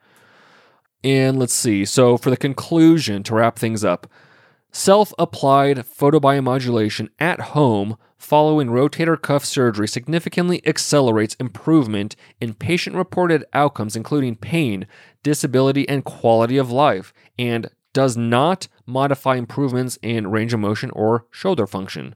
And 1.03 1.37
let's 1.37 1.53
see. 1.53 1.83
So, 1.83 2.15
for 2.15 2.29
the 2.29 2.37
conclusion, 2.37 3.23
to 3.23 3.35
wrap 3.35 3.59
things 3.59 3.83
up, 3.83 4.07
self 4.75 5.13
applied 5.17 5.77
photobiomodulation 5.77 7.07
at 7.17 7.39
home 7.39 7.95
following 8.17 8.67
rotator 8.67 9.19
cuff 9.19 9.45
surgery 9.45 9.87
significantly 9.87 10.61
accelerates 10.67 11.35
improvement 11.35 12.15
in 12.41 12.53
patient 12.53 12.93
reported 12.95 13.45
outcomes, 13.53 13.95
including 13.95 14.35
pain, 14.35 14.85
disability, 15.23 15.87
and 15.87 16.03
quality 16.03 16.57
of 16.57 16.71
life, 16.71 17.13
and 17.39 17.69
does 17.93 18.17
not 18.17 18.67
modify 18.85 19.37
improvements 19.37 19.97
in 20.01 20.29
range 20.29 20.53
of 20.53 20.59
motion 20.59 20.91
or 20.91 21.25
shoulder 21.31 21.65
function. 21.65 22.13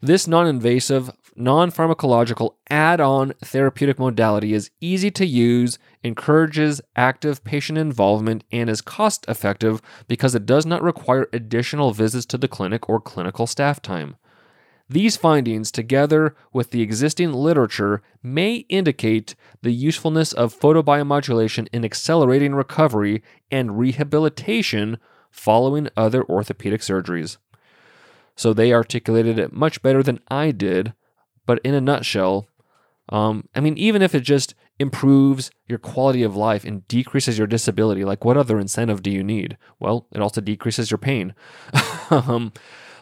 This 0.00 0.28
non 0.28 0.46
invasive, 0.46 1.10
non 1.40 1.70
pharmacological 1.70 2.54
add 2.68 3.00
on 3.00 3.32
therapeutic 3.42 3.98
modality 3.98 4.52
is 4.52 4.70
easy 4.80 5.10
to 5.12 5.26
use, 5.26 5.78
encourages 6.04 6.80
active 6.94 7.42
patient 7.42 7.78
involvement, 7.78 8.44
and 8.52 8.68
is 8.68 8.80
cost 8.80 9.24
effective 9.28 9.80
because 10.06 10.34
it 10.34 10.46
does 10.46 10.66
not 10.66 10.82
require 10.82 11.28
additional 11.32 11.92
visits 11.92 12.26
to 12.26 12.38
the 12.38 12.48
clinic 12.48 12.88
or 12.88 13.00
clinical 13.00 13.46
staff 13.46 13.80
time. 13.80 14.16
These 14.88 15.16
findings, 15.16 15.70
together 15.70 16.34
with 16.52 16.72
the 16.72 16.82
existing 16.82 17.32
literature, 17.32 18.02
may 18.24 18.66
indicate 18.68 19.36
the 19.62 19.70
usefulness 19.70 20.32
of 20.32 20.58
photobiomodulation 20.58 21.68
in 21.72 21.84
accelerating 21.84 22.56
recovery 22.56 23.22
and 23.52 23.78
rehabilitation 23.78 24.98
following 25.30 25.88
other 25.96 26.24
orthopedic 26.24 26.80
surgeries. 26.80 27.36
So 28.34 28.52
they 28.52 28.72
articulated 28.72 29.38
it 29.38 29.52
much 29.52 29.80
better 29.80 30.02
than 30.02 30.18
I 30.28 30.50
did, 30.50 30.92
but 31.46 31.60
in 31.64 31.74
a 31.74 31.80
nutshell, 31.80 32.46
um, 33.10 33.48
I 33.54 33.60
mean, 33.60 33.76
even 33.76 34.02
if 34.02 34.14
it 34.14 34.20
just 34.20 34.54
improves 34.78 35.50
your 35.68 35.78
quality 35.78 36.22
of 36.22 36.36
life 36.36 36.64
and 36.64 36.86
decreases 36.88 37.36
your 37.36 37.46
disability, 37.46 38.04
like 38.04 38.24
what 38.24 38.36
other 38.36 38.58
incentive 38.58 39.02
do 39.02 39.10
you 39.10 39.22
need? 39.22 39.58
Well, 39.78 40.06
it 40.12 40.20
also 40.20 40.40
decreases 40.40 40.90
your 40.90 40.98
pain. 40.98 41.34
um, 42.10 42.52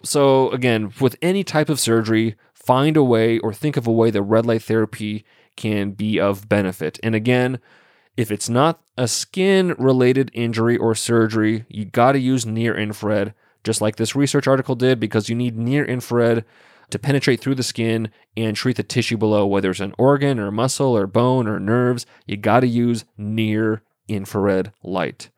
so, 0.02 0.50
again, 0.50 0.92
with 1.00 1.16
any 1.20 1.44
type 1.44 1.68
of 1.68 1.80
surgery, 1.80 2.36
find 2.54 2.96
a 2.96 3.04
way 3.04 3.38
or 3.38 3.52
think 3.52 3.76
of 3.76 3.86
a 3.86 3.92
way 3.92 4.10
that 4.10 4.22
red 4.22 4.46
light 4.46 4.62
therapy 4.62 5.24
can 5.56 5.92
be 5.92 6.18
of 6.20 6.48
benefit. 6.48 6.98
And 7.02 7.14
again, 7.14 7.58
if 8.16 8.30
it's 8.30 8.48
not 8.48 8.80
a 8.96 9.06
skin 9.06 9.74
related 9.78 10.30
injury 10.34 10.76
or 10.76 10.94
surgery, 10.94 11.64
you 11.68 11.84
got 11.84 12.12
to 12.12 12.18
use 12.18 12.44
near 12.44 12.76
infrared, 12.76 13.34
just 13.62 13.80
like 13.80 13.96
this 13.96 14.16
research 14.16 14.46
article 14.46 14.74
did, 14.74 14.98
because 14.98 15.28
you 15.28 15.34
need 15.34 15.56
near 15.56 15.84
infrared 15.84 16.44
to 16.90 16.98
penetrate 16.98 17.40
through 17.40 17.54
the 17.54 17.62
skin 17.62 18.10
and 18.36 18.56
treat 18.56 18.76
the 18.76 18.82
tissue 18.82 19.16
below, 19.16 19.46
whether 19.46 19.70
it's 19.70 19.80
an 19.80 19.94
organ 19.98 20.38
or 20.38 20.50
muscle 20.50 20.96
or 20.96 21.06
bone 21.06 21.46
or 21.46 21.60
nerves. 21.60 22.06
You 22.26 22.36
got 22.36 22.60
to 22.60 22.66
use 22.66 23.04
near 23.16 23.82
infrared 24.08 24.72
light. 24.82 25.30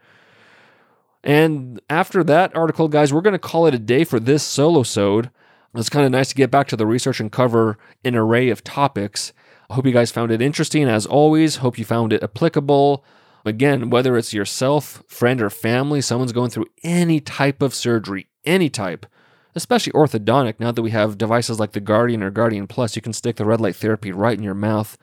And 1.22 1.80
after 1.90 2.24
that 2.24 2.56
article, 2.56 2.88
guys, 2.88 3.12
we're 3.12 3.20
going 3.20 3.32
to 3.32 3.38
call 3.38 3.66
it 3.66 3.74
a 3.74 3.78
day 3.78 4.04
for 4.04 4.18
this 4.18 4.46
solosode. 4.46 5.30
It's 5.74 5.90
kind 5.90 6.06
of 6.06 6.12
nice 6.12 6.30
to 6.30 6.34
get 6.34 6.50
back 6.50 6.66
to 6.68 6.76
the 6.76 6.86
research 6.86 7.20
and 7.20 7.30
cover 7.30 7.78
an 8.04 8.16
array 8.16 8.48
of 8.48 8.64
topics. 8.64 9.32
I 9.68 9.74
hope 9.74 9.86
you 9.86 9.92
guys 9.92 10.10
found 10.10 10.32
it 10.32 10.42
interesting 10.42 10.88
as 10.88 11.06
always. 11.06 11.56
Hope 11.56 11.78
you 11.78 11.84
found 11.84 12.12
it 12.12 12.22
applicable. 12.22 13.04
Again, 13.44 13.88
whether 13.88 14.16
it's 14.16 14.34
yourself, 14.34 15.02
friend, 15.06 15.40
or 15.40 15.48
family, 15.48 16.00
someone's 16.00 16.32
going 16.32 16.50
through 16.50 16.66
any 16.82 17.20
type 17.20 17.62
of 17.62 17.74
surgery, 17.74 18.28
any 18.44 18.68
type, 18.68 19.06
especially 19.54 19.92
orthodontic, 19.92 20.58
now 20.58 20.72
that 20.72 20.82
we 20.82 20.90
have 20.90 21.18
devices 21.18 21.58
like 21.58 21.72
the 21.72 21.80
Guardian 21.80 22.22
or 22.22 22.30
Guardian 22.30 22.66
Plus, 22.66 22.96
you 22.96 23.02
can 23.02 23.12
stick 23.12 23.36
the 23.36 23.44
red 23.44 23.60
light 23.60 23.76
therapy 23.76 24.12
right 24.12 24.36
in 24.36 24.44
your 24.44 24.54
mouth 24.54 24.96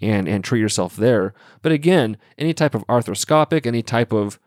and, 0.00 0.28
and 0.28 0.44
treat 0.44 0.60
yourself 0.60 0.96
there. 0.96 1.34
But 1.62 1.72
again, 1.72 2.16
any 2.38 2.54
type 2.54 2.74
of 2.74 2.86
arthroscopic, 2.86 3.66
any 3.66 3.82
type 3.82 4.12
of 4.12 4.38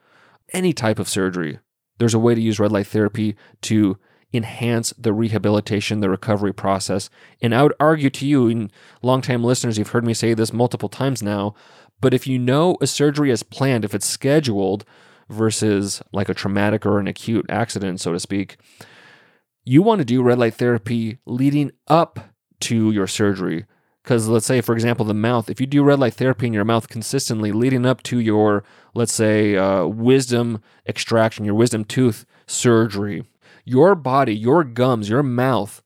any 0.53 0.71
type 0.71 0.99
of 0.99 1.09
surgery, 1.09 1.59
there's 1.97 2.13
a 2.13 2.19
way 2.19 2.33
to 2.33 2.41
use 2.41 2.59
red 2.59 2.71
light 2.71 2.87
therapy 2.87 3.35
to 3.63 3.97
enhance 4.33 4.93
the 4.97 5.13
rehabilitation, 5.13 5.99
the 5.99 6.09
recovery 6.09 6.53
process. 6.53 7.09
And 7.41 7.55
I 7.55 7.63
would 7.63 7.73
argue 7.79 8.09
to 8.11 8.25
you, 8.25 8.47
and 8.47 8.71
longtime 9.01 9.43
listeners, 9.43 9.77
you've 9.77 9.89
heard 9.89 10.05
me 10.05 10.13
say 10.13 10.33
this 10.33 10.53
multiple 10.53 10.89
times 10.89 11.23
now, 11.23 11.55
but 11.99 12.13
if 12.13 12.27
you 12.27 12.37
know 12.37 12.77
a 12.81 12.87
surgery 12.87 13.31
is 13.31 13.43
planned, 13.43 13.83
if 13.83 13.95
it's 13.95 14.05
scheduled 14.05 14.85
versus 15.29 16.01
like 16.11 16.29
a 16.29 16.33
traumatic 16.33 16.85
or 16.85 16.99
an 16.99 17.07
acute 17.07 17.45
accident, 17.49 17.99
so 17.99 18.13
to 18.13 18.19
speak, 18.19 18.57
you 19.67 19.81
want 19.81 19.99
to 19.99 20.05
do 20.05 20.23
red 20.23 20.39
light 20.39 20.53
therapy 20.53 21.17
leading 21.25 21.71
up 21.89 22.19
to 22.61 22.89
your 22.91 23.05
surgery. 23.05 23.65
Because 24.01 24.29
let's 24.29 24.45
say, 24.45 24.61
for 24.61 24.73
example, 24.73 25.05
the 25.05 25.13
mouth, 25.13 25.49
if 25.49 25.59
you 25.59 25.67
do 25.67 25.83
red 25.83 25.99
light 25.99 26.13
therapy 26.13 26.47
in 26.47 26.53
your 26.53 26.63
mouth 26.63 26.87
consistently 26.87 27.51
leading 27.51 27.85
up 27.85 28.01
to 28.03 28.17
your, 28.17 28.63
let's 28.93 29.11
say, 29.11 29.57
uh, 29.57 29.85
wisdom 29.85 30.61
extraction, 30.87 31.43
your 31.43 31.55
wisdom 31.55 31.83
tooth 31.83 32.25
surgery, 32.45 33.25
your 33.65 33.93
body, 33.93 34.33
your 34.33 34.63
gums, 34.63 35.09
your 35.09 35.21
mouth, 35.23 35.83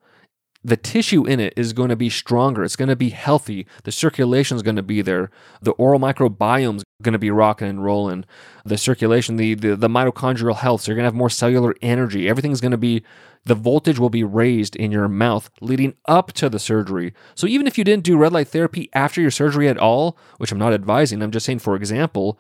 the 0.64 0.78
tissue 0.78 1.26
in 1.26 1.40
it 1.40 1.54
is 1.58 1.74
going 1.74 1.90
to 1.90 1.96
be 1.96 2.10
stronger. 2.10 2.64
It's 2.64 2.76
going 2.76 2.90
to 2.90 2.96
be 2.96 3.10
healthy. 3.10 3.66
The 3.84 3.92
circulation 3.92 4.56
is 4.56 4.64
going 4.64 4.76
to 4.76 4.84
be 4.84 5.02
there. 5.02 5.32
The 5.62 5.72
oral 5.72 6.00
microbiome 6.00 6.78
is 6.78 6.84
going 7.02 7.14
to 7.14 7.20
be 7.20 7.32
rocking 7.32 7.68
and 7.68 7.84
rolling. 7.84 8.26
The 8.64 8.78
circulation, 8.78 9.38
the, 9.38 9.56
the, 9.56 9.76
the 9.76 9.88
mitochondrial 9.88 10.58
health. 10.58 10.82
So 10.82 10.92
you're 10.92 10.98
going 10.98 11.04
to 11.04 11.08
have 11.08 11.16
more 11.16 11.32
cellular 11.32 11.74
energy. 11.82 12.30
Everything's 12.30 12.62
going 12.62 12.72
to 12.72 12.78
be, 12.78 13.04
the 13.44 13.56
voltage 13.56 13.98
will 13.98 14.12
be 14.12 14.24
raised 14.24 14.76
in 14.76 14.92
your 14.92 15.08
mouth 15.08 15.50
leading 15.62 15.96
up 16.06 16.32
to 16.34 16.48
the 16.48 16.60
surgery. 16.60 17.14
So 17.34 17.48
even 17.48 17.66
if 17.66 17.78
you 17.80 17.84
didn't 17.84 18.04
do 18.04 18.18
red 18.18 18.34
light 18.34 18.50
therapy 18.50 18.90
after 18.94 19.20
your 19.20 19.32
surgery 19.32 19.68
at 19.68 19.80
all, 19.80 20.16
which 20.38 20.52
I'm 20.52 20.60
not 20.60 20.74
advising, 20.74 21.24
I'm 21.24 21.32
just 21.32 21.46
saying 21.46 21.60
for 21.60 21.76
example, 21.76 22.38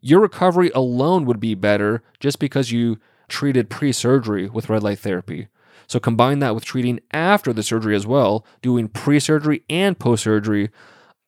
your 0.00 0.20
recovery 0.20 0.70
alone 0.76 1.24
would 1.24 1.40
be 1.40 1.56
better 1.56 2.04
just 2.20 2.38
because 2.38 2.70
you 2.70 2.98
treated 3.26 3.68
pre 3.68 3.90
surgery 3.90 4.48
with 4.48 4.68
red 4.68 4.84
light 4.84 5.00
therapy. 5.00 5.48
So 5.88 5.98
combine 5.98 6.38
that 6.40 6.54
with 6.54 6.64
treating 6.64 7.00
after 7.12 7.52
the 7.52 7.62
surgery 7.62 7.96
as 7.96 8.06
well, 8.06 8.46
doing 8.62 8.88
pre 8.88 9.18
surgery 9.18 9.64
and 9.68 9.98
post 9.98 10.22
surgery. 10.22 10.70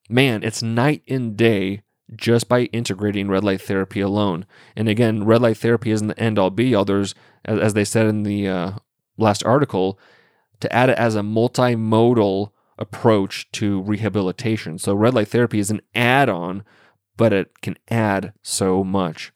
Man, 0.09 0.43
it's 0.43 0.63
night 0.63 1.03
and 1.09 1.37
day 1.37 1.83
just 2.15 2.49
by 2.49 2.63
integrating 2.65 3.29
red 3.29 3.45
light 3.45 3.63
therapy 3.63 4.01
alone. 4.01 4.45
And 4.77 4.89
again, 4.89 5.25
red 5.25 5.43
light 5.43 5.57
therapy 5.57 5.91
isn't 5.91 6.09
the 6.09 6.21
end 6.21 6.39
all 6.39 6.51
be 6.51 6.75
all. 6.75 6.85
There's, 6.85 7.15
as 7.45 7.75
they 7.75 7.85
said 7.85 8.07
in 8.07 8.25
the 8.25 8.49
uh, 8.49 8.73
last 9.17 9.45
article, 9.45 9.99
to 10.61 10.73
add 10.73 10.91
it 10.91 10.99
as 10.99 11.17
a 11.17 11.21
multimodal 11.21 12.51
approach 12.79 13.51
to 13.53 13.81
rehabilitation. 13.83 14.79
So 14.79 14.95
red 14.95 15.15
light 15.15 15.29
therapy 15.29 15.59
is 15.59 15.71
an 15.71 15.81
add 15.95 16.29
on, 16.29 16.65
but 17.17 17.33
it 17.33 17.61
can 17.61 17.77
add 17.89 18.33
so 18.43 18.83
much. 18.83 19.33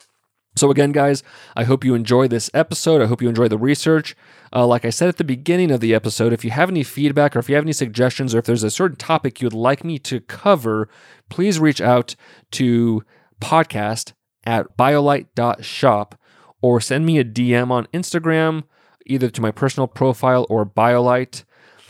So, 0.56 0.70
again, 0.70 0.92
guys, 0.92 1.22
I 1.56 1.64
hope 1.64 1.84
you 1.84 1.94
enjoy 1.94 2.28
this 2.28 2.50
episode. 2.54 3.02
I 3.02 3.06
hope 3.06 3.20
you 3.20 3.28
enjoy 3.28 3.48
the 3.48 3.58
research. 3.58 4.16
Uh, 4.52 4.66
like 4.66 4.84
I 4.84 4.90
said 4.90 5.08
at 5.08 5.16
the 5.16 5.24
beginning 5.24 5.72
of 5.72 5.80
the 5.80 5.94
episode, 5.94 6.32
if 6.32 6.44
you 6.44 6.50
have 6.52 6.70
any 6.70 6.84
feedback 6.84 7.34
or 7.34 7.40
if 7.40 7.48
you 7.48 7.56
have 7.56 7.64
any 7.64 7.72
suggestions 7.72 8.34
or 8.34 8.38
if 8.38 8.44
there's 8.44 8.62
a 8.62 8.70
certain 8.70 8.96
topic 8.96 9.40
you'd 9.40 9.52
like 9.52 9.82
me 9.82 9.98
to 10.00 10.20
cover, 10.20 10.88
please 11.28 11.58
reach 11.58 11.80
out 11.80 12.14
to 12.52 13.02
podcast 13.40 14.12
at 14.44 14.76
biolight.shop 14.76 16.18
or 16.62 16.80
send 16.80 17.04
me 17.04 17.18
a 17.18 17.24
DM 17.24 17.70
on 17.70 17.86
Instagram, 17.92 18.62
either 19.06 19.28
to 19.30 19.40
my 19.40 19.50
personal 19.50 19.88
profile 19.88 20.46
or 20.48 20.64
biolight. 20.64 21.44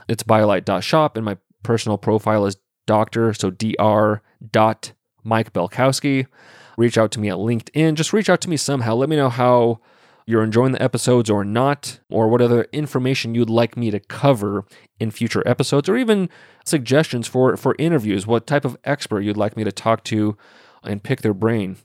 It's 0.09 0.23
biolight.shop, 0.23 1.17
and 1.17 1.25
my 1.25 1.37
personal 1.63 1.99
profile 1.99 2.47
is 2.47 2.57
doctor, 2.87 3.33
so 3.35 3.51
dr. 3.51 4.23
Mike 5.23 5.53
Belkowski 5.53 6.27
reach 6.77 6.99
out 6.99 7.11
to 7.13 7.21
me 7.21 7.29
at 7.29 7.37
LinkedIn. 7.37 7.95
Just 7.95 8.13
reach 8.13 8.29
out 8.29 8.41
to 8.43 8.51
me 8.51 8.57
somehow. 8.57 8.95
Let 8.95 9.09
me 9.09 9.17
know 9.17 9.29
how 9.29 9.81
you're 10.27 10.43
enjoying 10.43 10.73
the 10.73 10.83
episodes 10.83 11.29
or 11.29 11.45
not, 11.45 12.01
or 12.09 12.29
what 12.29 12.41
other 12.41 12.67
information 12.73 13.35
you'd 13.35 13.51
like 13.51 13.77
me 13.77 13.91
to 13.91 14.01
cover 14.01 14.65
in 14.99 15.11
future 15.11 15.43
episodes, 15.47 15.89
or 15.89 15.97
even 15.97 16.31
suggestions 16.65 17.27
for, 17.27 17.57
for 17.57 17.77
interviews, 17.79 18.27
what 18.27 18.47
type 18.47 18.65
of 18.65 18.77
expert 18.85 19.21
you'd 19.21 19.37
like 19.37 19.57
me 19.57 19.65
to 19.65 19.73
talk 19.73 20.03
to 20.05 20.37
and 20.83 21.03
pick 21.03 21.21
their 21.21 21.35
brain. 21.35 21.77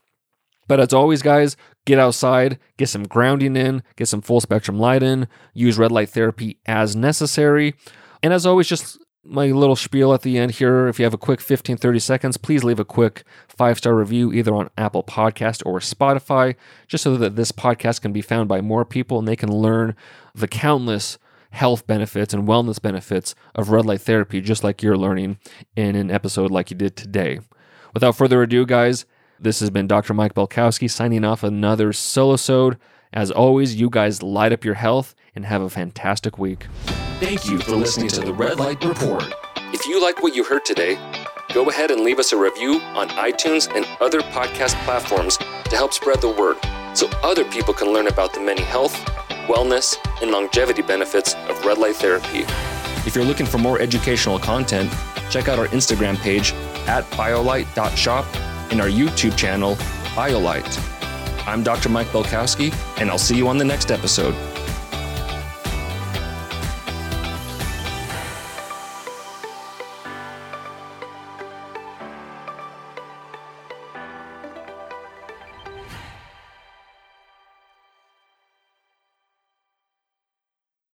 But 0.70 0.80
as 0.80 0.94
always, 0.94 1.22
guys, 1.22 1.58
get 1.86 2.00
outside, 2.00 2.60
get 2.78 2.90
some 2.90 3.04
grounding 3.04 3.56
in, 3.56 3.84
get 3.98 4.08
some 4.08 4.22
full 4.22 4.40
spectrum 4.40 4.80
light 4.80 5.04
in, 5.04 5.28
use 5.54 5.78
red 5.78 5.92
light 5.92 6.10
therapy 6.10 6.60
as 6.66 6.96
necessary. 6.96 7.74
And 8.22 8.32
as 8.32 8.46
always, 8.46 8.68
just 8.68 9.00
my 9.30 9.48
little 9.48 9.76
spiel 9.76 10.14
at 10.14 10.24
the 10.24 10.38
end 10.38 10.52
here. 10.52 10.88
If 10.88 11.00
you 11.00 11.06
have 11.06 11.14
a 11.14 11.18
quick 11.18 11.40
15, 11.40 11.78
30 11.78 12.00
seconds, 12.00 12.38
please 12.38 12.64
leave 12.64 12.80
a 12.80 12.86
quick 12.86 13.24
five 13.48 13.78
star 13.78 13.96
review 13.96 14.34
either 14.34 14.54
on 14.54 14.70
Apple 14.78 15.04
Podcast 15.04 15.62
or 15.66 15.80
Spotify, 15.80 16.56
just 16.88 17.04
so 17.04 17.16
that 17.18 17.36
this 17.36 17.52
podcast 17.52 18.02
can 18.02 18.12
be 18.12 18.22
found 18.22 18.50
by 18.50 18.62
more 18.62 18.86
people 18.86 19.20
and 19.20 19.28
they 19.28 19.36
can 19.36 19.52
learn 19.52 19.96
the 20.34 20.48
countless 20.48 21.18
health 21.52 21.88
benefits 21.88 22.34
and 22.34 22.48
wellness 22.48 22.82
benefits 22.82 23.36
of 23.56 23.70
red 23.70 23.86
light 23.86 24.02
therapy, 24.02 24.42
just 24.42 24.64
like 24.64 24.84
you're 24.84 24.98
learning 24.98 25.38
in 25.76 25.96
an 25.96 26.12
episode 26.12 26.52
like 26.52 26.70
you 26.70 26.78
did 26.78 26.96
today. 26.96 27.40
Without 27.94 28.16
further 28.16 28.42
ado, 28.44 28.66
guys, 28.66 29.06
this 29.40 29.60
has 29.60 29.70
been 29.70 29.88
Dr. 29.88 30.14
Mike 30.14 30.34
Belkowski 30.34 30.90
signing 30.90 31.24
off 31.24 31.44
another 31.44 31.92
solosode. 31.92 32.78
As 33.12 33.32
always, 33.32 33.76
you 33.76 33.90
guys 33.90 34.22
light 34.22 34.54
up 34.54 34.64
your 34.64 34.76
health 34.76 35.16
and 35.40 35.46
have 35.46 35.62
a 35.62 35.70
fantastic 35.70 36.38
week. 36.38 36.68
Thank 37.22 37.50
you 37.50 37.60
for 37.60 37.72
listening 37.72 38.10
to 38.10 38.20
the 38.20 38.34
Red 38.34 38.60
Light 38.60 38.84
Report. 38.84 39.24
If 39.72 39.86
you 39.86 40.02
like 40.02 40.22
what 40.22 40.36
you 40.36 40.44
heard 40.44 40.66
today, 40.66 41.00
go 41.54 41.70
ahead 41.70 41.92
and 41.92 42.02
leave 42.02 42.20
us 42.20 42.34
a 42.34 42.38
review 42.38 42.82
on 42.94 43.08
iTunes 43.10 43.74
and 43.74 43.88
other 44.02 44.20
podcast 44.20 44.76
platforms 44.84 45.38
to 45.38 45.78
help 45.78 45.94
spread 45.94 46.20
the 46.20 46.30
word 46.30 46.58
so 46.94 47.08
other 47.24 47.46
people 47.46 47.74
can 47.74 47.94
learn 47.94 48.08
about 48.08 48.34
the 48.34 48.42
many 48.42 48.64
health, 48.64 48.94
wellness, 49.48 49.96
and 50.22 50.30
longevity 50.32 50.82
benefits 50.82 51.36
of 51.48 51.64
red 51.64 51.78
light 51.78 51.96
therapy. 51.96 52.44
If 53.08 53.16
you're 53.16 53.24
looking 53.24 53.46
for 53.46 53.60
more 53.60 53.80
educational 53.80 54.40
content, 54.40 54.92
check 55.30 55.48
out 55.48 55.58
our 55.58 55.68
Instagram 55.68 56.18
page 56.18 56.52
at 56.86 57.06
biolight.shop 57.12 58.26
and 58.74 58.82
our 58.82 58.90
YouTube 58.90 59.38
channel, 59.38 59.76
BioLight. 60.16 60.68
I'm 61.48 61.64
Dr. 61.64 61.88
Mike 61.88 62.08
Belkowski, 62.08 62.74
and 63.00 63.10
I'll 63.10 63.18
see 63.18 63.38
you 63.38 63.48
on 63.48 63.58
the 63.58 63.64
next 63.64 63.90
episode. 63.90 64.36